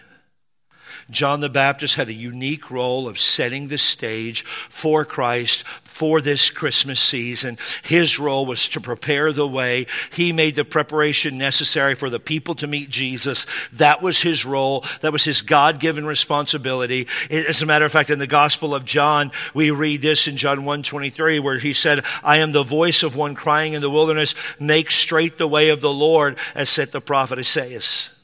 John 1.10 1.40
the 1.40 1.50
Baptist 1.50 1.96
had 1.96 2.10
a 2.10 2.14
unique 2.14 2.70
role 2.70 3.08
of 3.08 3.18
setting 3.18 3.68
the 3.68 3.78
stage 3.78 4.44
for 4.44 5.06
Christ 5.06 5.66
for 5.84 6.22
this 6.22 6.50
Christmas 6.50 7.00
season. 7.00 7.58
His 7.84 8.20
role 8.20 8.46
was 8.46 8.68
to 8.70 8.82
prepare 8.82 9.32
the 9.32 9.48
way. 9.48 9.88
He 10.12 10.32
made 10.32 10.56
the 10.56 10.66
preparation 10.66 11.38
necessary 11.38 11.96
for 11.96 12.10
the 12.10 12.20
people 12.20 12.56
to 12.56 12.68
meet 12.68 12.90
Jesus. 12.90 13.46
That 13.74 14.02
was 14.02 14.22
his 14.22 14.46
role. 14.46 14.84
That 15.02 15.14
was 15.14 15.24
his 15.24 15.42
God 15.42 15.80
given 15.80 16.06
responsibility. 16.06 17.08
As 17.32 17.62
a 17.62 17.66
matter 17.66 17.86
of 17.86 17.92
fact, 17.92 18.10
in 18.10 18.20
the 18.20 18.28
Gospel 18.28 18.76
of 18.76 18.86
John, 18.86 19.32
we 19.54 19.72
read 19.72 20.02
this 20.02 20.28
in 20.28 20.38
John 20.38 20.66
1 20.66 20.84
23, 20.84 21.40
where 21.40 21.58
he 21.58 21.74
said, 21.74 22.04
I 22.24 22.38
am 22.38 22.52
the 22.52 22.64
voice 22.64 23.02
of 23.02 23.16
one 23.16 23.34
crying 23.34 23.74
in 23.74 23.82
the 23.82 23.90
wilderness, 23.90 24.36
make 24.60 24.92
straight 24.92 25.38
the 25.38 25.48
way 25.48 25.70
of 25.70 25.82
the 25.82 25.94
Lord, 25.94 26.38
as 26.54 26.70
said 26.70 26.92
the 26.92 27.02
prophet 27.02 27.40
Isaiah. 27.40 28.17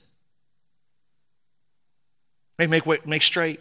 Make, 2.58 2.70
make, 2.70 3.08
make 3.08 3.24
straight. 3.24 3.60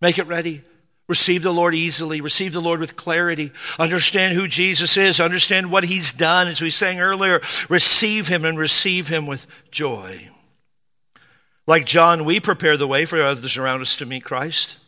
Make 0.00 0.18
it 0.18 0.26
ready. 0.26 0.62
Receive 1.06 1.42
the 1.42 1.52
Lord 1.52 1.74
easily. 1.74 2.20
Receive 2.20 2.52
the 2.52 2.60
Lord 2.60 2.80
with 2.80 2.96
clarity. 2.96 3.52
Understand 3.78 4.34
who 4.34 4.48
Jesus 4.48 4.96
is. 4.96 5.20
Understand 5.20 5.70
what 5.70 5.84
he's 5.84 6.12
done. 6.12 6.48
As 6.48 6.62
we 6.62 6.70
sang 6.70 7.00
earlier, 7.00 7.40
receive 7.68 8.28
him 8.28 8.44
and 8.44 8.58
receive 8.58 9.08
him 9.08 9.26
with 9.26 9.46
joy. 9.70 10.30
Like 11.66 11.84
John, 11.84 12.24
we 12.24 12.40
prepare 12.40 12.76
the 12.76 12.88
way 12.88 13.04
for 13.04 13.20
others 13.20 13.56
around 13.56 13.82
us 13.82 13.96
to 13.96 14.06
meet 14.06 14.24
Christ. 14.24 14.78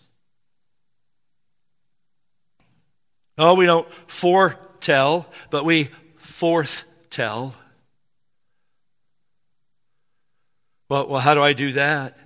Oh, 3.38 3.54
we 3.54 3.66
don't 3.66 3.88
foretell, 4.06 5.30
but 5.50 5.64
we 5.64 5.88
forth 6.16 6.84
tell. 7.10 7.54
Well, 10.88 11.08
well, 11.08 11.20
how 11.20 11.34
do 11.34 11.42
I 11.42 11.52
do 11.52 11.72
that? 11.72 12.16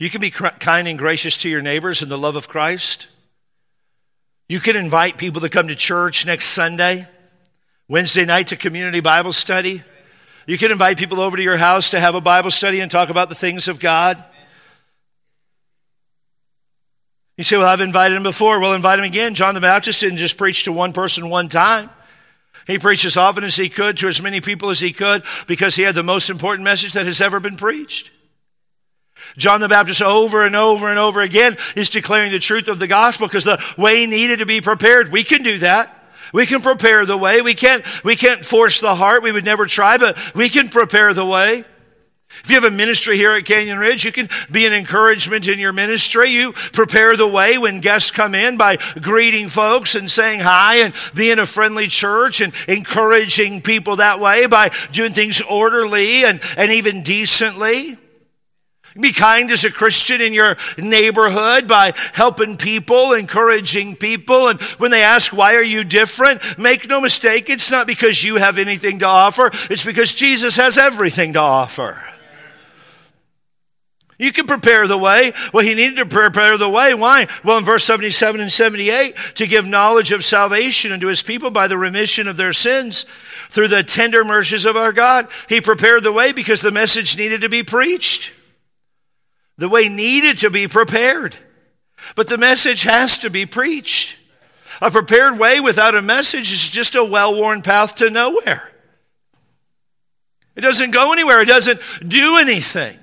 You 0.00 0.08
can 0.08 0.22
be 0.22 0.30
kind 0.30 0.88
and 0.88 0.98
gracious 0.98 1.36
to 1.36 1.50
your 1.50 1.60
neighbors 1.60 2.00
in 2.00 2.08
the 2.08 2.16
love 2.16 2.34
of 2.34 2.48
Christ. 2.48 3.06
You 4.48 4.58
can 4.58 4.74
invite 4.74 5.18
people 5.18 5.42
to 5.42 5.50
come 5.50 5.68
to 5.68 5.74
church 5.74 6.24
next 6.24 6.46
Sunday, 6.46 7.06
Wednesday 7.86 8.24
night 8.24 8.46
to 8.46 8.56
community 8.56 9.00
Bible 9.00 9.34
study. 9.34 9.82
You 10.46 10.56
can 10.56 10.72
invite 10.72 10.96
people 10.96 11.20
over 11.20 11.36
to 11.36 11.42
your 11.42 11.58
house 11.58 11.90
to 11.90 12.00
have 12.00 12.14
a 12.14 12.20
Bible 12.22 12.50
study 12.50 12.80
and 12.80 12.90
talk 12.90 13.10
about 13.10 13.28
the 13.28 13.34
things 13.34 13.68
of 13.68 13.78
God. 13.78 14.24
You 17.36 17.44
say, 17.44 17.58
Well, 17.58 17.68
I've 17.68 17.82
invited 17.82 18.16
him 18.16 18.22
before. 18.22 18.58
We'll 18.58 18.72
invite 18.72 18.98
him 18.98 19.04
again. 19.04 19.34
John 19.34 19.54
the 19.54 19.60
Baptist 19.60 20.00
didn't 20.00 20.16
just 20.16 20.38
preach 20.38 20.64
to 20.64 20.72
one 20.72 20.94
person 20.94 21.28
one 21.28 21.50
time. 21.50 21.90
He 22.66 22.78
preached 22.78 23.04
as 23.04 23.18
often 23.18 23.44
as 23.44 23.56
he 23.56 23.68
could 23.68 23.98
to 23.98 24.08
as 24.08 24.22
many 24.22 24.40
people 24.40 24.70
as 24.70 24.80
he 24.80 24.94
could 24.94 25.24
because 25.46 25.76
he 25.76 25.82
had 25.82 25.94
the 25.94 26.02
most 26.02 26.30
important 26.30 26.64
message 26.64 26.94
that 26.94 27.04
has 27.04 27.20
ever 27.20 27.38
been 27.38 27.58
preached. 27.58 28.10
John 29.36 29.60
the 29.60 29.68
Baptist 29.68 30.02
over 30.02 30.44
and 30.44 30.56
over 30.56 30.88
and 30.88 30.98
over 30.98 31.20
again 31.20 31.56
is 31.76 31.90
declaring 31.90 32.32
the 32.32 32.38
truth 32.38 32.68
of 32.68 32.78
the 32.78 32.86
gospel 32.86 33.26
because 33.26 33.44
the 33.44 33.62
way 33.76 34.06
needed 34.06 34.40
to 34.40 34.46
be 34.46 34.60
prepared. 34.60 35.12
We 35.12 35.24
can 35.24 35.42
do 35.42 35.58
that. 35.58 35.96
We 36.32 36.46
can 36.46 36.60
prepare 36.60 37.06
the 37.06 37.16
way. 37.16 37.42
We 37.42 37.54
can't, 37.54 37.84
we 38.04 38.16
can't 38.16 38.44
force 38.44 38.80
the 38.80 38.94
heart. 38.94 39.22
We 39.22 39.32
would 39.32 39.44
never 39.44 39.66
try, 39.66 39.98
but 39.98 40.34
we 40.34 40.48
can 40.48 40.68
prepare 40.68 41.12
the 41.14 41.26
way. 41.26 41.64
If 42.44 42.50
you 42.50 42.54
have 42.60 42.72
a 42.72 42.74
ministry 42.74 43.16
here 43.16 43.32
at 43.32 43.44
Canyon 43.44 43.78
Ridge, 43.78 44.04
you 44.04 44.12
can 44.12 44.28
be 44.50 44.64
an 44.64 44.72
encouragement 44.72 45.48
in 45.48 45.58
your 45.58 45.72
ministry. 45.72 46.30
You 46.30 46.52
prepare 46.52 47.16
the 47.16 47.26
way 47.26 47.58
when 47.58 47.80
guests 47.80 48.12
come 48.12 48.36
in 48.36 48.56
by 48.56 48.78
greeting 49.00 49.48
folks 49.48 49.96
and 49.96 50.08
saying 50.08 50.40
hi 50.40 50.76
and 50.76 50.94
being 51.12 51.40
a 51.40 51.46
friendly 51.46 51.88
church 51.88 52.40
and 52.40 52.54
encouraging 52.68 53.62
people 53.62 53.96
that 53.96 54.20
way 54.20 54.46
by 54.46 54.70
doing 54.92 55.12
things 55.12 55.42
orderly 55.42 56.24
and, 56.24 56.40
and 56.56 56.70
even 56.70 57.02
decently. 57.02 57.98
Be 58.98 59.12
kind 59.12 59.50
as 59.50 59.64
a 59.64 59.70
Christian 59.70 60.20
in 60.20 60.32
your 60.32 60.56
neighborhood 60.76 61.68
by 61.68 61.92
helping 62.12 62.56
people, 62.56 63.12
encouraging 63.12 63.96
people. 63.96 64.48
And 64.48 64.60
when 64.78 64.90
they 64.90 65.02
ask, 65.02 65.32
why 65.32 65.54
are 65.54 65.62
you 65.62 65.84
different? 65.84 66.58
Make 66.58 66.88
no 66.88 67.00
mistake, 67.00 67.48
it's 67.48 67.70
not 67.70 67.86
because 67.86 68.24
you 68.24 68.36
have 68.36 68.58
anything 68.58 68.98
to 69.00 69.06
offer. 69.06 69.50
It's 69.70 69.84
because 69.84 70.14
Jesus 70.14 70.56
has 70.56 70.76
everything 70.76 71.34
to 71.34 71.40
offer. 71.40 72.02
You 74.18 74.32
can 74.32 74.46
prepare 74.46 74.86
the 74.86 74.98
way. 74.98 75.32
Well, 75.54 75.64
he 75.64 75.74
needed 75.74 75.96
to 75.96 76.04
prepare 76.04 76.58
the 76.58 76.68
way. 76.68 76.92
Why? 76.92 77.26
Well, 77.42 77.56
in 77.56 77.64
verse 77.64 77.84
77 77.84 78.42
and 78.42 78.52
78, 78.52 79.16
to 79.36 79.46
give 79.46 79.66
knowledge 79.66 80.12
of 80.12 80.22
salvation 80.22 80.92
unto 80.92 81.06
his 81.06 81.22
people 81.22 81.50
by 81.50 81.68
the 81.68 81.78
remission 81.78 82.28
of 82.28 82.36
their 82.36 82.52
sins 82.52 83.04
through 83.48 83.68
the 83.68 83.82
tender 83.82 84.22
mercies 84.22 84.66
of 84.66 84.76
our 84.76 84.92
God. 84.92 85.28
He 85.48 85.62
prepared 85.62 86.02
the 86.02 86.12
way 86.12 86.32
because 86.32 86.60
the 86.60 86.70
message 86.70 87.16
needed 87.16 87.40
to 87.40 87.48
be 87.48 87.62
preached. 87.62 88.32
The 89.60 89.68
way 89.68 89.90
needed 89.90 90.38
to 90.38 90.48
be 90.48 90.66
prepared. 90.66 91.36
But 92.16 92.28
the 92.28 92.38
message 92.38 92.84
has 92.84 93.18
to 93.18 93.28
be 93.28 93.44
preached. 93.44 94.16
A 94.80 94.90
prepared 94.90 95.38
way 95.38 95.60
without 95.60 95.94
a 95.94 96.00
message 96.00 96.50
is 96.50 96.70
just 96.70 96.94
a 96.94 97.04
well 97.04 97.36
worn 97.36 97.60
path 97.60 97.96
to 97.96 98.08
nowhere. 98.08 98.72
It 100.56 100.62
doesn't 100.62 100.92
go 100.92 101.12
anywhere, 101.12 101.42
it 101.42 101.48
doesn't 101.48 101.78
do 102.06 102.38
anything. 102.38 102.98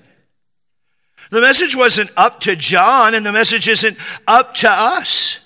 The 1.30 1.42
message 1.42 1.76
wasn't 1.76 2.10
up 2.18 2.40
to 2.42 2.56
John, 2.56 3.14
and 3.14 3.24
the 3.24 3.32
message 3.32 3.68
isn't 3.68 3.96
up 4.26 4.56
to 4.56 4.70
us 4.70 5.40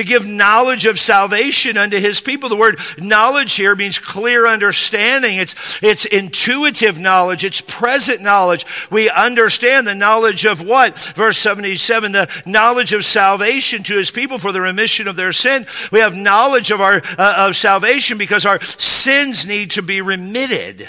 to 0.00 0.06
give 0.06 0.26
knowledge 0.26 0.86
of 0.86 0.98
salvation 0.98 1.76
unto 1.76 1.98
his 1.98 2.20
people. 2.20 2.48
The 2.48 2.56
word 2.56 2.80
knowledge 2.98 3.54
here 3.54 3.74
means 3.76 3.98
clear 3.98 4.46
understanding. 4.46 5.36
It's, 5.36 5.82
it's 5.82 6.06
intuitive 6.06 6.98
knowledge. 6.98 7.44
It's 7.44 7.60
present 7.60 8.22
knowledge. 8.22 8.64
We 8.90 9.10
understand 9.10 9.86
the 9.86 9.94
knowledge 9.94 10.46
of 10.46 10.62
what? 10.62 10.98
Verse 10.98 11.38
77, 11.38 12.12
the 12.12 12.42
knowledge 12.46 12.92
of 12.92 13.04
salvation 13.04 13.82
to 13.84 13.96
his 13.96 14.10
people 14.10 14.38
for 14.38 14.52
the 14.52 14.60
remission 14.60 15.06
of 15.06 15.16
their 15.16 15.32
sin. 15.32 15.66
We 15.92 16.00
have 16.00 16.14
knowledge 16.16 16.70
of 16.70 16.80
our, 16.80 17.02
uh, 17.18 17.46
of 17.48 17.56
salvation 17.56 18.16
because 18.16 18.46
our 18.46 18.60
sins 18.60 19.46
need 19.46 19.72
to 19.72 19.82
be 19.82 20.00
remitted. 20.00 20.82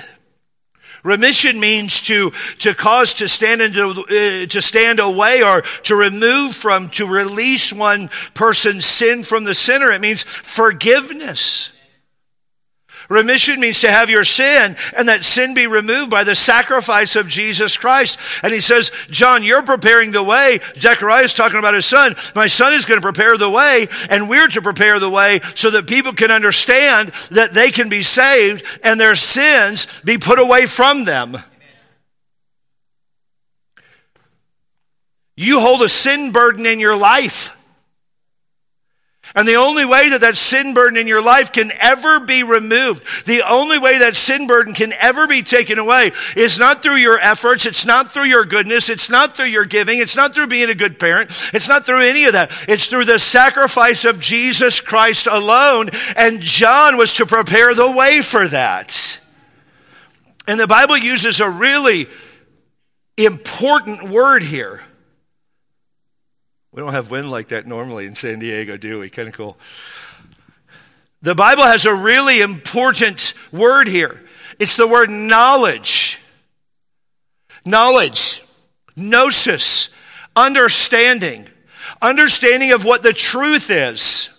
Remission 1.03 1.59
means 1.59 2.01
to, 2.01 2.31
to 2.59 2.75
cause 2.75 3.15
to 3.15 3.27
stand 3.27 3.61
into, 3.61 3.89
uh, 3.89 4.45
to 4.47 4.61
stand 4.61 4.99
away 4.99 5.41
or 5.41 5.61
to 5.83 5.95
remove 5.95 6.55
from, 6.55 6.89
to 6.89 7.07
release 7.07 7.73
one 7.73 8.09
person's 8.33 8.85
sin 8.85 9.23
from 9.23 9.43
the 9.43 9.55
sinner. 9.55 9.91
It 9.91 10.01
means 10.01 10.23
forgiveness. 10.23 11.73
Remission 13.11 13.59
means 13.59 13.81
to 13.81 13.91
have 13.91 14.09
your 14.09 14.23
sin 14.23 14.77
and 14.95 15.09
that 15.09 15.25
sin 15.25 15.53
be 15.53 15.67
removed 15.67 16.09
by 16.09 16.23
the 16.23 16.33
sacrifice 16.33 17.17
of 17.17 17.27
Jesus 17.27 17.75
Christ. 17.75 18.17
And 18.41 18.53
he 18.53 18.61
says, 18.61 18.89
John, 19.09 19.43
you're 19.43 19.63
preparing 19.63 20.11
the 20.11 20.23
way. 20.23 20.59
Zechariah 20.77 21.25
is 21.25 21.33
talking 21.33 21.59
about 21.59 21.73
his 21.73 21.85
son. 21.85 22.15
My 22.35 22.47
son 22.47 22.73
is 22.73 22.85
going 22.85 23.01
to 23.01 23.05
prepare 23.05 23.37
the 23.37 23.49
way, 23.49 23.87
and 24.09 24.29
we're 24.29 24.47
to 24.47 24.61
prepare 24.61 24.97
the 24.97 25.09
way 25.09 25.41
so 25.55 25.69
that 25.71 25.87
people 25.87 26.13
can 26.13 26.31
understand 26.31 27.09
that 27.31 27.53
they 27.53 27.69
can 27.69 27.89
be 27.89 28.01
saved 28.01 28.79
and 28.81 28.97
their 28.97 29.15
sins 29.15 29.99
be 30.05 30.17
put 30.17 30.39
away 30.39 30.65
from 30.65 31.03
them. 31.03 31.35
You 35.35 35.59
hold 35.59 35.81
a 35.81 35.89
sin 35.89 36.31
burden 36.31 36.65
in 36.65 36.79
your 36.79 36.95
life. 36.95 37.53
And 39.33 39.47
the 39.47 39.55
only 39.55 39.85
way 39.85 40.09
that 40.09 40.21
that 40.21 40.35
sin 40.35 40.73
burden 40.73 40.97
in 40.97 41.07
your 41.07 41.21
life 41.21 41.53
can 41.53 41.71
ever 41.79 42.19
be 42.19 42.43
removed, 42.43 43.25
the 43.25 43.41
only 43.43 43.79
way 43.79 43.99
that 43.99 44.17
sin 44.17 44.45
burden 44.45 44.73
can 44.73 44.91
ever 44.99 45.25
be 45.25 45.41
taken 45.41 45.79
away 45.79 46.11
is 46.35 46.59
not 46.59 46.83
through 46.83 46.95
your 46.95 47.17
efforts, 47.17 47.65
it's 47.65 47.85
not 47.85 48.11
through 48.11 48.25
your 48.25 48.43
goodness, 48.43 48.89
it's 48.89 49.09
not 49.09 49.37
through 49.37 49.45
your 49.45 49.63
giving, 49.63 49.99
it's 49.99 50.17
not 50.17 50.33
through 50.33 50.47
being 50.47 50.69
a 50.69 50.75
good 50.75 50.99
parent, 50.99 51.29
it's 51.53 51.69
not 51.69 51.85
through 51.85 52.01
any 52.01 52.25
of 52.25 52.33
that. 52.33 52.51
It's 52.67 52.87
through 52.87 53.05
the 53.05 53.19
sacrifice 53.19 54.03
of 54.03 54.19
Jesus 54.19 54.81
Christ 54.81 55.27
alone. 55.27 55.89
And 56.17 56.41
John 56.41 56.97
was 56.97 57.13
to 57.15 57.25
prepare 57.25 57.73
the 57.73 57.91
way 57.91 58.21
for 58.21 58.47
that. 58.47 59.19
And 60.47 60.59
the 60.59 60.67
Bible 60.67 60.97
uses 60.97 61.39
a 61.39 61.49
really 61.49 62.07
important 63.17 64.09
word 64.09 64.43
here 64.43 64.83
We 66.73 66.81
don't 66.81 66.93
have 66.93 67.11
wind 67.11 67.29
like 67.29 67.49
that 67.49 67.67
normally 67.67 68.05
in 68.05 68.15
San 68.15 68.39
Diego, 68.39 68.77
do 68.77 68.99
we? 68.99 69.09
Kind 69.09 69.27
of 69.27 69.33
cool. 69.33 69.57
The 71.21 71.35
Bible 71.35 71.63
has 71.63 71.85
a 71.85 71.93
really 71.93 72.41
important 72.41 73.33
word 73.51 73.87
here. 73.87 74.21
It's 74.57 74.77
the 74.77 74.87
word 74.87 75.09
knowledge. 75.09 76.19
Knowledge, 77.65 78.41
gnosis, 78.95 79.95
understanding, 80.35 81.47
understanding 82.01 82.71
of 82.71 82.85
what 82.85 83.03
the 83.03 83.13
truth 83.13 83.69
is. 83.69 84.30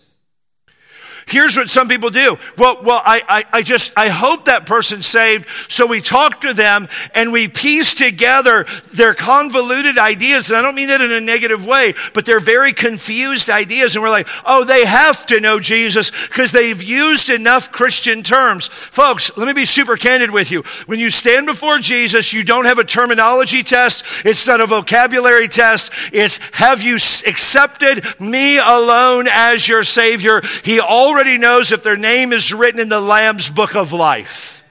Here's 1.26 1.56
what 1.56 1.70
some 1.70 1.88
people 1.88 2.10
do. 2.10 2.38
Well, 2.58 2.82
well, 2.82 3.00
I, 3.04 3.22
I, 3.28 3.58
I, 3.58 3.62
just, 3.62 3.92
I 3.96 4.08
hope 4.08 4.46
that 4.46 4.66
person's 4.66 5.06
saved. 5.06 5.46
So 5.68 5.86
we 5.86 6.00
talk 6.00 6.40
to 6.42 6.52
them 6.52 6.88
and 7.14 7.32
we 7.32 7.48
piece 7.48 7.94
together 7.94 8.66
their 8.90 9.14
convoluted 9.14 9.98
ideas. 9.98 10.50
And 10.50 10.58
I 10.58 10.62
don't 10.62 10.74
mean 10.74 10.88
that 10.88 11.00
in 11.00 11.12
a 11.12 11.20
negative 11.20 11.66
way, 11.66 11.94
but 12.12 12.26
they're 12.26 12.40
very 12.40 12.72
confused 12.72 13.48
ideas. 13.48 13.96
And 13.96 14.02
we're 14.02 14.10
like, 14.10 14.28
oh, 14.44 14.64
they 14.64 14.84
have 14.84 15.24
to 15.26 15.40
know 15.40 15.60
Jesus 15.60 16.10
because 16.10 16.52
they've 16.52 16.82
used 16.82 17.30
enough 17.30 17.72
Christian 17.72 18.22
terms. 18.22 18.66
Folks, 18.66 19.36
let 19.36 19.46
me 19.46 19.52
be 19.52 19.64
super 19.64 19.96
candid 19.96 20.30
with 20.30 20.50
you. 20.50 20.62
When 20.86 20.98
you 20.98 21.10
stand 21.10 21.46
before 21.46 21.78
Jesus, 21.78 22.32
you 22.32 22.44
don't 22.44 22.66
have 22.66 22.78
a 22.78 22.84
terminology 22.84 23.62
test. 23.62 24.26
It's 24.26 24.46
not 24.46 24.60
a 24.60 24.66
vocabulary 24.66 25.48
test. 25.48 25.92
It's 26.12 26.38
have 26.52 26.82
you 26.82 26.96
accepted 26.96 28.04
me 28.20 28.58
alone 28.58 29.28
as 29.30 29.68
your 29.68 29.82
Savior? 29.82 30.42
He 30.64 30.80
already 30.80 31.11
already 31.12 31.36
knows 31.36 31.72
if 31.72 31.82
their 31.82 31.96
name 31.96 32.32
is 32.32 32.54
written 32.54 32.80
in 32.80 32.88
the 32.88 33.00
Lamb's 33.00 33.50
book 33.50 33.76
of 33.76 33.92
life. 33.92 34.64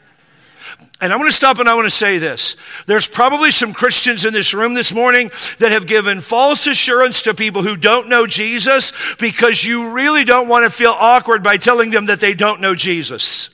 And 1.00 1.14
I 1.14 1.16
want 1.16 1.30
to 1.30 1.36
stop 1.36 1.60
and 1.60 1.70
I 1.70 1.76
want 1.76 1.86
to 1.86 1.96
say 1.96 2.18
this. 2.18 2.56
There's 2.86 3.08
probably 3.08 3.52
some 3.52 3.74
Christians 3.74 4.26
in 4.26 4.34
this 4.34 4.54
room 4.54 4.74
this 4.74 4.94
morning 4.94 5.30
that 5.60 5.72
have 5.72 5.88
given 5.88 6.20
false 6.20 6.68
assurance 6.68 7.24
to 7.24 7.34
people 7.34 7.64
who 7.64 7.76
don't 7.76 8.10
know 8.10 8.28
Jesus 8.28 9.16
because 9.16 9.64
you 9.64 9.92
really 9.92 10.24
don't 10.24 10.48
want 10.48 10.66
to 10.66 10.70
feel 10.70 10.96
awkward 10.98 11.44
by 11.44 11.58
telling 11.58 11.90
them 11.92 12.08
that 12.08 12.20
they 12.20 12.34
don't 12.34 12.62
know 12.62 12.76
Jesus. 12.76 13.50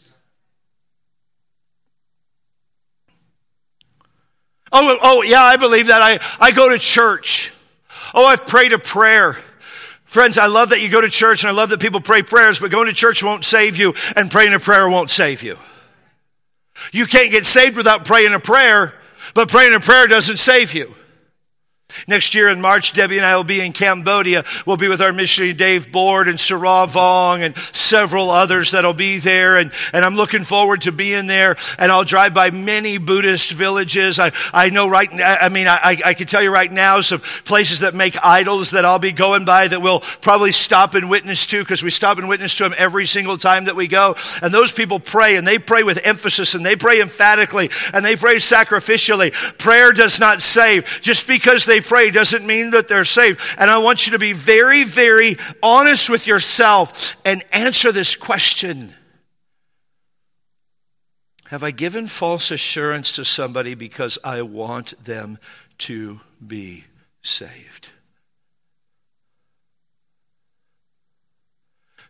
Oh, 4.71 4.97
oh 5.01 5.23
yeah, 5.23 5.41
I 5.41 5.55
believe 5.57 5.87
that. 5.87 6.01
I, 6.01 6.19
I 6.45 6.51
go 6.51 6.69
to 6.69 6.77
church. 6.77 7.53
Oh, 8.13 8.25
I've 8.25 8.45
prayed 8.45 8.73
a 8.73 8.79
prayer. 8.79 9.37
Friends, 10.07 10.37
I 10.37 10.47
love 10.47 10.69
that 10.69 10.81
you 10.81 10.87
go 10.87 11.01
to 11.01 11.09
church 11.09 11.43
and 11.43 11.49
I 11.49 11.53
love 11.53 11.69
that 11.69 11.81
people 11.81 11.99
pray 11.99 12.23
prayers, 12.23 12.59
but 12.59 12.71
going 12.71 12.87
to 12.87 12.93
church 12.93 13.21
won't 13.21 13.43
save 13.43 13.75
you 13.75 13.93
and 14.15 14.31
praying 14.31 14.53
a 14.53 14.59
prayer 14.59 14.89
won't 14.89 15.11
save 15.11 15.43
you. 15.43 15.57
You 16.93 17.05
can't 17.05 17.29
get 17.29 17.45
saved 17.45 17.75
without 17.75 18.05
praying 18.05 18.33
a 18.33 18.39
prayer, 18.39 18.93
but 19.33 19.49
praying 19.49 19.73
a 19.73 19.81
prayer 19.81 20.07
doesn't 20.07 20.37
save 20.37 20.73
you. 20.73 20.95
Next 22.05 22.35
year 22.35 22.49
in 22.49 22.61
March, 22.61 22.93
Debbie 22.93 23.17
and 23.17 23.25
I 23.25 23.35
will 23.35 23.43
be 23.43 23.65
in 23.65 23.71
Cambodia. 23.71 24.43
We'll 24.65 24.77
be 24.77 24.89
with 24.89 25.01
our 25.01 25.13
missionary 25.13 25.53
Dave 25.53 25.91
Board 25.91 26.27
and 26.27 26.39
Sarah 26.39 26.85
Vong 26.85 27.39
and 27.39 27.57
several 27.57 28.29
others 28.29 28.71
that'll 28.71 28.93
be 28.93 29.19
there. 29.19 29.55
And, 29.55 29.71
and 29.93 30.05
I'm 30.05 30.15
looking 30.15 30.43
forward 30.43 30.81
to 30.81 30.91
being 30.91 31.27
there. 31.27 31.55
And 31.79 31.91
I'll 31.91 32.03
drive 32.03 32.33
by 32.33 32.51
many 32.51 32.97
Buddhist 32.97 33.51
villages. 33.51 34.19
I, 34.19 34.31
I 34.53 34.69
know 34.69 34.87
right 34.89 35.11
now, 35.11 35.37
I 35.39 35.49
mean, 35.49 35.67
I, 35.67 35.97
I 36.05 36.13
can 36.13 36.27
tell 36.27 36.41
you 36.41 36.51
right 36.51 36.71
now 36.71 37.01
some 37.01 37.19
places 37.19 37.79
that 37.79 37.95
make 37.95 38.15
idols 38.23 38.71
that 38.71 38.85
I'll 38.85 38.99
be 38.99 39.13
going 39.13 39.45
by 39.45 39.67
that 39.67 39.81
we'll 39.81 40.01
probably 40.01 40.51
stop 40.51 40.93
and 40.93 41.09
witness 41.09 41.45
to 41.47 41.59
because 41.63 41.83
we 41.83 41.89
stop 41.89 42.17
and 42.17 42.29
witness 42.29 42.55
to 42.57 42.63
them 42.63 42.75
every 42.77 43.05
single 43.05 43.37
time 43.37 43.65
that 43.65 43.75
we 43.75 43.87
go. 43.87 44.15
And 44.41 44.53
those 44.53 44.71
people 44.71 44.99
pray 44.99 45.37
and 45.37 45.47
they 45.47 45.57
pray 45.57 45.83
with 45.83 46.05
emphasis 46.05 46.53
and 46.53 46.65
they 46.65 46.75
pray 46.75 47.01
emphatically 47.01 47.69
and 47.93 48.03
they 48.03 48.17
pray 48.17 48.35
sacrificially. 48.35 49.31
Prayer 49.57 49.93
does 49.93 50.19
not 50.19 50.41
save. 50.41 50.99
Just 51.01 51.27
because 51.27 51.65
they 51.65 51.76
pray 51.81 52.11
doesn't 52.11 52.45
mean 52.45 52.71
that 52.71 52.87
they're 52.87 53.05
saved. 53.05 53.39
And 53.57 53.69
I 53.69 53.77
want 53.77 54.05
you 54.05 54.13
to 54.13 54.19
be 54.19 54.33
very, 54.33 54.83
very 54.83 55.37
honest 55.61 56.09
with 56.09 56.27
yourself 56.27 57.15
and 57.25 57.43
answer 57.51 57.91
this 57.91 58.15
question. 58.15 58.93
Have 61.47 61.63
I 61.63 61.71
given 61.71 62.07
false 62.07 62.51
assurance 62.51 63.13
to 63.13 63.23
somebody 63.23 63.73
because 63.73 64.19
I 64.23 64.41
want 64.41 65.03
them 65.03 65.37
to 65.79 66.19
be 66.45 66.85
saved? 67.21 67.91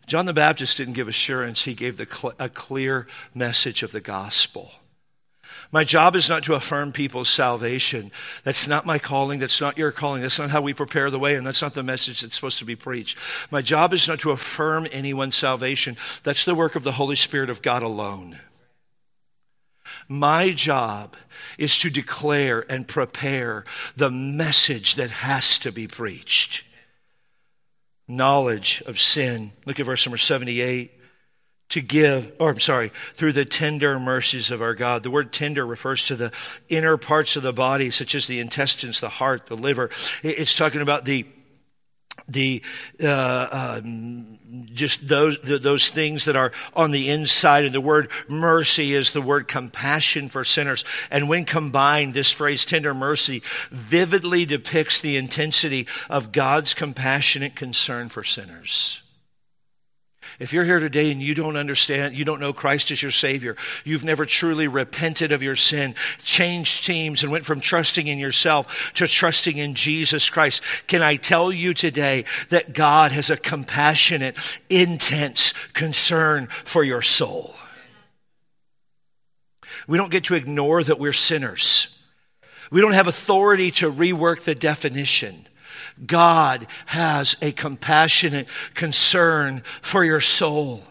John 0.08 0.24
the 0.24 0.32
Baptist 0.32 0.78
didn't 0.78 0.94
give 0.94 1.06
assurance, 1.06 1.64
he 1.64 1.74
gave 1.74 1.98
the 1.98 2.06
cl- 2.06 2.32
a 2.38 2.48
clear 2.48 3.06
message 3.34 3.82
of 3.82 3.92
the 3.92 4.00
gospel. 4.00 4.72
My 5.70 5.84
job 5.84 6.16
is 6.16 6.30
not 6.30 6.44
to 6.44 6.54
affirm 6.54 6.92
people's 6.92 7.28
salvation. 7.28 8.10
That's 8.42 8.66
not 8.66 8.86
my 8.86 8.98
calling. 8.98 9.38
That's 9.38 9.60
not 9.60 9.76
your 9.76 9.92
calling. 9.92 10.22
That's 10.22 10.38
not 10.38 10.50
how 10.50 10.62
we 10.62 10.72
prepare 10.72 11.10
the 11.10 11.18
way, 11.18 11.34
and 11.34 11.46
that's 11.46 11.60
not 11.60 11.74
the 11.74 11.82
message 11.82 12.22
that's 12.22 12.34
supposed 12.34 12.58
to 12.60 12.64
be 12.64 12.76
preached. 12.76 13.18
My 13.50 13.60
job 13.60 13.92
is 13.92 14.08
not 14.08 14.20
to 14.20 14.30
affirm 14.30 14.86
anyone's 14.92 15.36
salvation. 15.36 15.98
That's 16.22 16.46
the 16.46 16.54
work 16.54 16.74
of 16.74 16.84
the 16.84 16.92
Holy 16.92 17.16
Spirit 17.16 17.50
of 17.50 17.60
God 17.60 17.82
alone. 17.82 18.38
My 20.08 20.52
job 20.52 21.16
is 21.58 21.76
to 21.78 21.90
declare 21.90 22.64
and 22.70 22.88
prepare 22.88 23.64
the 23.94 24.10
message 24.10 24.94
that 24.94 25.10
has 25.10 25.58
to 25.58 25.70
be 25.70 25.86
preached. 25.86 26.64
Knowledge 28.06 28.82
of 28.86 28.98
sin. 28.98 29.52
Look 29.66 29.78
at 29.78 29.84
verse 29.86 30.06
number 30.06 30.16
78 30.16 30.97
to 31.70 31.80
give, 31.80 32.32
or 32.38 32.50
I'm 32.50 32.60
sorry, 32.60 32.92
through 33.14 33.32
the 33.32 33.44
tender 33.44 33.98
mercies 33.98 34.50
of 34.50 34.62
our 34.62 34.74
God. 34.74 35.02
The 35.02 35.10
word 35.10 35.32
tender 35.32 35.66
refers 35.66 36.06
to 36.06 36.16
the 36.16 36.32
inner 36.68 36.96
parts 36.96 37.36
of 37.36 37.42
the 37.42 37.52
body, 37.52 37.90
such 37.90 38.14
as 38.14 38.26
the 38.26 38.40
intestines, 38.40 39.00
the 39.00 39.08
heart, 39.08 39.46
the 39.46 39.56
liver. 39.56 39.90
It's 40.22 40.54
talking 40.54 40.80
about 40.80 41.04
the 41.04 41.26
the 42.28 42.62
uh, 43.02 43.76
um, 43.80 44.38
just 44.72 45.08
those 45.08 45.38
those 45.42 45.90
things 45.90 46.24
that 46.26 46.36
are 46.36 46.52
on 46.74 46.90
the 46.90 47.10
inside 47.10 47.64
and 47.64 47.74
the 47.74 47.80
word 47.80 48.10
mercy 48.28 48.92
is 48.92 49.12
the 49.12 49.22
word 49.22 49.48
compassion 49.48 50.28
for 50.28 50.44
sinners 50.44 50.84
and 51.10 51.28
when 51.28 51.44
combined 51.44 52.14
this 52.14 52.30
phrase 52.30 52.64
tender 52.64 52.92
mercy 52.92 53.42
vividly 53.70 54.44
depicts 54.44 55.00
the 55.00 55.16
intensity 55.16 55.86
of 56.10 56.32
God's 56.32 56.74
compassionate 56.74 57.54
concern 57.54 58.08
for 58.08 58.24
sinners 58.24 59.02
if 60.38 60.52
you're 60.52 60.64
here 60.64 60.78
today 60.78 61.10
and 61.10 61.20
you 61.20 61.34
don't 61.34 61.56
understand, 61.56 62.14
you 62.14 62.24
don't 62.24 62.38
know 62.38 62.52
Christ 62.52 62.92
as 62.92 63.02
your 63.02 63.10
Savior, 63.10 63.56
you've 63.84 64.04
never 64.04 64.24
truly 64.24 64.68
repented 64.68 65.32
of 65.32 65.42
your 65.42 65.56
sin, 65.56 65.96
changed 66.18 66.84
teams, 66.84 67.22
and 67.22 67.32
went 67.32 67.44
from 67.44 67.60
trusting 67.60 68.06
in 68.06 68.18
yourself 68.18 68.92
to 68.94 69.08
trusting 69.08 69.58
in 69.58 69.74
Jesus 69.74 70.30
Christ, 70.30 70.62
can 70.86 71.02
I 71.02 71.16
tell 71.16 71.50
you 71.50 71.74
today 71.74 72.24
that 72.50 72.72
God 72.72 73.10
has 73.10 73.30
a 73.30 73.36
compassionate, 73.36 74.36
intense 74.70 75.52
concern 75.72 76.46
for 76.46 76.84
your 76.84 77.02
soul? 77.02 77.54
We 79.88 79.98
don't 79.98 80.12
get 80.12 80.24
to 80.24 80.34
ignore 80.34 80.82
that 80.84 81.00
we're 81.00 81.12
sinners. 81.12 81.98
We 82.70 82.80
don't 82.80 82.92
have 82.92 83.08
authority 83.08 83.70
to 83.72 83.90
rework 83.90 84.42
the 84.42 84.54
definition. 84.54 85.46
God 86.06 86.66
has 86.86 87.36
a 87.42 87.52
compassionate 87.52 88.48
concern 88.74 89.62
for 89.82 90.04
your 90.04 90.20
soul. 90.20 90.82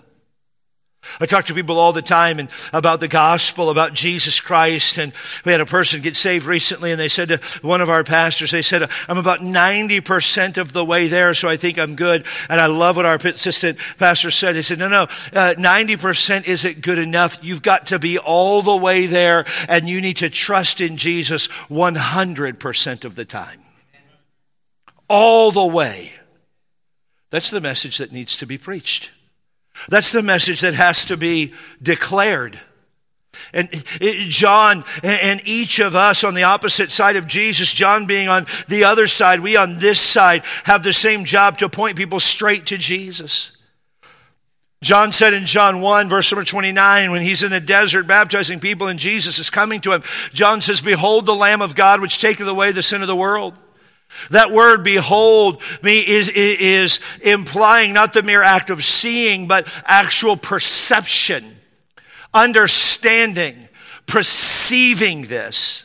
I 1.19 1.25
talk 1.25 1.45
to 1.45 1.53
people 1.53 1.79
all 1.79 1.93
the 1.93 2.01
time 2.01 2.39
and 2.39 2.49
about 2.73 2.99
the 2.99 3.07
gospel, 3.07 3.69
about 3.69 3.93
Jesus 3.93 4.39
Christ. 4.39 4.97
And 4.97 5.13
we 5.45 5.51
had 5.51 5.61
a 5.61 5.65
person 5.65 6.01
get 6.01 6.15
saved 6.15 6.45
recently 6.45 6.91
and 6.91 6.99
they 6.99 7.07
said 7.07 7.29
to 7.29 7.37
one 7.61 7.81
of 7.81 7.89
our 7.89 8.03
pastors, 8.03 8.51
they 8.51 8.61
said, 8.61 8.89
I'm 9.07 9.17
about 9.17 9.39
90% 9.39 10.57
of 10.57 10.73
the 10.73 10.85
way 10.85 11.07
there, 11.07 11.33
so 11.33 11.49
I 11.49 11.57
think 11.57 11.79
I'm 11.79 11.95
good. 11.95 12.25
And 12.49 12.61
I 12.61 12.67
love 12.67 12.97
what 12.97 13.05
our 13.05 13.15
assistant 13.15 13.79
pastor 13.97 14.31
said. 14.31 14.55
He 14.55 14.61
said, 14.61 14.79
no, 14.79 14.87
no, 14.87 15.03
uh, 15.03 15.55
90% 15.57 16.47
isn't 16.47 16.81
good 16.81 16.99
enough. 16.99 17.39
You've 17.41 17.63
got 17.63 17.87
to 17.87 17.99
be 17.99 18.19
all 18.19 18.61
the 18.61 18.77
way 18.77 19.07
there 19.07 19.45
and 19.67 19.87
you 19.87 20.01
need 20.01 20.17
to 20.17 20.29
trust 20.29 20.81
in 20.81 20.97
Jesus 20.97 21.47
100% 21.47 23.05
of 23.05 23.15
the 23.15 23.25
time 23.25 23.59
all 25.07 25.51
the 25.51 25.65
way. 25.65 26.13
That's 27.29 27.51
the 27.51 27.61
message 27.61 27.97
that 27.97 28.11
needs 28.11 28.37
to 28.37 28.45
be 28.45 28.57
preached. 28.57 29.11
That's 29.89 30.11
the 30.11 30.23
message 30.23 30.61
that 30.61 30.73
has 30.73 31.05
to 31.05 31.17
be 31.17 31.53
declared. 31.81 32.59
And 33.53 33.69
John 33.99 34.83
and 35.03 35.41
each 35.45 35.79
of 35.79 35.95
us 35.95 36.23
on 36.23 36.33
the 36.33 36.43
opposite 36.43 36.91
side 36.91 37.15
of 37.15 37.27
Jesus, 37.27 37.73
John 37.73 38.07
being 38.07 38.27
on 38.27 38.45
the 38.67 38.83
other 38.83 39.07
side, 39.07 39.39
we 39.41 39.55
on 39.55 39.79
this 39.79 39.99
side, 39.99 40.43
have 40.63 40.83
the 40.83 40.93
same 40.93 41.25
job 41.25 41.57
to 41.59 41.69
point 41.69 41.97
people 41.97 42.19
straight 42.19 42.65
to 42.67 42.77
Jesus. 42.77 43.51
John 44.81 45.11
said 45.11 45.33
in 45.33 45.45
John 45.45 45.81
1, 45.81 46.09
verse 46.09 46.31
number 46.31 46.45
29, 46.45 47.11
when 47.11 47.21
he's 47.21 47.41
in 47.41 47.51
the 47.51 47.59
desert 47.59 48.05
baptizing 48.05 48.59
people 48.59 48.87
and 48.87 48.99
Jesus 48.99 49.39
is 49.39 49.49
coming 49.49 49.81
to 49.81 49.91
him, 49.91 50.03
John 50.33 50.61
says, 50.61 50.81
Behold 50.81 51.25
the 51.25 51.35
Lamb 51.35 51.61
of 51.61 51.75
God 51.75 51.99
which 51.99 52.19
taketh 52.19 52.47
away 52.47 52.71
the 52.71 52.83
sin 52.83 53.01
of 53.01 53.07
the 53.07 53.15
world. 53.15 53.55
That 54.31 54.51
word 54.51 54.83
behold 54.83 55.61
me 55.81 55.99
is, 55.99 56.29
is 56.29 56.99
implying 57.21 57.93
not 57.93 58.13
the 58.13 58.23
mere 58.23 58.41
act 58.41 58.69
of 58.69 58.83
seeing, 58.83 59.47
but 59.47 59.67
actual 59.85 60.37
perception, 60.37 61.59
understanding, 62.33 63.69
perceiving 64.05 65.23
this. 65.23 65.83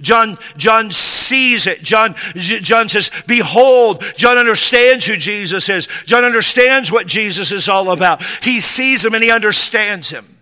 John, 0.00 0.38
John 0.56 0.92
sees 0.92 1.66
it. 1.66 1.82
John, 1.82 2.14
John 2.36 2.88
says, 2.88 3.10
behold. 3.26 4.04
John 4.16 4.38
understands 4.38 5.06
who 5.06 5.16
Jesus 5.16 5.68
is. 5.68 5.88
John 6.04 6.24
understands 6.24 6.92
what 6.92 7.06
Jesus 7.06 7.50
is 7.50 7.68
all 7.68 7.90
about. 7.90 8.22
He 8.42 8.60
sees 8.60 9.04
him 9.04 9.14
and 9.14 9.24
he 9.24 9.32
understands 9.32 10.10
him. 10.10 10.37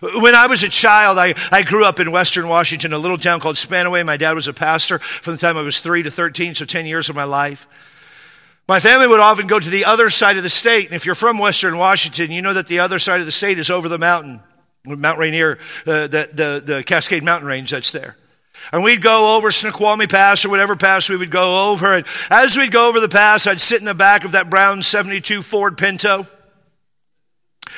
When 0.00 0.34
I 0.34 0.46
was 0.46 0.62
a 0.62 0.68
child, 0.68 1.18
I, 1.18 1.34
I 1.52 1.62
grew 1.62 1.84
up 1.84 2.00
in 2.00 2.10
Western 2.10 2.48
Washington, 2.48 2.92
a 2.92 2.98
little 2.98 3.18
town 3.18 3.40
called 3.40 3.56
Spanaway. 3.56 4.04
My 4.04 4.16
dad 4.16 4.32
was 4.32 4.48
a 4.48 4.54
pastor 4.54 4.98
from 4.98 5.34
the 5.34 5.38
time 5.38 5.56
I 5.56 5.62
was 5.62 5.80
three 5.80 6.02
to 6.02 6.10
13, 6.10 6.54
so 6.54 6.64
10 6.64 6.86
years 6.86 7.10
of 7.10 7.16
my 7.16 7.24
life. 7.24 7.66
My 8.66 8.80
family 8.80 9.06
would 9.06 9.20
often 9.20 9.46
go 9.46 9.60
to 9.60 9.68
the 9.68 9.84
other 9.84 10.10
side 10.10 10.36
of 10.36 10.42
the 10.42 10.48
state. 10.48 10.86
And 10.86 10.94
if 10.94 11.04
you're 11.04 11.14
from 11.14 11.38
Western 11.38 11.76
Washington, 11.76 12.30
you 12.30 12.40
know 12.40 12.54
that 12.54 12.66
the 12.66 12.78
other 12.78 12.98
side 12.98 13.20
of 13.20 13.26
the 13.26 13.32
state 13.32 13.58
is 13.58 13.68
over 13.68 13.88
the 13.88 13.98
mountain. 13.98 14.40
Mount 14.86 15.18
Rainier, 15.18 15.58
uh, 15.86 16.06
the, 16.06 16.30
the, 16.32 16.62
the 16.64 16.84
Cascade 16.84 17.22
Mountain 17.22 17.48
Range 17.48 17.70
that's 17.70 17.92
there. 17.92 18.16
And 18.72 18.82
we'd 18.82 19.02
go 19.02 19.36
over 19.36 19.50
Snoqualmie 19.50 20.06
Pass 20.06 20.44
or 20.44 20.50
whatever 20.50 20.76
pass 20.76 21.08
we 21.08 21.16
would 21.16 21.30
go 21.30 21.70
over. 21.70 21.92
And 21.92 22.06
as 22.30 22.56
we'd 22.56 22.72
go 22.72 22.88
over 22.88 23.00
the 23.00 23.08
pass, 23.08 23.46
I'd 23.46 23.60
sit 23.60 23.80
in 23.80 23.86
the 23.86 23.94
back 23.94 24.24
of 24.24 24.32
that 24.32 24.48
brown 24.48 24.82
72 24.82 25.42
Ford 25.42 25.76
Pinto. 25.76 26.26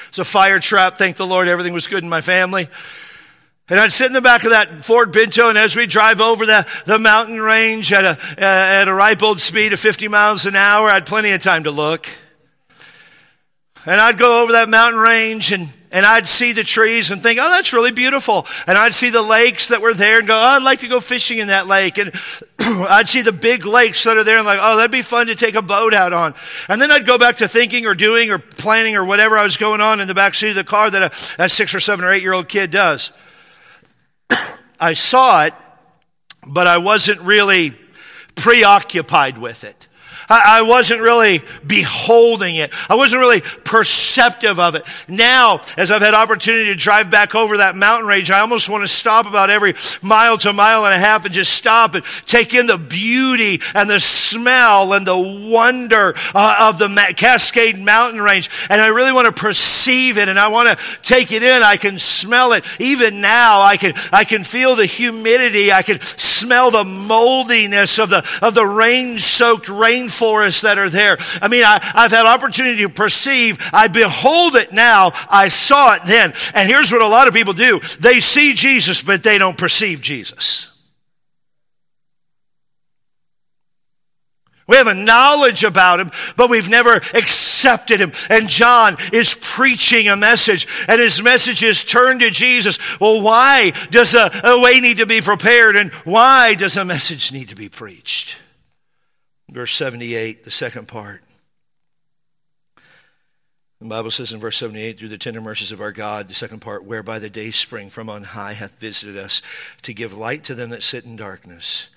It's 0.09 0.19
a 0.19 0.25
fire 0.25 0.59
trap. 0.59 0.99
Thank 0.99 1.17
the 1.17 1.27
Lord, 1.27 1.49
everything 1.49 1.73
was 1.73 1.87
good 1.87 2.03
in 2.03 2.09
my 2.09 2.21
family. 2.21 2.69
And 3.69 3.81
I'd 3.81 3.93
sit 3.93 4.09
in 4.09 4.13
the 4.13 4.21
back 4.21 4.45
of 4.45 4.51
that 4.51 4.85
Ford 4.85 5.13
Pinto, 5.13 5.49
and 5.49 5.57
as 5.57 5.77
we 5.77 5.87
drive 5.87 6.21
over 6.21 6.45
the, 6.45 6.67
the 6.85 6.99
mountain 6.99 7.41
range 7.41 7.93
at 7.93 8.05
a, 8.05 8.11
uh, 8.11 8.45
at 8.45 8.89
a 8.89 8.93
ripe 8.93 9.23
old 9.23 9.41
speed 9.41 9.73
of 9.73 9.81
50 9.81 10.09
miles 10.09 10.47
an 10.47 10.57
hour, 10.57 10.89
I 10.89 10.95
had 10.95 11.07
plenty 11.07 11.31
of 11.31 11.41
time 11.41 11.65
to 11.65 11.71
look. 11.71 12.07
And 13.87 14.01
I'd 14.01 14.19
go 14.19 14.43
over 14.43 14.53
that 14.53 14.69
mountain 14.69 15.01
range 15.01 15.53
and, 15.53 15.69
and 15.93 16.07
I'd 16.07 16.27
see 16.27 16.53
the 16.53 16.65
trees 16.65 17.11
and 17.11 17.23
think, 17.23 17.39
oh, 17.41 17.51
that's 17.51 17.73
really 17.73 17.93
beautiful. 17.93 18.47
And 18.67 18.79
I'd 18.79 18.95
see 18.95 19.11
the 19.11 19.23
lakes 19.23 19.69
that 19.69 19.83
were 19.83 19.93
there 19.93 20.19
and 20.19 20.27
go, 20.27 20.35
oh, 20.35 20.57
I'd 20.57 20.63
like 20.63 20.81
to 20.81 20.89
go 20.89 21.01
fishing 21.01 21.39
in 21.39 21.49
that 21.49 21.67
lake. 21.67 21.99
And 21.99 22.13
I'd 22.59 23.09
see 23.09 23.21
the 23.21 23.33
big 23.33 23.67
lakes 23.67 24.03
that 24.05 24.17
are 24.17 24.25
there 24.25 24.39
and 24.39 24.47
like, 24.47 24.59
oh, 24.63 24.77
that'd 24.77 24.91
be 24.91 25.03
fun 25.03 25.27
to 25.27 25.35
take 25.35 25.55
a 25.55 25.63
boat 25.63 25.93
out 25.93 26.15
on. 26.15 26.35
And 26.69 26.81
then 26.81 26.91
I'd 26.91 27.05
go 27.05 27.19
back 27.19 27.37
to 27.37 27.49
thinking 27.49 27.87
or 27.87 27.95
doing 27.95 28.31
or 28.31 28.39
planning 28.39 28.97
or 28.97 29.05
whatever 29.05 29.37
I 29.37 29.43
was 29.43 29.59
going 29.59 29.83
on 29.83 30.01
in 30.01 30.09
the 30.09 30.15
back 30.15 30.35
seat 30.35 30.51
of 30.51 30.55
the 30.55 30.65
car 30.65 30.91
that 30.91 31.13
a, 31.39 31.45
a 31.45 31.49
six 31.49 31.75
or 31.75 31.81
seven 31.81 32.05
or 32.05 32.11
eight 32.11 32.23
year 32.23 32.33
old 32.33 32.49
kid 32.49 32.71
does. 32.71 33.13
I 34.81 34.95
saw 34.95 35.45
it, 35.45 35.55
but 36.47 36.67
I 36.67 36.79
wasn't 36.79 37.21
really 37.21 37.75
preoccupied 38.35 39.37
with 39.37 39.65
it. 39.65 39.89
I, 40.41 40.63
wasn't 40.63 41.01
really 41.01 41.43
beholding 41.67 42.57
it. 42.57 42.73
I 42.89 42.95
wasn't 42.95 43.21
really 43.21 43.41
perceptive 43.41 44.59
of 44.59 44.75
it. 44.75 44.85
Now, 45.09 45.61
as 45.77 45.91
I've 45.91 46.03
had 46.03 46.15
opportunity 46.15 46.67
to 46.67 46.75
drive 46.75 47.11
back 47.11 47.35
over 47.35 47.59
that 47.59 47.77
mountain 47.77 48.07
range, 48.07 48.31
I 48.31 48.41
almost 48.41 48.69
want 48.69 48.83
to 48.85 48.89
stop 48.89 49.27
about 49.27 49.51
every 49.51 49.75
mile 50.01 50.39
to 50.39 50.53
mile 50.53 50.85
and 50.87 50.95
a 50.95 50.99
half 50.99 51.25
and 51.25 51.35
just 51.35 51.53
stop 51.53 51.95
and 51.95 52.05
take 52.27 52.55
in 52.55 52.67
the 52.67 52.79
beauty 52.79 53.61
and 53.75 53.91
the 53.91 54.01
smell 54.01 54.93
and 54.93 55.07
the 55.07 55.19
wonder 55.51 56.15
uh, 56.35 56.69
of 56.71 56.79
the 56.79 57.15
Cascade 57.17 57.79
Mountain 57.79 58.21
Range. 58.21 58.49
And 58.71 58.81
I 58.81 58.89
really 58.89 59.13
want 59.13 59.27
to 59.27 59.33
perceive 59.33 60.19
it 60.19 60.29
and 60.29 60.39
I 60.39 60.49
want 60.49 60.69
to 60.69 60.85
take 61.03 61.33
it 61.33 61.43
in. 61.43 61.63
I 61.63 61.77
can 61.77 61.99
smell 61.99 62.53
it. 62.53 62.65
Even 62.81 63.21
now, 63.21 63.61
I 63.61 63.77
can, 63.77 63.95
I 64.13 64.25
can 64.25 64.45
feel 64.45 64.77
the 64.77 64.87
humidity. 64.87 65.73
I 65.73 65.83
can 65.83 66.01
smell 66.01 66.71
the 66.71 66.85
moldiness 66.85 67.99
of 67.99 68.11
the, 68.11 68.25
of 68.41 68.55
the 68.55 68.67
rain 68.67 69.19
soaked 69.19 69.67
rainforest 69.67 70.22
forests 70.23 70.61
that 70.61 70.79
are 70.79 70.89
there. 70.89 71.19
I 71.43 71.49
mean, 71.49 71.65
I, 71.65 71.81
I've 71.97 72.13
had 72.13 72.27
opportunity 72.27 72.83
to 72.83 72.89
perceive. 72.89 73.59
I 73.73 73.89
behold 73.89 74.55
it 74.55 74.73
now. 74.73 75.11
I 75.29 75.49
saw 75.49 75.95
it 75.97 76.03
then. 76.07 76.33
And 76.55 76.69
here's 76.69 76.93
what 76.93 77.03
a 77.03 77.09
lot 77.09 77.27
of 77.27 77.35
people 77.35 77.55
do. 77.55 77.81
They 77.99 78.21
see 78.21 78.55
Jesus, 78.55 79.03
but 79.03 79.25
they 79.25 79.37
don't 79.37 79.59
perceive 79.59 80.01
Jesus. 80.01 80.69
We 84.69 84.77
have 84.77 84.87
a 84.87 84.95
knowledge 84.95 85.65
about 85.65 85.99
him, 85.99 86.13
but 86.37 86.49
we've 86.49 86.69
never 86.69 86.95
accepted 86.95 87.99
him. 87.99 88.13
And 88.31 88.49
John 88.49 88.99
is 89.13 89.35
preaching 89.35 90.09
a 90.09 90.15
message, 90.15 90.69
and 90.87 91.01
his 91.01 91.21
message 91.21 91.65
is 91.65 91.83
turn 91.83 92.21
to 92.21 92.31
Jesus. 92.31 92.79
Well, 93.01 93.21
why 93.23 93.73
does 93.91 94.15
a, 94.15 94.31
a 94.45 94.61
way 94.61 94.79
need 94.79 94.99
to 94.99 95.07
be 95.07 95.21
prepared, 95.21 95.75
and 95.75 95.93
why 96.05 96.55
does 96.55 96.77
a 96.77 96.85
message 96.85 97.33
need 97.33 97.49
to 97.49 97.57
be 97.57 97.69
preached? 97.69 98.39
Verse 99.53 99.75
78, 99.75 100.45
the 100.45 100.51
second 100.51 100.89
part. 100.89 101.23
The 103.81 103.89
Bible 103.89 104.11
says 104.11 104.33
in 104.33 104.41
verse 104.41 104.57
78, 104.57 104.99
through 104.99 105.09
the 105.09 105.19
tender 105.19 105.43
mercies 105.43 105.73
of 105.73 105.81
our 105.81 105.93
God, 105.93 106.29
the 106.29 106.35
second 106.35 106.61
part, 106.61 106.85
whereby 106.85 107.19
the 107.19 107.29
day 107.29 107.51
spring 107.51 107.91
from 107.91 108.09
on 108.09 108.23
high 108.23 108.55
hath 108.55 108.81
visited 108.81 109.19
us 109.19 109.43
to 109.83 109.93
give 109.93 110.17
light 110.17 110.43
to 110.45 110.55
them 110.55 110.71
that 110.71 110.83
sit 110.83 111.05
in 111.05 111.17
darkness 111.17 111.91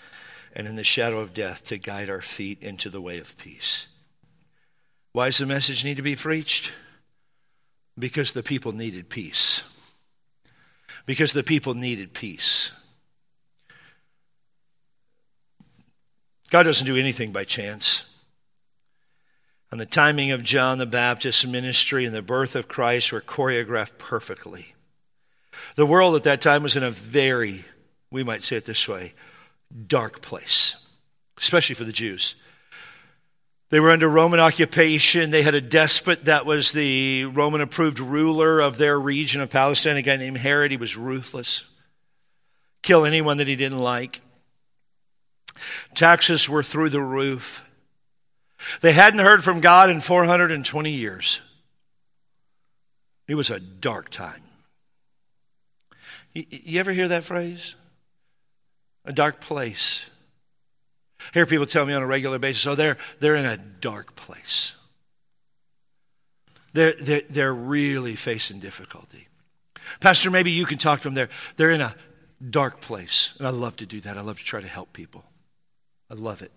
and 0.54 0.68
in 0.68 0.76
the 0.76 0.84
shadow 0.84 1.20
of 1.20 1.34
death 1.34 1.64
to 1.66 1.78
guide 1.78 2.10
our 2.10 2.20
feet 2.20 2.62
into 2.62 2.90
the 2.90 3.00
way 3.00 3.20
of 3.20 3.38
peace. 3.38 3.88
Why 5.14 5.28
does 5.28 5.38
the 5.38 5.46
message 5.46 5.86
need 5.86 5.96
to 5.96 6.04
be 6.04 6.18
preached? 6.18 6.74
Because 7.98 8.34
the 8.34 8.44
people 8.44 8.74
needed 8.74 9.08
peace. 9.08 9.64
Because 11.06 11.32
the 11.32 11.44
people 11.44 11.74
needed 11.74 12.14
peace. 12.14 12.74
God 16.50 16.64
doesn't 16.64 16.88
do 16.88 16.96
anything 16.96 17.32
by 17.32 17.44
chance. 17.44 18.04
And 19.72 19.80
the 19.82 19.86
timing 19.86 20.32
of 20.32 20.44
John 20.44 20.78
the 20.78 20.86
Baptist's 20.86 21.46
ministry 21.46 22.06
and 22.06 22.16
the 22.16 22.22
birth 22.22 22.56
of 22.56 22.68
Christ 22.68 23.12
were 23.12 23.22
choreographed 23.22 23.98
perfectly. 23.98 24.76
The 25.76 25.86
world 25.86 26.16
at 26.16 26.24
that 26.24 26.42
time 26.42 26.64
was 26.64 26.78
in 26.78 26.84
a 26.84 26.92
very, 26.92 27.66
we 28.12 28.24
might 28.24 28.44
say 28.44 28.56
it 28.56 28.66
this 28.66 28.88
way, 28.88 29.14
dark 29.88 30.22
place, 30.22 30.78
especially 31.38 31.76
for 31.76 31.84
the 31.84 31.92
Jews. 31.92 32.36
They 33.70 33.80
were 33.80 33.92
under 33.92 34.08
Roman 34.08 34.40
occupation. 34.40 35.32
They 35.32 35.42
had 35.42 35.56
a 35.56 35.62
despot 35.62 36.26
that 36.26 36.46
was 36.46 36.72
the 36.72 37.26
Roman 37.26 37.62
approved 37.62 38.00
ruler 38.00 38.60
of 38.60 38.78
their 38.78 39.00
region 39.00 39.42
of 39.42 39.50
Palestine, 39.50 39.98
a 39.98 40.02
guy 40.02 40.18
named 40.18 40.38
Herod. 40.38 40.72
He 40.72 40.78
was 40.78 40.96
ruthless, 40.96 41.66
kill 42.84 43.06
anyone 43.06 43.38
that 43.38 43.48
he 43.48 43.56
didn't 43.56 43.80
like. 43.80 44.22
Taxes 45.94 46.50
were 46.50 46.64
through 46.64 46.90
the 46.90 47.02
roof. 47.02 47.66
They 48.82 48.94
hadn't 48.94 49.20
heard 49.20 49.44
from 49.44 49.62
God 49.62 49.90
in 49.90 50.02
420 50.02 50.92
years. 50.92 51.42
It 53.28 53.36
was 53.36 53.50
a 53.50 53.60
dark 53.60 54.10
time. 54.10 54.42
You, 56.34 56.80
ever 56.80 56.92
hear 56.92 57.08
that 57.08 57.24
phrase? 57.24 57.76
A 59.06 59.14
dark 59.14 59.40
place. 59.40 60.10
I 61.20 61.24
hear 61.34 61.46
people 61.46 61.66
tell 61.66 61.86
me 61.86 61.94
on 61.94 62.02
a 62.02 62.08
regular 62.08 62.40
basis, 62.40 62.68
oh, 62.68 62.76
they're, 62.76 62.98
they're 63.20 63.36
in 63.36 63.46
a 63.46 63.58
dark 63.58 64.16
place. 64.16 64.76
They're, 66.74 66.94
they're, 67.00 67.22
they're 67.30 67.54
really 67.54 68.16
facing 68.16 68.60
difficulty. 68.60 69.30
Pastor, 70.02 70.30
maybe 70.30 70.52
you 70.52 70.66
can 70.66 70.78
talk 70.78 71.02
to 71.02 71.08
them. 71.08 71.14
They're, 71.14 71.30
they're 71.56 71.72
in 71.72 71.82
a 71.82 71.96
dark 72.50 72.82
place. 72.82 73.34
And 73.38 73.48
I 73.48 73.52
love 73.52 73.78
to 73.78 73.86
do 73.86 74.02
that. 74.02 74.18
I 74.18 74.22
love 74.22 74.40
to 74.40 74.46
try 74.46 74.60
to 74.60 74.68
help 74.68 74.92
people. 74.92 75.24
I 76.10 76.14
love 76.14 76.42
it. 76.42 76.52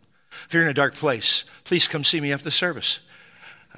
If 0.46 0.54
you're 0.54 0.62
in 0.62 0.68
a 0.68 0.74
dark 0.74 0.94
place, 0.94 1.44
please 1.64 1.88
come 1.88 2.04
see 2.04 2.20
me 2.20 2.32
after 2.32 2.44
the 2.44 2.50
service. 2.50 3.00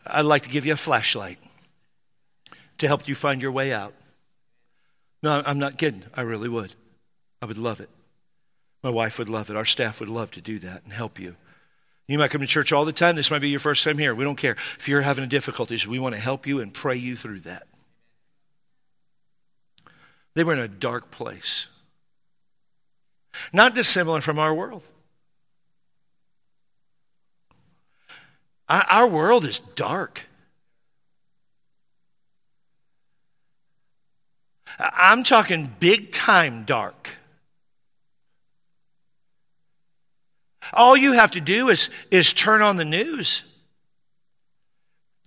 I'd 0.06 0.22
like 0.22 0.42
to 0.42 0.50
give 0.50 0.66
you 0.66 0.72
a 0.72 0.76
flashlight 0.76 1.38
to 2.78 2.86
help 2.86 3.06
you 3.08 3.14
find 3.14 3.42
your 3.42 3.52
way 3.52 3.72
out. 3.72 3.94
No, 5.22 5.42
I'm 5.44 5.58
not 5.58 5.78
kidding. 5.78 6.04
I 6.14 6.22
really 6.22 6.48
would. 6.48 6.74
I 7.42 7.46
would 7.46 7.58
love 7.58 7.80
it. 7.80 7.90
My 8.82 8.90
wife 8.90 9.18
would 9.18 9.28
love 9.28 9.50
it. 9.50 9.56
Our 9.56 9.64
staff 9.64 10.00
would 10.00 10.08
love 10.08 10.30
to 10.32 10.40
do 10.40 10.58
that 10.60 10.84
and 10.84 10.92
help 10.92 11.18
you. 11.18 11.36
You 12.08 12.18
might 12.18 12.30
come 12.30 12.40
to 12.40 12.46
church 12.46 12.72
all 12.72 12.84
the 12.84 12.92
time. 12.92 13.16
This 13.16 13.30
might 13.30 13.42
be 13.42 13.50
your 13.50 13.60
first 13.60 13.84
time 13.84 13.98
here. 13.98 14.14
We 14.14 14.24
don't 14.24 14.36
care. 14.36 14.56
If 14.78 14.88
you're 14.88 15.02
having 15.02 15.28
difficulties, 15.28 15.86
we 15.86 15.98
want 15.98 16.14
to 16.14 16.20
help 16.20 16.46
you 16.46 16.60
and 16.60 16.74
pray 16.74 16.96
you 16.96 17.14
through 17.14 17.40
that. 17.40 17.68
They 20.34 20.42
were 20.42 20.54
in 20.54 20.58
a 20.58 20.68
dark 20.68 21.10
place. 21.10 21.68
Not 23.52 23.74
dissimilar 23.74 24.20
from 24.20 24.38
our 24.38 24.54
world. 24.54 24.82
Our 28.70 29.08
world 29.08 29.44
is 29.44 29.58
dark. 29.58 30.28
I'm 34.78 35.24
talking 35.24 35.74
big 35.80 36.12
time 36.12 36.64
dark. 36.64 37.18
All 40.72 40.96
you 40.96 41.12
have 41.12 41.32
to 41.32 41.40
do 41.40 41.68
is, 41.68 41.90
is 42.12 42.32
turn 42.32 42.62
on 42.62 42.76
the 42.76 42.84
news, 42.84 43.42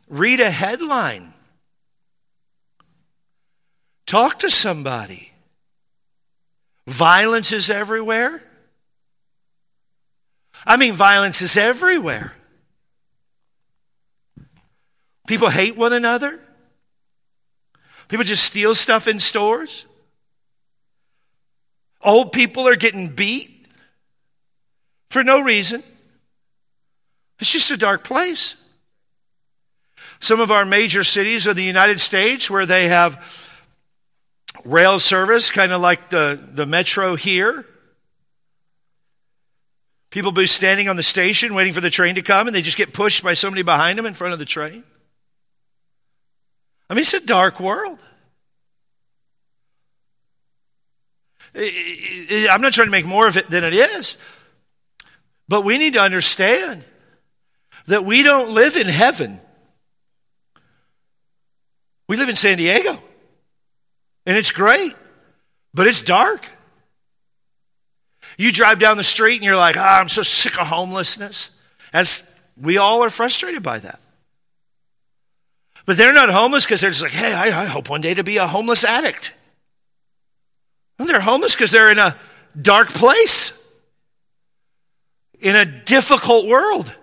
read 0.08 0.40
a 0.40 0.50
headline, 0.50 1.34
talk 4.06 4.40
to 4.40 4.50
somebody. 4.50 5.34
Violence 6.88 7.52
is 7.52 7.70
everywhere. 7.70 8.42
I 10.66 10.78
mean, 10.78 10.94
violence 10.94 11.42
is 11.42 11.58
everywhere. 11.58 12.34
People 15.28 15.50
hate 15.50 15.78
one 15.78 15.94
another. 15.94 16.40
People 18.08 18.26
just 18.26 18.44
steal 18.44 18.76
stuff 18.76 19.08
in 19.08 19.20
stores. 19.20 19.86
Old 22.02 22.34
people 22.34 22.68
are 22.68 22.76
getting 22.76 23.10
beat 23.10 23.66
for 25.10 25.24
no 25.24 25.42
reason. 25.42 25.82
It's 27.40 27.52
just 27.52 27.72
a 27.72 27.78
dark 27.78 28.04
place. 28.04 28.58
Some 30.20 30.40
of 30.40 30.52
our 30.52 30.66
major 30.66 31.04
cities 31.04 31.48
of 31.48 31.56
the 31.56 31.64
United 31.64 32.02
States 32.02 32.50
where 32.50 32.66
they 32.66 32.88
have 32.88 33.50
rail 34.66 35.00
service, 35.00 35.50
kind 35.52 35.72
of 35.72 35.82
like 35.82 36.10
the, 36.10 36.40
the 36.54 36.66
metro 36.66 37.16
here. 37.16 37.66
People 40.10 40.32
be 40.32 40.46
standing 40.46 40.90
on 40.90 40.96
the 40.96 41.04
station 41.04 41.56
waiting 41.56 41.74
for 41.74 41.82
the 41.82 41.90
train 41.90 42.16
to 42.16 42.22
come 42.22 42.48
and 42.48 42.56
they 42.56 42.62
just 42.62 42.78
get 42.78 42.94
pushed 42.94 43.24
by 43.24 43.34
somebody 43.34 43.64
behind 43.64 43.98
them 43.98 44.06
in 44.06 44.14
front 44.14 44.34
of 44.34 44.40
the 44.40 44.46
train. 44.46 44.84
I 46.90 46.94
mean, 46.94 47.02
it's 47.02 47.14
a 47.14 47.26
dark 47.26 47.60
world. 47.60 48.00
I'm 51.56 52.62
not 52.62 52.74
trying 52.74 52.88
to 52.88 52.92
make 52.92 53.06
more 53.06 53.28
of 53.28 53.38
it 53.38 53.50
than 53.50 53.64
it 53.64 53.74
is. 53.74 54.18
But 55.48 55.64
we 55.64 55.78
need 55.78 55.94
to 55.94 56.02
understand 56.02 56.84
that 57.88 58.06
we 58.06 58.24
don't 58.24 58.52
live 58.52 58.76
in 58.76 58.88
heaven. 58.88 59.40
We 62.08 62.18
live 62.18 62.30
in 62.30 62.36
San 62.36 62.58
Diego. 62.58 63.02
And 64.26 64.38
it's 64.38 64.52
great, 64.52 64.96
but 65.74 65.86
it's 65.86 66.02
dark. 66.02 66.50
You 68.38 68.52
drive 68.52 68.80
down 68.80 68.98
the 68.98 69.04
street 69.04 69.36
and 69.36 69.44
you're 69.44 69.56
like, 69.56 69.78
oh, 69.78 69.82
I'm 69.82 70.10
so 70.10 70.24
sick 70.24 70.60
of 70.60 70.68
homelessness. 70.68 71.52
As 71.92 72.24
we 72.60 72.78
all 72.78 73.04
are 73.04 73.10
frustrated 73.10 73.62
by 73.62 73.80
that. 73.80 74.00
But 75.86 75.98
they're 75.98 76.14
not 76.14 76.30
homeless 76.30 76.66
because 76.66 76.82
they're 76.82 76.90
just 76.90 77.02
like, 77.02 77.12
hey, 77.12 77.34
I, 77.34 77.64
I, 77.64 77.66
hope 77.66 77.90
one 77.90 78.02
day 78.02 78.14
to 78.14 78.24
be 78.24 78.38
a 78.38 78.48
homeless 78.48 78.84
addict. 78.84 79.34
And 80.98 81.10
they're 81.10 81.20
homeless 81.20 81.56
because 81.56 81.72
they're 81.72 81.92
in 81.92 82.00
a 82.00 82.18
dark 82.60 82.90
place, 82.90 83.52
in 85.40 85.56
a 85.56 85.66
difficult 85.66 86.48
world, 86.48 86.96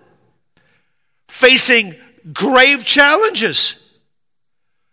facing 1.27 1.95
grave 2.33 2.83
challenges. 2.83 3.77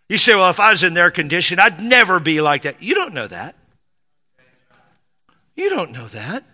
You 0.08 0.18
say, 0.18 0.34
well, 0.34 0.50
if 0.50 0.60
I 0.60 0.70
was 0.70 0.84
in 0.84 0.94
their 0.94 1.10
condition, 1.10 1.58
I'd 1.58 1.80
never 1.80 2.20
be 2.20 2.40
like 2.40 2.62
that. 2.62 2.82
You 2.82 2.94
don't 2.94 3.14
know 3.14 3.26
that. 3.26 3.56
You 5.54 5.70
don't 5.70 5.92
know 5.92 6.06
that. 6.08 6.44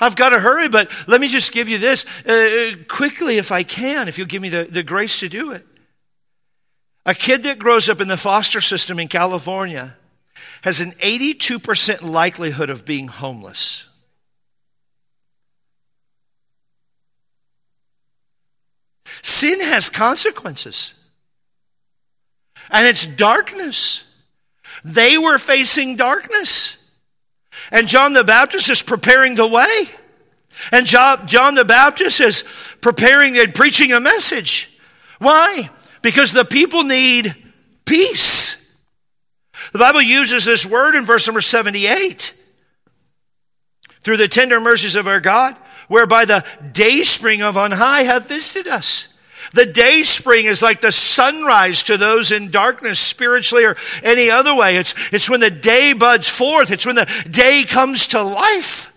I've 0.00 0.14
got 0.14 0.30
to 0.30 0.40
hurry, 0.40 0.68
but 0.68 0.90
let 1.06 1.20
me 1.20 1.28
just 1.28 1.52
give 1.52 1.68
you 1.68 1.78
this 1.78 2.04
uh, 2.26 2.76
quickly 2.86 3.38
if 3.38 3.50
I 3.50 3.62
can, 3.62 4.08
if 4.08 4.18
you'll 4.18 4.26
give 4.26 4.42
me 4.42 4.50
the, 4.50 4.64
the 4.64 4.82
grace 4.82 5.20
to 5.20 5.28
do 5.28 5.52
it. 5.52 5.66
A 7.06 7.14
kid 7.14 7.42
that 7.44 7.58
grows 7.58 7.88
up 7.88 8.00
in 8.00 8.08
the 8.08 8.16
foster 8.16 8.60
system 8.60 8.98
in 8.98 9.08
California 9.08 9.96
has 10.62 10.80
an 10.80 10.90
82% 10.92 12.02
likelihood 12.02 12.70
of 12.70 12.84
being 12.84 13.08
homeless. 13.08 13.86
Sin 19.22 19.60
has 19.60 19.88
consequences 19.88 20.94
and 22.70 22.86
it's 22.86 23.06
darkness. 23.06 24.04
They 24.84 25.18
were 25.18 25.38
facing 25.38 25.96
darkness. 25.96 26.76
And 27.72 27.88
John 27.88 28.12
the 28.12 28.24
Baptist 28.24 28.70
is 28.70 28.82
preparing 28.82 29.34
the 29.34 29.46
way. 29.46 29.84
And 30.72 30.86
John 30.86 31.54
the 31.54 31.64
Baptist 31.64 32.20
is 32.20 32.44
preparing 32.80 33.38
and 33.38 33.54
preaching 33.54 33.92
a 33.92 34.00
message. 34.00 34.78
Why? 35.18 35.70
Because 36.02 36.32
the 36.32 36.44
people 36.44 36.84
need 36.84 37.34
peace. 37.84 38.56
The 39.72 39.78
Bible 39.78 40.02
uses 40.02 40.44
this 40.44 40.64
word 40.64 40.94
in 40.94 41.04
verse 41.04 41.26
number 41.26 41.40
78. 41.40 42.36
Through 44.02 44.16
the 44.16 44.28
tender 44.28 44.60
mercies 44.60 44.96
of 44.96 45.06
our 45.06 45.20
God, 45.20 45.56
whereby 45.88 46.24
the 46.24 46.44
day 46.72 47.02
spring 47.02 47.42
of 47.42 47.56
on 47.56 47.72
high 47.72 48.02
hath 48.02 48.28
visited 48.28 48.70
us. 48.70 49.10
The 49.52 49.66
day 49.66 50.02
spring 50.02 50.46
is 50.46 50.62
like 50.62 50.80
the 50.80 50.92
sunrise 50.92 51.82
to 51.84 51.96
those 51.96 52.30
in 52.30 52.50
darkness, 52.50 53.00
spiritually 53.00 53.64
or 53.64 53.76
any 54.02 54.30
other 54.30 54.54
way. 54.54 54.76
It's, 54.76 54.94
it's 55.12 55.28
when 55.28 55.40
the 55.40 55.50
day 55.50 55.92
buds 55.92 56.28
forth, 56.28 56.70
it's 56.70 56.86
when 56.86 56.94
the 56.94 57.24
day 57.30 57.64
comes 57.64 58.08
to 58.08 58.22
life. 58.22 58.89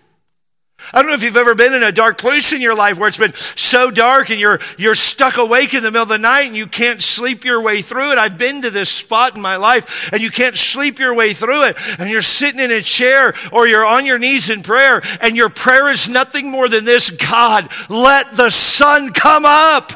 I 0.92 1.00
don't 1.00 1.08
know 1.08 1.14
if 1.14 1.22
you've 1.22 1.36
ever 1.36 1.54
been 1.54 1.74
in 1.74 1.82
a 1.82 1.92
dark 1.92 2.18
place 2.18 2.52
in 2.52 2.60
your 2.60 2.74
life 2.74 2.98
where 2.98 3.08
it's 3.08 3.18
been 3.18 3.34
so 3.34 3.90
dark 3.90 4.30
and 4.30 4.38
you're, 4.38 4.60
you're 4.78 4.94
stuck 4.94 5.38
awake 5.38 5.74
in 5.74 5.82
the 5.82 5.90
middle 5.90 6.02
of 6.02 6.08
the 6.08 6.18
night 6.18 6.46
and 6.46 6.56
you 6.56 6.66
can't 6.66 7.00
sleep 7.00 7.44
your 7.44 7.60
way 7.60 7.82
through 7.82 8.12
it. 8.12 8.18
I've 8.18 8.38
been 8.38 8.62
to 8.62 8.70
this 8.70 8.90
spot 8.90 9.36
in 9.36 9.42
my 9.42 9.56
life 9.56 10.12
and 10.12 10.22
you 10.22 10.30
can't 10.30 10.56
sleep 10.56 10.98
your 10.98 11.14
way 11.14 11.32
through 11.32 11.64
it. 11.64 11.76
And 11.98 12.10
you're 12.10 12.22
sitting 12.22 12.60
in 12.60 12.70
a 12.70 12.80
chair 12.80 13.34
or 13.52 13.66
you're 13.66 13.84
on 13.84 14.06
your 14.06 14.18
knees 14.18 14.50
in 14.50 14.62
prayer 14.62 15.02
and 15.20 15.36
your 15.36 15.48
prayer 15.48 15.88
is 15.88 16.08
nothing 16.08 16.50
more 16.50 16.68
than 16.68 16.84
this 16.84 17.10
God, 17.10 17.68
let 17.88 18.36
the 18.36 18.50
sun 18.50 19.10
come 19.10 19.44
up. 19.44 19.92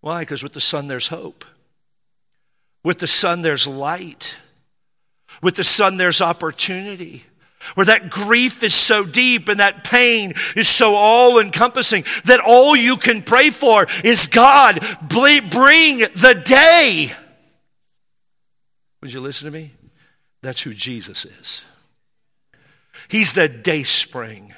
Why? 0.00 0.20
Because 0.20 0.42
with 0.42 0.52
the 0.52 0.60
sun, 0.60 0.88
there's 0.88 1.08
hope. 1.08 1.44
With 2.84 2.98
the 2.98 3.06
sun, 3.06 3.42
there's 3.42 3.66
light. 3.66 4.38
With 5.42 5.56
the 5.56 5.64
sun, 5.64 5.96
there's 5.96 6.22
opportunity. 6.22 7.24
Where 7.74 7.86
that 7.86 8.10
grief 8.10 8.62
is 8.62 8.74
so 8.74 9.04
deep 9.04 9.48
and 9.48 9.60
that 9.60 9.84
pain 9.84 10.34
is 10.56 10.68
so 10.68 10.94
all 10.94 11.38
encompassing 11.38 12.04
that 12.24 12.40
all 12.40 12.76
you 12.76 12.96
can 12.96 13.22
pray 13.22 13.50
for 13.50 13.86
is 14.04 14.26
God, 14.28 14.80
bring 15.08 15.98
the 15.98 16.40
day. 16.44 17.12
Would 19.00 19.12
you 19.12 19.20
listen 19.20 19.50
to 19.50 19.58
me? 19.58 19.72
That's 20.42 20.62
who 20.62 20.72
Jesus 20.72 21.24
is. 21.24 21.64
He's 23.08 23.32
the 23.32 23.48
day 23.48 23.82
spring. 23.82 24.54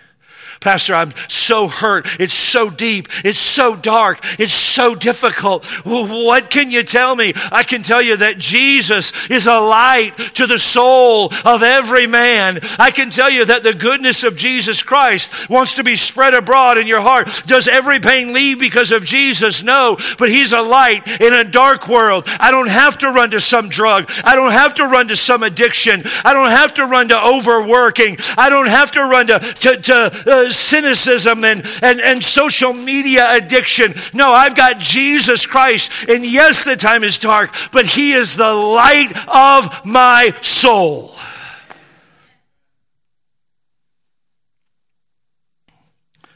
Pastor, 0.61 0.94
I'm 0.94 1.14
so 1.26 1.68
hurt. 1.68 2.06
It's 2.20 2.34
so 2.34 2.68
deep. 2.68 3.08
It's 3.24 3.38
so 3.38 3.74
dark. 3.74 4.20
It's 4.38 4.52
so 4.52 4.94
difficult. 4.94 5.64
What 5.86 6.50
can 6.50 6.70
you 6.70 6.82
tell 6.82 7.16
me? 7.16 7.32
I 7.50 7.62
can 7.62 7.82
tell 7.82 8.02
you 8.02 8.18
that 8.18 8.36
Jesus 8.36 9.30
is 9.30 9.46
a 9.46 9.58
light 9.58 10.18
to 10.34 10.46
the 10.46 10.58
soul 10.58 11.32
of 11.46 11.62
every 11.62 12.06
man. 12.06 12.58
I 12.78 12.90
can 12.90 13.08
tell 13.08 13.30
you 13.30 13.46
that 13.46 13.62
the 13.62 13.72
goodness 13.72 14.22
of 14.22 14.36
Jesus 14.36 14.82
Christ 14.82 15.48
wants 15.48 15.74
to 15.74 15.82
be 15.82 15.96
spread 15.96 16.34
abroad 16.34 16.76
in 16.76 16.86
your 16.86 17.00
heart. 17.00 17.44
Does 17.46 17.66
every 17.66 17.98
pain 17.98 18.34
leave 18.34 18.58
because 18.58 18.92
of 18.92 19.06
Jesus? 19.06 19.62
No, 19.62 19.96
but 20.18 20.28
He's 20.28 20.52
a 20.52 20.61
light 20.61 21.22
in 21.22 21.32
a 21.32 21.42
dark 21.42 21.88
world. 21.88 22.24
I 22.38 22.50
don't 22.50 22.68
have 22.68 22.98
to 22.98 23.11
run 23.11 23.30
to 23.30 23.40
some 23.40 23.70
drug. 23.70 24.11
I 24.24 24.36
don't 24.36 24.52
have 24.52 24.74
to 24.74 24.86
run 24.86 25.08
to 25.08 25.16
some 25.16 25.42
addiction. 25.42 26.02
I 26.22 26.34
don't 26.34 26.50
have 26.50 26.74
to 26.74 26.84
run 26.84 27.08
to 27.08 27.18
overworking. 27.18 28.18
I 28.36 28.50
don't 28.50 28.68
have 28.68 28.90
to 28.90 29.04
run 29.06 29.28
to, 29.28 29.38
to, 29.38 29.76
to 29.78 30.24
uh, 30.26 30.49
cynicism 30.51 31.44
and, 31.44 31.64
and, 31.82 32.01
and 32.01 32.24
social 32.24 32.72
media 32.72 33.26
addiction. 33.32 33.94
No, 34.14 34.32
I've 34.32 34.55
got 34.55 34.78
Jesus 34.78 35.46
Christ. 35.46 36.09
And 36.09 36.24
yes, 36.24 36.64
the 36.64 36.76
time 36.76 37.05
is 37.05 37.18
dark, 37.18 37.55
but 37.72 37.86
He 37.86 38.12
is 38.12 38.36
the 38.36 38.53
light 38.53 39.12
of 39.28 39.84
my 39.84 40.34
soul. 40.42 41.14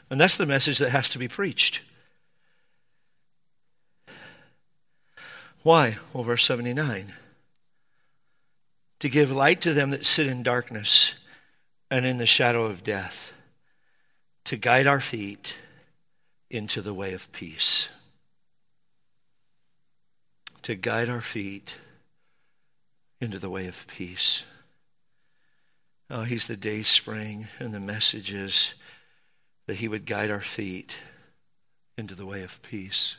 And 0.09 0.21
that's 0.21 0.37
the 0.37 0.45
message 0.45 0.77
that 0.79 0.91
has 0.91 1.09
to 1.09 1.19
be 1.19 1.27
preached. 1.27 1.81
Why? 5.63 5.97
Well, 6.13 6.23
verse 6.23 6.45
79 6.45 7.13
to 8.99 9.09
give 9.09 9.31
light 9.31 9.61
to 9.61 9.73
them 9.73 9.91
that 9.91 10.03
sit 10.03 10.25
in 10.25 10.41
darkness 10.41 11.13
and 11.91 12.05
in 12.05 12.17
the 12.17 12.25
shadow 12.25 12.65
of 12.65 12.83
death 12.83 13.33
to 14.45 14.57
guide 14.57 14.87
our 14.87 14.99
feet 14.99 15.59
into 16.49 16.81
the 16.81 16.93
way 16.93 17.13
of 17.13 17.31
peace. 17.31 17.89
To 20.61 20.75
guide 20.75 21.09
our 21.09 21.21
feet 21.21 21.79
into 23.19 23.39
the 23.39 23.49
way 23.49 23.67
of 23.67 23.85
peace. 23.87 24.43
Oh, 26.09 26.21
he's 26.23 26.47
the 26.47 26.55
day 26.55 26.83
spring, 26.83 27.47
and 27.59 27.73
the 27.73 27.79
message 27.79 28.31
is 28.31 28.75
that 29.65 29.77
he 29.77 29.87
would 29.87 30.05
guide 30.05 30.29
our 30.29 30.41
feet 30.41 30.99
into 31.97 32.13
the 32.13 32.25
way 32.25 32.43
of 32.43 32.61
peace. 32.61 33.17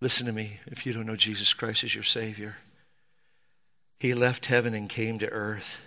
Listen 0.00 0.26
to 0.26 0.32
me 0.32 0.60
if 0.66 0.86
you 0.86 0.92
don't 0.92 1.06
know 1.06 1.16
Jesus 1.16 1.54
Christ 1.54 1.82
as 1.82 1.94
your 1.94 2.04
Savior. 2.04 2.58
He 3.98 4.14
left 4.14 4.46
heaven 4.46 4.74
and 4.74 4.88
came 4.88 5.18
to 5.18 5.30
earth 5.30 5.82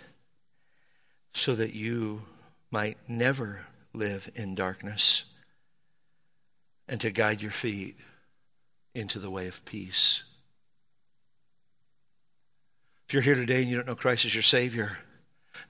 so 1.32 1.54
that 1.54 1.72
you 1.72 2.24
might 2.70 2.98
never 3.08 3.60
live 3.92 4.30
in 4.34 4.54
darkness 4.54 5.24
and 6.88 7.00
to 7.00 7.10
guide 7.10 7.42
your 7.42 7.50
feet 7.50 7.96
into 8.94 9.18
the 9.18 9.30
way 9.30 9.46
of 9.46 9.64
peace. 9.64 10.22
If 13.06 13.14
you're 13.14 13.22
here 13.22 13.34
today 13.34 13.62
and 13.62 13.70
you 13.70 13.76
don't 13.76 13.86
know 13.86 13.94
Christ 13.94 14.24
as 14.24 14.34
your 14.34 14.42
Savior, 14.42 14.98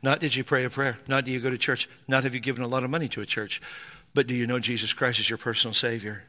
not 0.02 0.20
did 0.20 0.34
you 0.34 0.44
pray 0.44 0.64
a 0.64 0.70
prayer, 0.70 0.98
not 1.06 1.24
do 1.24 1.30
you 1.30 1.40
go 1.40 1.50
to 1.50 1.58
church, 1.58 1.88
not 2.06 2.24
have 2.24 2.34
you 2.34 2.40
given 2.40 2.64
a 2.64 2.68
lot 2.68 2.84
of 2.84 2.90
money 2.90 3.08
to 3.08 3.20
a 3.20 3.26
church, 3.26 3.60
but 4.14 4.26
do 4.26 4.34
you 4.34 4.46
know 4.46 4.58
Jesus 4.58 4.92
Christ 4.92 5.20
as 5.20 5.30
your 5.30 5.38
personal 5.38 5.74
Savior? 5.74 6.24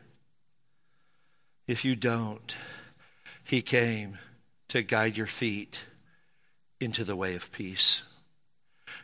If 1.68 1.86
you 1.86 1.96
don't, 1.96 2.56
He 3.44 3.62
came 3.62 4.18
to 4.70 4.82
guide 4.82 5.18
your 5.18 5.28
feet 5.28 5.86
into 6.80 7.04
the 7.04 7.16
way 7.16 7.36
of 7.36 7.52
peace. 7.52 8.04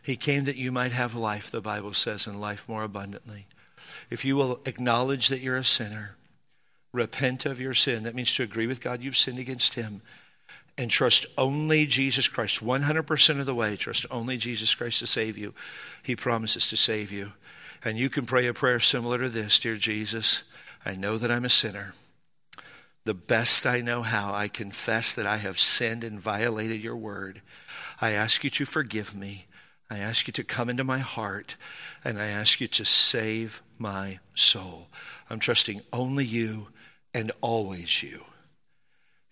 He 0.06 0.16
came 0.16 0.44
that 0.44 0.56
you 0.56 0.72
might 0.72 0.92
have 0.92 1.16
life, 1.16 1.50
the 1.50 1.62
Bible 1.62 1.96
says, 1.96 2.28
and 2.28 2.40
life 2.40 2.70
more 2.70 2.84
abundantly. 2.84 3.48
If 4.12 4.24
you 4.24 4.36
will 4.36 4.60
acknowledge 4.66 5.30
that 5.30 5.40
you're 5.40 5.56
a 5.56 5.64
sinner, 5.64 6.16
repent 6.94 7.48
of 7.48 7.60
your 7.60 7.74
sin, 7.74 8.04
that 8.04 8.14
means 8.14 8.32
to 8.36 8.44
agree 8.44 8.68
with 8.68 8.82
God 8.82 9.02
you've 9.02 9.18
sinned 9.18 9.40
against 9.40 9.74
Him, 9.74 10.04
and 10.78 10.92
trust 10.92 11.26
only 11.40 11.88
Jesus 11.88 12.28
Christ, 12.28 12.64
100% 12.64 13.40
of 13.40 13.48
the 13.48 13.56
way, 13.56 13.76
trust 13.76 14.06
only 14.12 14.38
Jesus 14.38 14.76
Christ 14.76 15.00
to 15.00 15.08
save 15.08 15.40
you. 15.40 15.56
He 16.04 16.16
promises 16.16 16.68
to 16.68 16.78
save 16.78 17.12
you. 17.12 17.34
And 17.84 17.98
you 17.98 18.12
can 18.12 18.28
pray 18.28 18.46
a 18.46 18.54
prayer 18.54 18.80
similar 18.80 19.18
to 19.18 19.30
this 19.30 19.58
Dear 19.58 19.76
Jesus, 19.76 20.44
I 20.86 20.94
know 20.94 21.18
that 21.18 21.32
I'm 21.32 21.46
a 21.46 21.50
sinner. 21.50 21.94
The 23.06 23.16
best 23.16 23.66
I 23.66 23.82
know 23.82 24.04
how, 24.04 24.36
I 24.36 24.50
confess 24.50 25.16
that 25.16 25.26
I 25.26 25.38
have 25.38 25.58
sinned 25.58 26.04
and 26.04 26.20
violated 26.20 26.84
your 26.84 26.96
word. 26.96 27.42
I 28.00 28.12
ask 28.12 28.44
you 28.44 28.52
to 28.52 28.66
forgive 28.66 29.16
me. 29.16 29.48
I 29.90 30.00
ask 30.00 30.28
you 30.28 30.34
to 30.34 30.44
come 30.44 30.70
into 30.70 30.84
my 30.84 31.00
heart, 31.00 31.58
and 32.04 32.20
I 32.20 32.28
ask 32.28 32.60
you 32.60 32.68
to 32.68 32.86
save 32.86 33.62
my 33.78 34.20
soul. 34.34 34.88
I'm 35.30 35.40
trusting 35.40 35.82
only 35.94 36.26
you 36.26 36.68
and 37.14 37.32
always 37.42 38.02
you. 38.02 38.26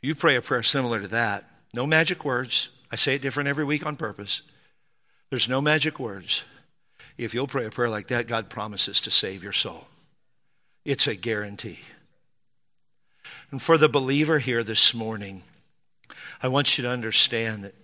You 0.02 0.16
pray 0.16 0.36
a 0.36 0.42
prayer 0.42 0.64
similar 0.64 1.00
to 1.00 1.08
that. 1.10 1.50
No 1.74 1.88
magic 1.88 2.24
words. 2.24 2.70
I 2.92 2.96
say 2.96 3.16
it 3.16 3.22
different 3.22 3.50
every 3.50 3.66
week 3.66 3.86
on 3.86 3.96
purpose. 3.96 4.44
There's 5.30 5.50
no 5.50 5.62
magic 5.62 6.00
words. 6.00 6.44
If 7.18 7.34
you'll 7.34 7.48
pray 7.48 7.66
a 7.66 7.72
prayer 7.72 7.90
like 7.90 8.08
that, 8.08 8.28
God 8.28 8.50
promises 8.50 9.02
to 9.02 9.12
save 9.12 9.44
your 9.44 9.54
soul. 9.54 9.88
It's 10.86 11.08
a 11.08 11.16
guarantee. 11.16 11.80
And 13.50 13.62
for 13.62 13.78
the 13.78 13.90
believer 13.90 14.40
here 14.40 14.64
this 14.64 14.94
morning, 14.94 15.44
I 16.42 16.48
want 16.48 16.78
you 16.78 16.84
to 16.84 16.90
understand 16.90 17.64
that 17.64 17.76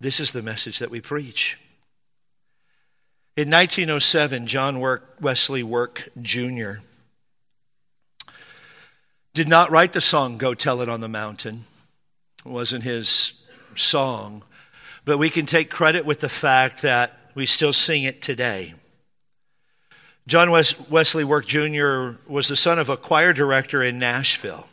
this 0.00 0.20
is 0.20 0.32
the 0.32 0.42
message 0.42 0.78
that 0.78 0.90
we 0.90 1.00
preach. 1.00 1.58
In 3.36 3.50
1907, 3.50 4.46
John 4.46 4.80
Wesley 5.20 5.62
Work 5.62 6.08
Jr. 6.20 6.76
did 9.34 9.48
not 9.48 9.70
write 9.70 9.92
the 9.92 10.00
song 10.00 10.38
Go 10.38 10.54
Tell 10.54 10.80
It 10.80 10.88
on 10.88 11.00
the 11.00 11.08
Mountain. 11.08 11.64
It 12.44 12.50
wasn't 12.50 12.84
his 12.84 13.34
song, 13.74 14.42
but 15.04 15.18
we 15.18 15.28
can 15.28 15.44
take 15.44 15.70
credit 15.70 16.06
with 16.06 16.20
the 16.20 16.28
fact 16.28 16.82
that 16.82 17.18
we 17.34 17.44
still 17.44 17.74
sing 17.74 18.04
it 18.04 18.22
today. 18.22 18.74
John 20.26 20.50
Wesley 20.50 21.24
Work 21.24 21.46
Jr. 21.46 22.12
was 22.26 22.48
the 22.48 22.56
son 22.56 22.78
of 22.78 22.88
a 22.88 22.96
choir 22.96 23.32
director 23.32 23.82
in 23.82 23.98
Nashville. 23.98 24.66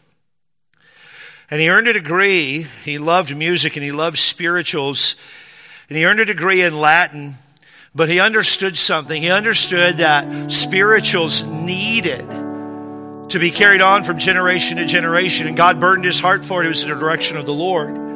And 1.51 1.61
he 1.61 1.69
earned 1.69 1.87
a 1.87 1.93
degree. 1.93 2.67
He 2.83 2.97
loved 2.97 3.35
music 3.35 3.75
and 3.75 3.83
he 3.83 3.91
loved 3.91 4.17
spirituals. 4.17 5.15
And 5.89 5.97
he 5.97 6.05
earned 6.05 6.19
a 6.19 6.25
degree 6.25 6.61
in 6.63 6.79
Latin 6.79 7.35
but 7.95 8.09
he 8.09 8.19
understood 8.19 8.77
something. 8.77 9.21
He 9.21 9.29
understood 9.29 9.97
that 9.97 10.51
spirituals 10.51 11.43
needed 11.43 12.27
to 13.29 13.39
be 13.39 13.51
carried 13.51 13.81
on 13.81 14.03
from 14.03 14.17
generation 14.17 14.77
to 14.77 14.85
generation, 14.85 15.47
and 15.47 15.55
God 15.55 15.79
burdened 15.79 16.05
his 16.05 16.19
heart 16.19 16.43
for 16.43 16.61
it. 16.61 16.65
It 16.65 16.69
was 16.69 16.83
in 16.83 16.89
the 16.89 16.95
direction 16.95 17.37
of 17.37 17.45
the 17.45 17.53
Lord. 17.53 18.12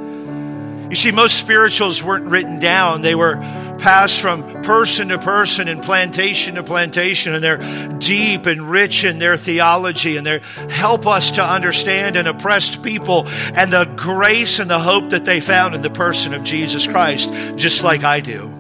You 0.89 0.95
see, 0.95 1.11
most 1.11 1.38
spirituals 1.38 2.03
weren't 2.03 2.25
written 2.25 2.59
down, 2.59 3.01
they 3.01 3.15
were 3.15 3.35
passed 3.77 4.21
from 4.21 4.61
person 4.63 5.09
to 5.09 5.17
person 5.17 5.67
and 5.67 5.81
plantation 5.81 6.55
to 6.55 6.63
plantation, 6.63 7.33
and 7.33 7.43
they're 7.43 7.97
deep 7.99 8.45
and 8.45 8.61
rich 8.69 9.03
in 9.03 9.19
their 9.19 9.38
theology, 9.38 10.17
and 10.17 10.25
they 10.25 10.41
help 10.69 11.05
us 11.05 11.31
to 11.31 11.43
understand 11.43 12.15
an 12.15 12.27
oppressed 12.27 12.83
people 12.83 13.27
and 13.53 13.71
the 13.71 13.85
grace 13.95 14.59
and 14.59 14.69
the 14.69 14.79
hope 14.79 15.09
that 15.09 15.25
they 15.25 15.39
found 15.39 15.75
in 15.75 15.81
the 15.81 15.89
person 15.89 16.33
of 16.33 16.43
Jesus 16.43 16.88
Christ, 16.88 17.31
just 17.55 17.83
like 17.83 18.03
I 18.03 18.19
do. 18.19 18.53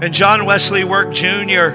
And 0.00 0.12
John 0.12 0.46
Wesley 0.46 0.84
Work 0.84 1.12
Jr. 1.12 1.70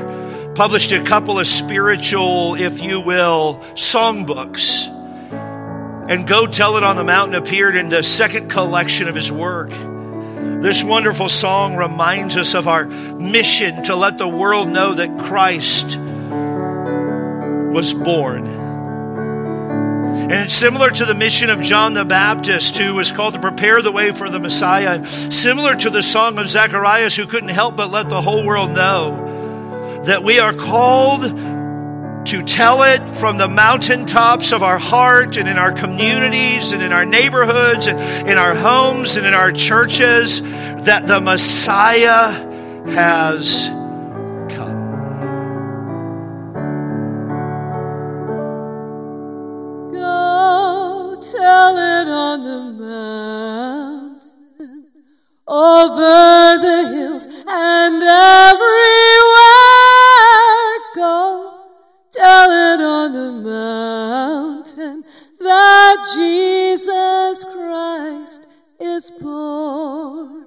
published 0.55 0.91
a 0.91 1.03
couple 1.03 1.39
of 1.39 1.47
spiritual, 1.47 2.55
if 2.55 2.81
you 2.81 2.99
will, 2.99 3.59
songbooks. 3.75 4.97
And 6.10 6.26
Go 6.26 6.47
Tell 6.47 6.78
It 6.78 6.84
on 6.84 6.95
the 6.95 7.03
Mountain 7.03 7.36
appeared 7.36 7.76
in 7.76 7.89
the 7.89 8.01
second 8.01 8.49
collection 8.49 9.10
of 9.10 9.16
his 9.16 9.30
work. 9.30 9.72
This 10.62 10.84
wonderful 10.84 11.28
song 11.28 11.76
reminds 11.76 12.38
us 12.38 12.55
of 12.55 12.68
our 12.68 12.86
mission 12.86 13.84
to 13.84 13.95
let 13.95 14.18
the 14.18 14.28
world 14.28 14.70
know 14.70 14.93
that 14.93 15.20
Christ 15.20 15.99
was 17.74 17.93
born. 17.93 18.47
And 20.30 20.34
it's 20.34 20.55
similar 20.55 20.89
to 20.91 21.05
the 21.05 21.14
mission 21.14 21.49
of 21.49 21.62
John 21.62 21.93
the 21.93 22.05
Baptist, 22.05 22.78
who 22.78 22.95
was 22.95 23.12
called 23.12 23.34
to 23.34 23.39
prepare 23.39 23.82
the 23.82 23.91
way 23.91 24.12
for 24.12 24.30
the 24.30 24.39
Messiah. 24.39 25.05
Similar 25.05 25.76
to 25.76 25.89
the 25.89 26.01
song 26.01 26.38
of 26.38 26.49
Zacharias, 26.49 27.16
who 27.16 27.28
couldn't 27.28 27.49
help 27.49 27.76
but 27.76 27.91
let 27.91 28.10
the 28.10 28.22
whole 28.22 28.45
world 28.45 28.72
know 28.72 30.03
that 30.05 30.24
we 30.24 30.39
are 30.39 30.53
called 30.53 31.24
to 32.28 32.43
tell 32.43 32.84
it 32.84 32.99
from 33.19 33.38
the 33.38 33.47
mountaintops 33.47 34.51
of 34.51 34.61
our 34.61 34.78
heart 34.78 35.38
and 35.38 35.47
in 35.47 35.57
our 35.57 35.71
communities 35.71 36.73
and 36.73 36.84
in 36.84 36.91
our 36.91 37.05
neighborhoods 37.05 37.88
and 37.88 37.97
in 38.28 38.38
our 38.38 38.53
homes 38.53 39.15
and 39.15 39.25
in 39.25 39.34
our 39.34 39.49
churches 39.49 40.41
that 40.41 41.07
the 41.07 41.21
Messiah 41.21 42.34
has 42.91 43.69
come. 44.53 45.07
Go 49.93 51.17
tell 51.21 51.78
it 51.78 52.07
on 52.09 52.43
the 52.43 52.73
mountain, 52.84 54.86
over 55.47 56.57
the 56.61 56.89
hills 56.93 57.25
and 57.47 58.03
everywhere. 58.03 59.07
Jesus 66.16 67.45
Christ 67.45 68.76
is 68.80 69.12
born. 69.22 70.45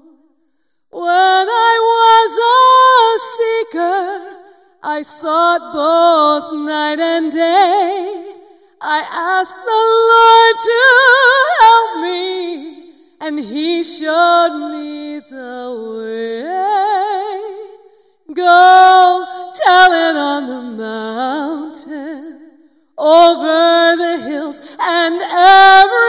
When 0.91 1.05
I 1.07 1.75
was 1.95 2.31
a 2.39 3.19
seeker, 3.37 4.41
I 4.83 5.03
sought 5.03 5.73
both 5.73 6.53
night 6.67 6.99
and 6.99 7.31
day. 7.33 8.35
I 8.81 9.05
asked 9.39 9.57
the 9.57 9.85
Lord 10.11 10.59
to 10.69 10.79
help 11.61 11.91
me, 12.03 12.93
and 13.21 13.39
He 13.39 13.85
showed 13.85 14.55
me 14.73 15.21
the 15.21 15.75
way. 15.99 16.71
Go 18.35 19.27
tell 19.65 19.93
it 19.93 20.17
on 20.17 20.47
the 20.47 20.63
mountain, 20.83 22.50
over 23.01 23.97
the 23.97 24.29
hills, 24.29 24.77
and 24.79 25.15
everywhere. 25.17 26.01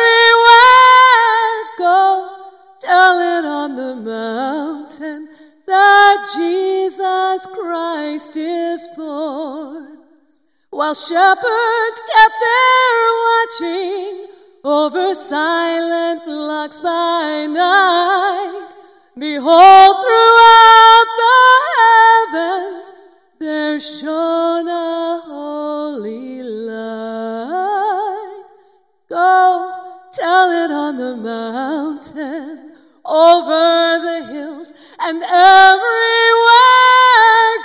Go 1.77 2.37
tell 2.79 3.17
it 3.19 3.45
on 3.45 3.75
the 3.77 3.95
mountain 3.95 5.27
that 5.67 6.17
Jesus 6.35 7.47
Christ 7.47 8.35
is 8.35 8.89
born. 8.97 9.99
While 10.71 10.93
shepherds 10.93 12.01
kept 12.11 12.35
their 12.43 13.07
watching 13.23 14.25
over 14.65 15.15
silent 15.15 16.23
flocks 16.23 16.81
by 16.81 17.47
night, 17.49 18.69
behold, 19.17 19.95
throughout 20.03 21.07
the 21.21 21.39
heavens 21.79 22.91
there 23.39 23.79
shone 23.79 24.20
the 31.01 31.17
mountain, 31.17 32.71
over 33.03 33.99
the 34.07 34.19
hills, 34.31 34.95
and 35.01 35.23
everywhere. 35.23 36.61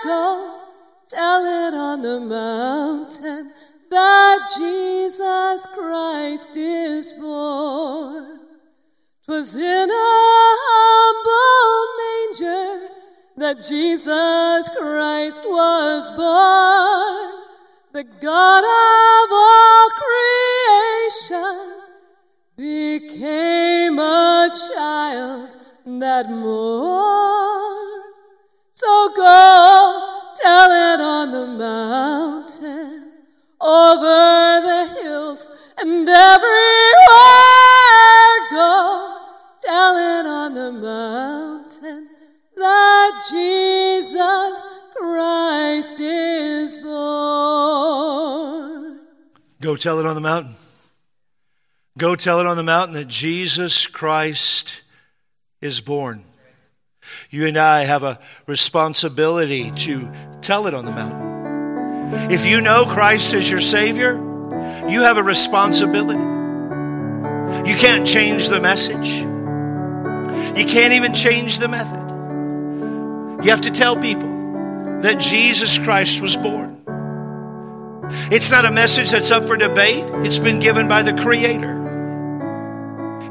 Go 0.05 0.57
Tell 1.09 1.69
it 1.69 1.73
on 1.73 2.03
the 2.03 2.19
mountain 2.19 3.53
that 3.91 4.39
Jesus 4.59 5.65
Christ 5.67 6.57
is 6.57 7.13
born. 7.13 8.41
Twas 9.25 9.55
in 9.55 9.89
a 9.89 10.11
humble 10.67 11.87
manger 12.03 12.89
that 13.37 13.57
Jesus 13.59 14.69
Christ 14.77 15.45
was 15.47 16.11
born. 16.11 17.45
The 17.93 18.03
God 18.21 18.65
of 18.65 19.29
all 19.31 19.89
creation 20.03 21.86
became 22.57 23.99
a 23.99 24.49
child 24.49 25.51
that 26.01 26.31
morn. 26.31 28.03
So 28.71 29.09
go 29.15 30.33
tell 30.41 30.71
it 30.71 31.01
on 31.01 31.33
the 31.33 31.47
mountain, 31.59 33.13
over 33.61 34.61
the 34.69 34.89
hills, 35.03 35.75
and 35.81 36.09
everywhere. 36.09 36.57
Go 38.53 39.19
tell 39.63 39.97
it 39.97 40.27
on 40.27 40.55
the 40.55 40.73
mountain 40.73 42.09
that 42.57 43.23
Jesus 43.31 44.65
Christ 44.97 46.01
is 46.01 46.79
born. 46.79 48.17
Go 49.61 49.77
tell 49.77 49.99
it 50.01 50.07
on 50.07 50.15
the 50.15 50.21
mountain. 50.23 50.55
Go 51.99 52.15
tell 52.15 52.41
it 52.41 52.47
on 52.47 52.59
the 52.59 52.63
mountain 52.63 52.95
that 52.95 53.09
Jesus 53.09 53.87
Christ 53.87 54.83
is 55.63 55.81
born. 55.81 56.25
You 57.31 57.47
and 57.47 57.57
I 57.57 57.85
have 57.85 58.03
a 58.03 58.19
responsibility 58.47 59.71
to 59.71 60.11
tell 60.43 60.67
it 60.67 60.75
on 60.75 60.85
the 60.85 60.91
mountain. 60.91 62.31
If 62.31 62.45
you 62.45 62.61
know 62.61 62.85
Christ 62.85 63.33
as 63.33 63.51
your 63.51 63.61
Savior, 63.61 64.15
you 64.89 65.03
have 65.03 65.17
a 65.17 65.23
responsibility. 65.23 66.19
You 66.19 67.77
can't 67.77 68.07
change 68.07 68.51
the 68.51 68.61
message. 68.61 69.21
You 70.59 70.67
can't 70.67 70.93
even 70.93 71.15
change 71.15 71.59
the 71.59 71.69
method. 71.69 73.45
You 73.45 73.51
have 73.51 73.63
to 73.63 73.71
tell 73.71 73.97
people 73.97 74.29
that 75.01 75.19
Jesus 75.19 75.79
Christ 75.79 76.21
was 76.21 76.37
born. 76.37 76.83
It's 78.31 78.51
not 78.51 78.67
a 78.67 78.71
message 78.71 79.13
that's 79.13 79.31
up 79.31 79.47
for 79.47 79.57
debate, 79.57 80.05
it's 80.27 80.39
been 80.39 80.61
given 80.61 80.89
by 80.89 81.03
the 81.03 81.15
Creator. 81.15 81.86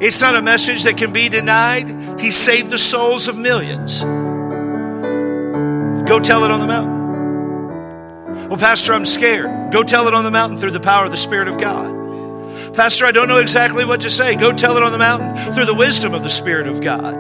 It's 0.02 0.20
not 0.22 0.36
a 0.36 0.41
message 0.41 0.84
that 0.84 0.98
can 0.98 1.14
be 1.14 1.30
denied. 1.30 2.20
He 2.20 2.32
saved 2.32 2.70
the 2.70 2.78
souls 2.78 3.28
of 3.28 3.38
millions. 3.38 4.02
Go 6.08 6.20
tell 6.20 6.43
it 6.43 6.52
on 6.52 6.60
the 6.60 6.68
mountain. 6.68 8.50
Well, 8.50 8.60
Pastor, 8.60 8.93
I'm 8.93 9.06
scared. 9.06 9.72
Go 9.72 9.84
tell 9.84 10.08
it 10.08 10.14
on 10.14 10.24
the 10.24 10.32
mountain 10.32 10.58
through 10.58 10.72
the 10.72 10.80
power 10.80 11.06
of 11.06 11.12
the 11.12 11.18
Spirit 11.18 11.48
of 11.48 11.60
God. 11.60 12.76
Pastor, 12.76 13.06
I 13.06 13.12
don't 13.12 13.28
know 13.28 13.39
exactly 13.39 13.86
what 13.86 14.02
to 14.02 14.10
say. 14.10 14.36
Go 14.36 14.52
tell 14.52 14.78
it 14.78 14.84
on 14.84 14.91
the 14.91 14.98
mountain 14.98 15.54
through 15.54 15.66
the 15.66 15.74
wisdom 15.74 16.14
of 16.14 16.24
the 16.24 16.30
Spirit 16.30 16.68
of 16.68 16.82
God. 16.82 17.16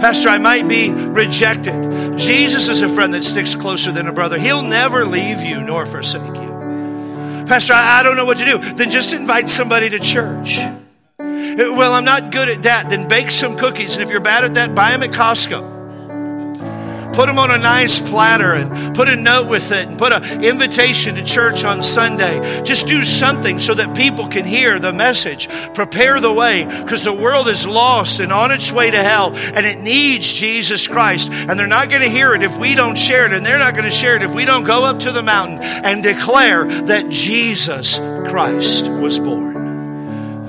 Pastor, 0.00 0.28
I 0.28 0.38
might 0.38 0.68
be 0.68 0.92
rejected. 0.92 2.16
Jesus 2.16 2.68
is 2.68 2.82
a 2.82 2.88
friend 2.88 3.12
that 3.14 3.24
sticks 3.24 3.54
closer 3.54 3.92
than 3.92 4.06
a 4.06 4.12
brother. 4.12 4.38
He'll 4.38 4.62
never 4.62 5.04
leave 5.04 5.42
you 5.42 5.60
nor 5.60 5.84
forsake 5.84 6.22
you. 6.22 7.44
Pastor, 7.46 7.74
I, 7.74 8.00
I 8.00 8.02
don't 8.02 8.16
know 8.16 8.24
what 8.24 8.38
to 8.38 8.44
do. 8.44 8.58
Then 8.58 8.90
just 8.90 9.12
invite 9.12 9.48
somebody 9.48 9.90
to 9.90 9.98
church. 9.98 10.58
Well, 11.56 11.92
I'm 11.92 12.04
not 12.04 12.32
good 12.32 12.48
at 12.48 12.62
that. 12.62 12.90
Then 12.90 13.08
bake 13.08 13.30
some 13.30 13.56
cookies. 13.56 13.96
And 13.96 14.02
if 14.02 14.10
you're 14.10 14.20
bad 14.20 14.44
at 14.44 14.54
that, 14.54 14.74
buy 14.74 14.90
them 14.90 15.02
at 15.02 15.10
Costco. 15.10 15.74
Put 17.14 17.26
them 17.26 17.38
on 17.38 17.52
a 17.52 17.58
nice 17.58 18.00
platter 18.00 18.54
and 18.54 18.92
put 18.92 19.08
a 19.08 19.14
note 19.14 19.48
with 19.48 19.70
it 19.70 19.86
and 19.86 19.96
put 19.96 20.12
an 20.12 20.42
invitation 20.42 21.14
to 21.14 21.22
church 21.22 21.62
on 21.62 21.80
Sunday. 21.80 22.64
Just 22.64 22.88
do 22.88 23.04
something 23.04 23.60
so 23.60 23.72
that 23.74 23.96
people 23.96 24.26
can 24.26 24.44
hear 24.44 24.80
the 24.80 24.92
message. 24.92 25.48
Prepare 25.74 26.18
the 26.18 26.32
way 26.32 26.64
because 26.64 27.04
the 27.04 27.12
world 27.12 27.46
is 27.46 27.68
lost 27.68 28.18
and 28.18 28.32
on 28.32 28.50
its 28.50 28.72
way 28.72 28.90
to 28.90 29.00
hell 29.00 29.32
and 29.54 29.64
it 29.64 29.78
needs 29.78 30.32
Jesus 30.32 30.88
Christ. 30.88 31.30
And 31.30 31.56
they're 31.56 31.68
not 31.68 31.88
going 31.88 32.02
to 32.02 32.10
hear 32.10 32.34
it 32.34 32.42
if 32.42 32.58
we 32.58 32.74
don't 32.74 32.98
share 32.98 33.26
it, 33.26 33.32
and 33.32 33.46
they're 33.46 33.58
not 33.60 33.74
going 33.74 33.84
to 33.84 33.92
share 33.92 34.16
it 34.16 34.22
if 34.22 34.34
we 34.34 34.44
don't 34.44 34.64
go 34.64 34.84
up 34.84 34.98
to 35.00 35.12
the 35.12 35.22
mountain 35.22 35.60
and 35.62 36.02
declare 36.02 36.64
that 36.64 37.10
Jesus 37.10 37.98
Christ 38.28 38.88
was 38.88 39.20
born 39.20 39.63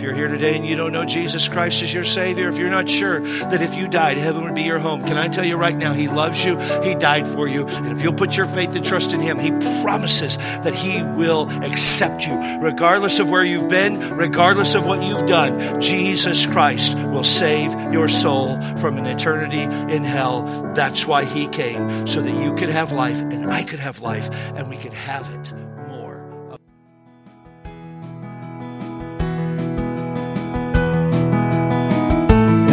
you're 0.05 0.13
here 0.13 0.27
today 0.27 0.55
and 0.55 0.67
you 0.67 0.75
don't 0.75 0.91
know 0.91 1.03
Jesus 1.03 1.49
Christ 1.49 1.81
as 1.81 1.91
your 1.91 2.03
Savior, 2.03 2.47
if 2.47 2.59
you're 2.59 2.69
not 2.69 2.87
sure 2.87 3.21
that 3.21 3.63
if 3.63 3.73
you 3.73 3.87
died, 3.87 4.17
heaven 4.17 4.43
would 4.43 4.53
be 4.53 4.61
your 4.61 4.77
home, 4.77 5.03
can 5.03 5.17
I 5.17 5.27
tell 5.27 5.43
you 5.43 5.57
right 5.57 5.75
now, 5.75 5.93
He 5.93 6.07
loves 6.07 6.45
you, 6.45 6.59
He 6.83 6.93
died 6.93 7.27
for 7.27 7.47
you, 7.47 7.65
and 7.65 7.87
if 7.87 8.03
you'll 8.03 8.13
put 8.13 8.37
your 8.37 8.45
faith 8.45 8.75
and 8.75 8.85
trust 8.85 9.13
in 9.13 9.19
Him, 9.19 9.39
He 9.39 9.49
promises 9.81 10.37
that 10.37 10.75
He 10.75 11.01
will 11.01 11.49
accept 11.63 12.27
you, 12.27 12.35
regardless 12.59 13.17
of 13.17 13.31
where 13.31 13.43
you've 13.43 13.67
been, 13.67 14.15
regardless 14.15 14.75
of 14.75 14.85
what 14.85 15.01
you've 15.01 15.27
done. 15.27 15.81
Jesus 15.81 16.45
Christ 16.45 16.95
will 16.95 17.23
save 17.23 17.73
your 17.91 18.07
soul 18.07 18.61
from 18.77 18.99
an 18.99 19.07
eternity 19.07 19.63
in 19.91 20.03
hell. 20.03 20.43
That's 20.75 21.07
why 21.07 21.25
He 21.25 21.47
came, 21.47 22.05
so 22.05 22.21
that 22.21 22.43
you 22.43 22.53
could 22.53 22.69
have 22.69 22.91
life 22.91 23.21
and 23.21 23.51
I 23.51 23.63
could 23.63 23.79
have 23.79 24.01
life 24.01 24.29
and 24.55 24.69
we 24.69 24.77
could 24.77 24.93
have 24.93 25.27
it 25.33 25.64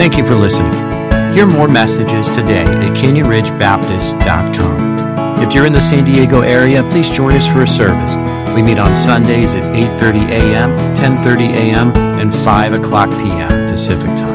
Thank 0.03 0.19
you 0.19 0.27
for 0.27 0.35
listening. 0.35 0.73
Hear 1.33 1.47
more 1.47 1.69
messages 1.69 2.29
today 2.29 2.65
at 2.65 2.97
canyonridgebaptist.com. 2.97 5.41
If 5.41 5.55
you're 5.55 5.65
in 5.65 5.73
the 5.73 5.81
San 5.81 6.05
Diego 6.05 6.41
area, 6.41 6.83
please 6.91 7.09
join 7.09 7.37
us 7.37 7.47
for 7.47 7.63
a 7.63 7.69
service. 7.69 8.17
We 8.53 8.63
meet 8.63 8.79
on 8.79 8.97
Sundays 8.97 9.55
at 9.55 9.63
8:30 9.63 10.29
a.m., 10.29 10.77
10:30 10.97 11.51
a.m., 11.51 11.93
and 12.19 12.35
5 12.35 12.73
o'clock 12.73 13.11
p.m. 13.11 13.71
Pacific 13.71 14.17
Time. 14.17 14.32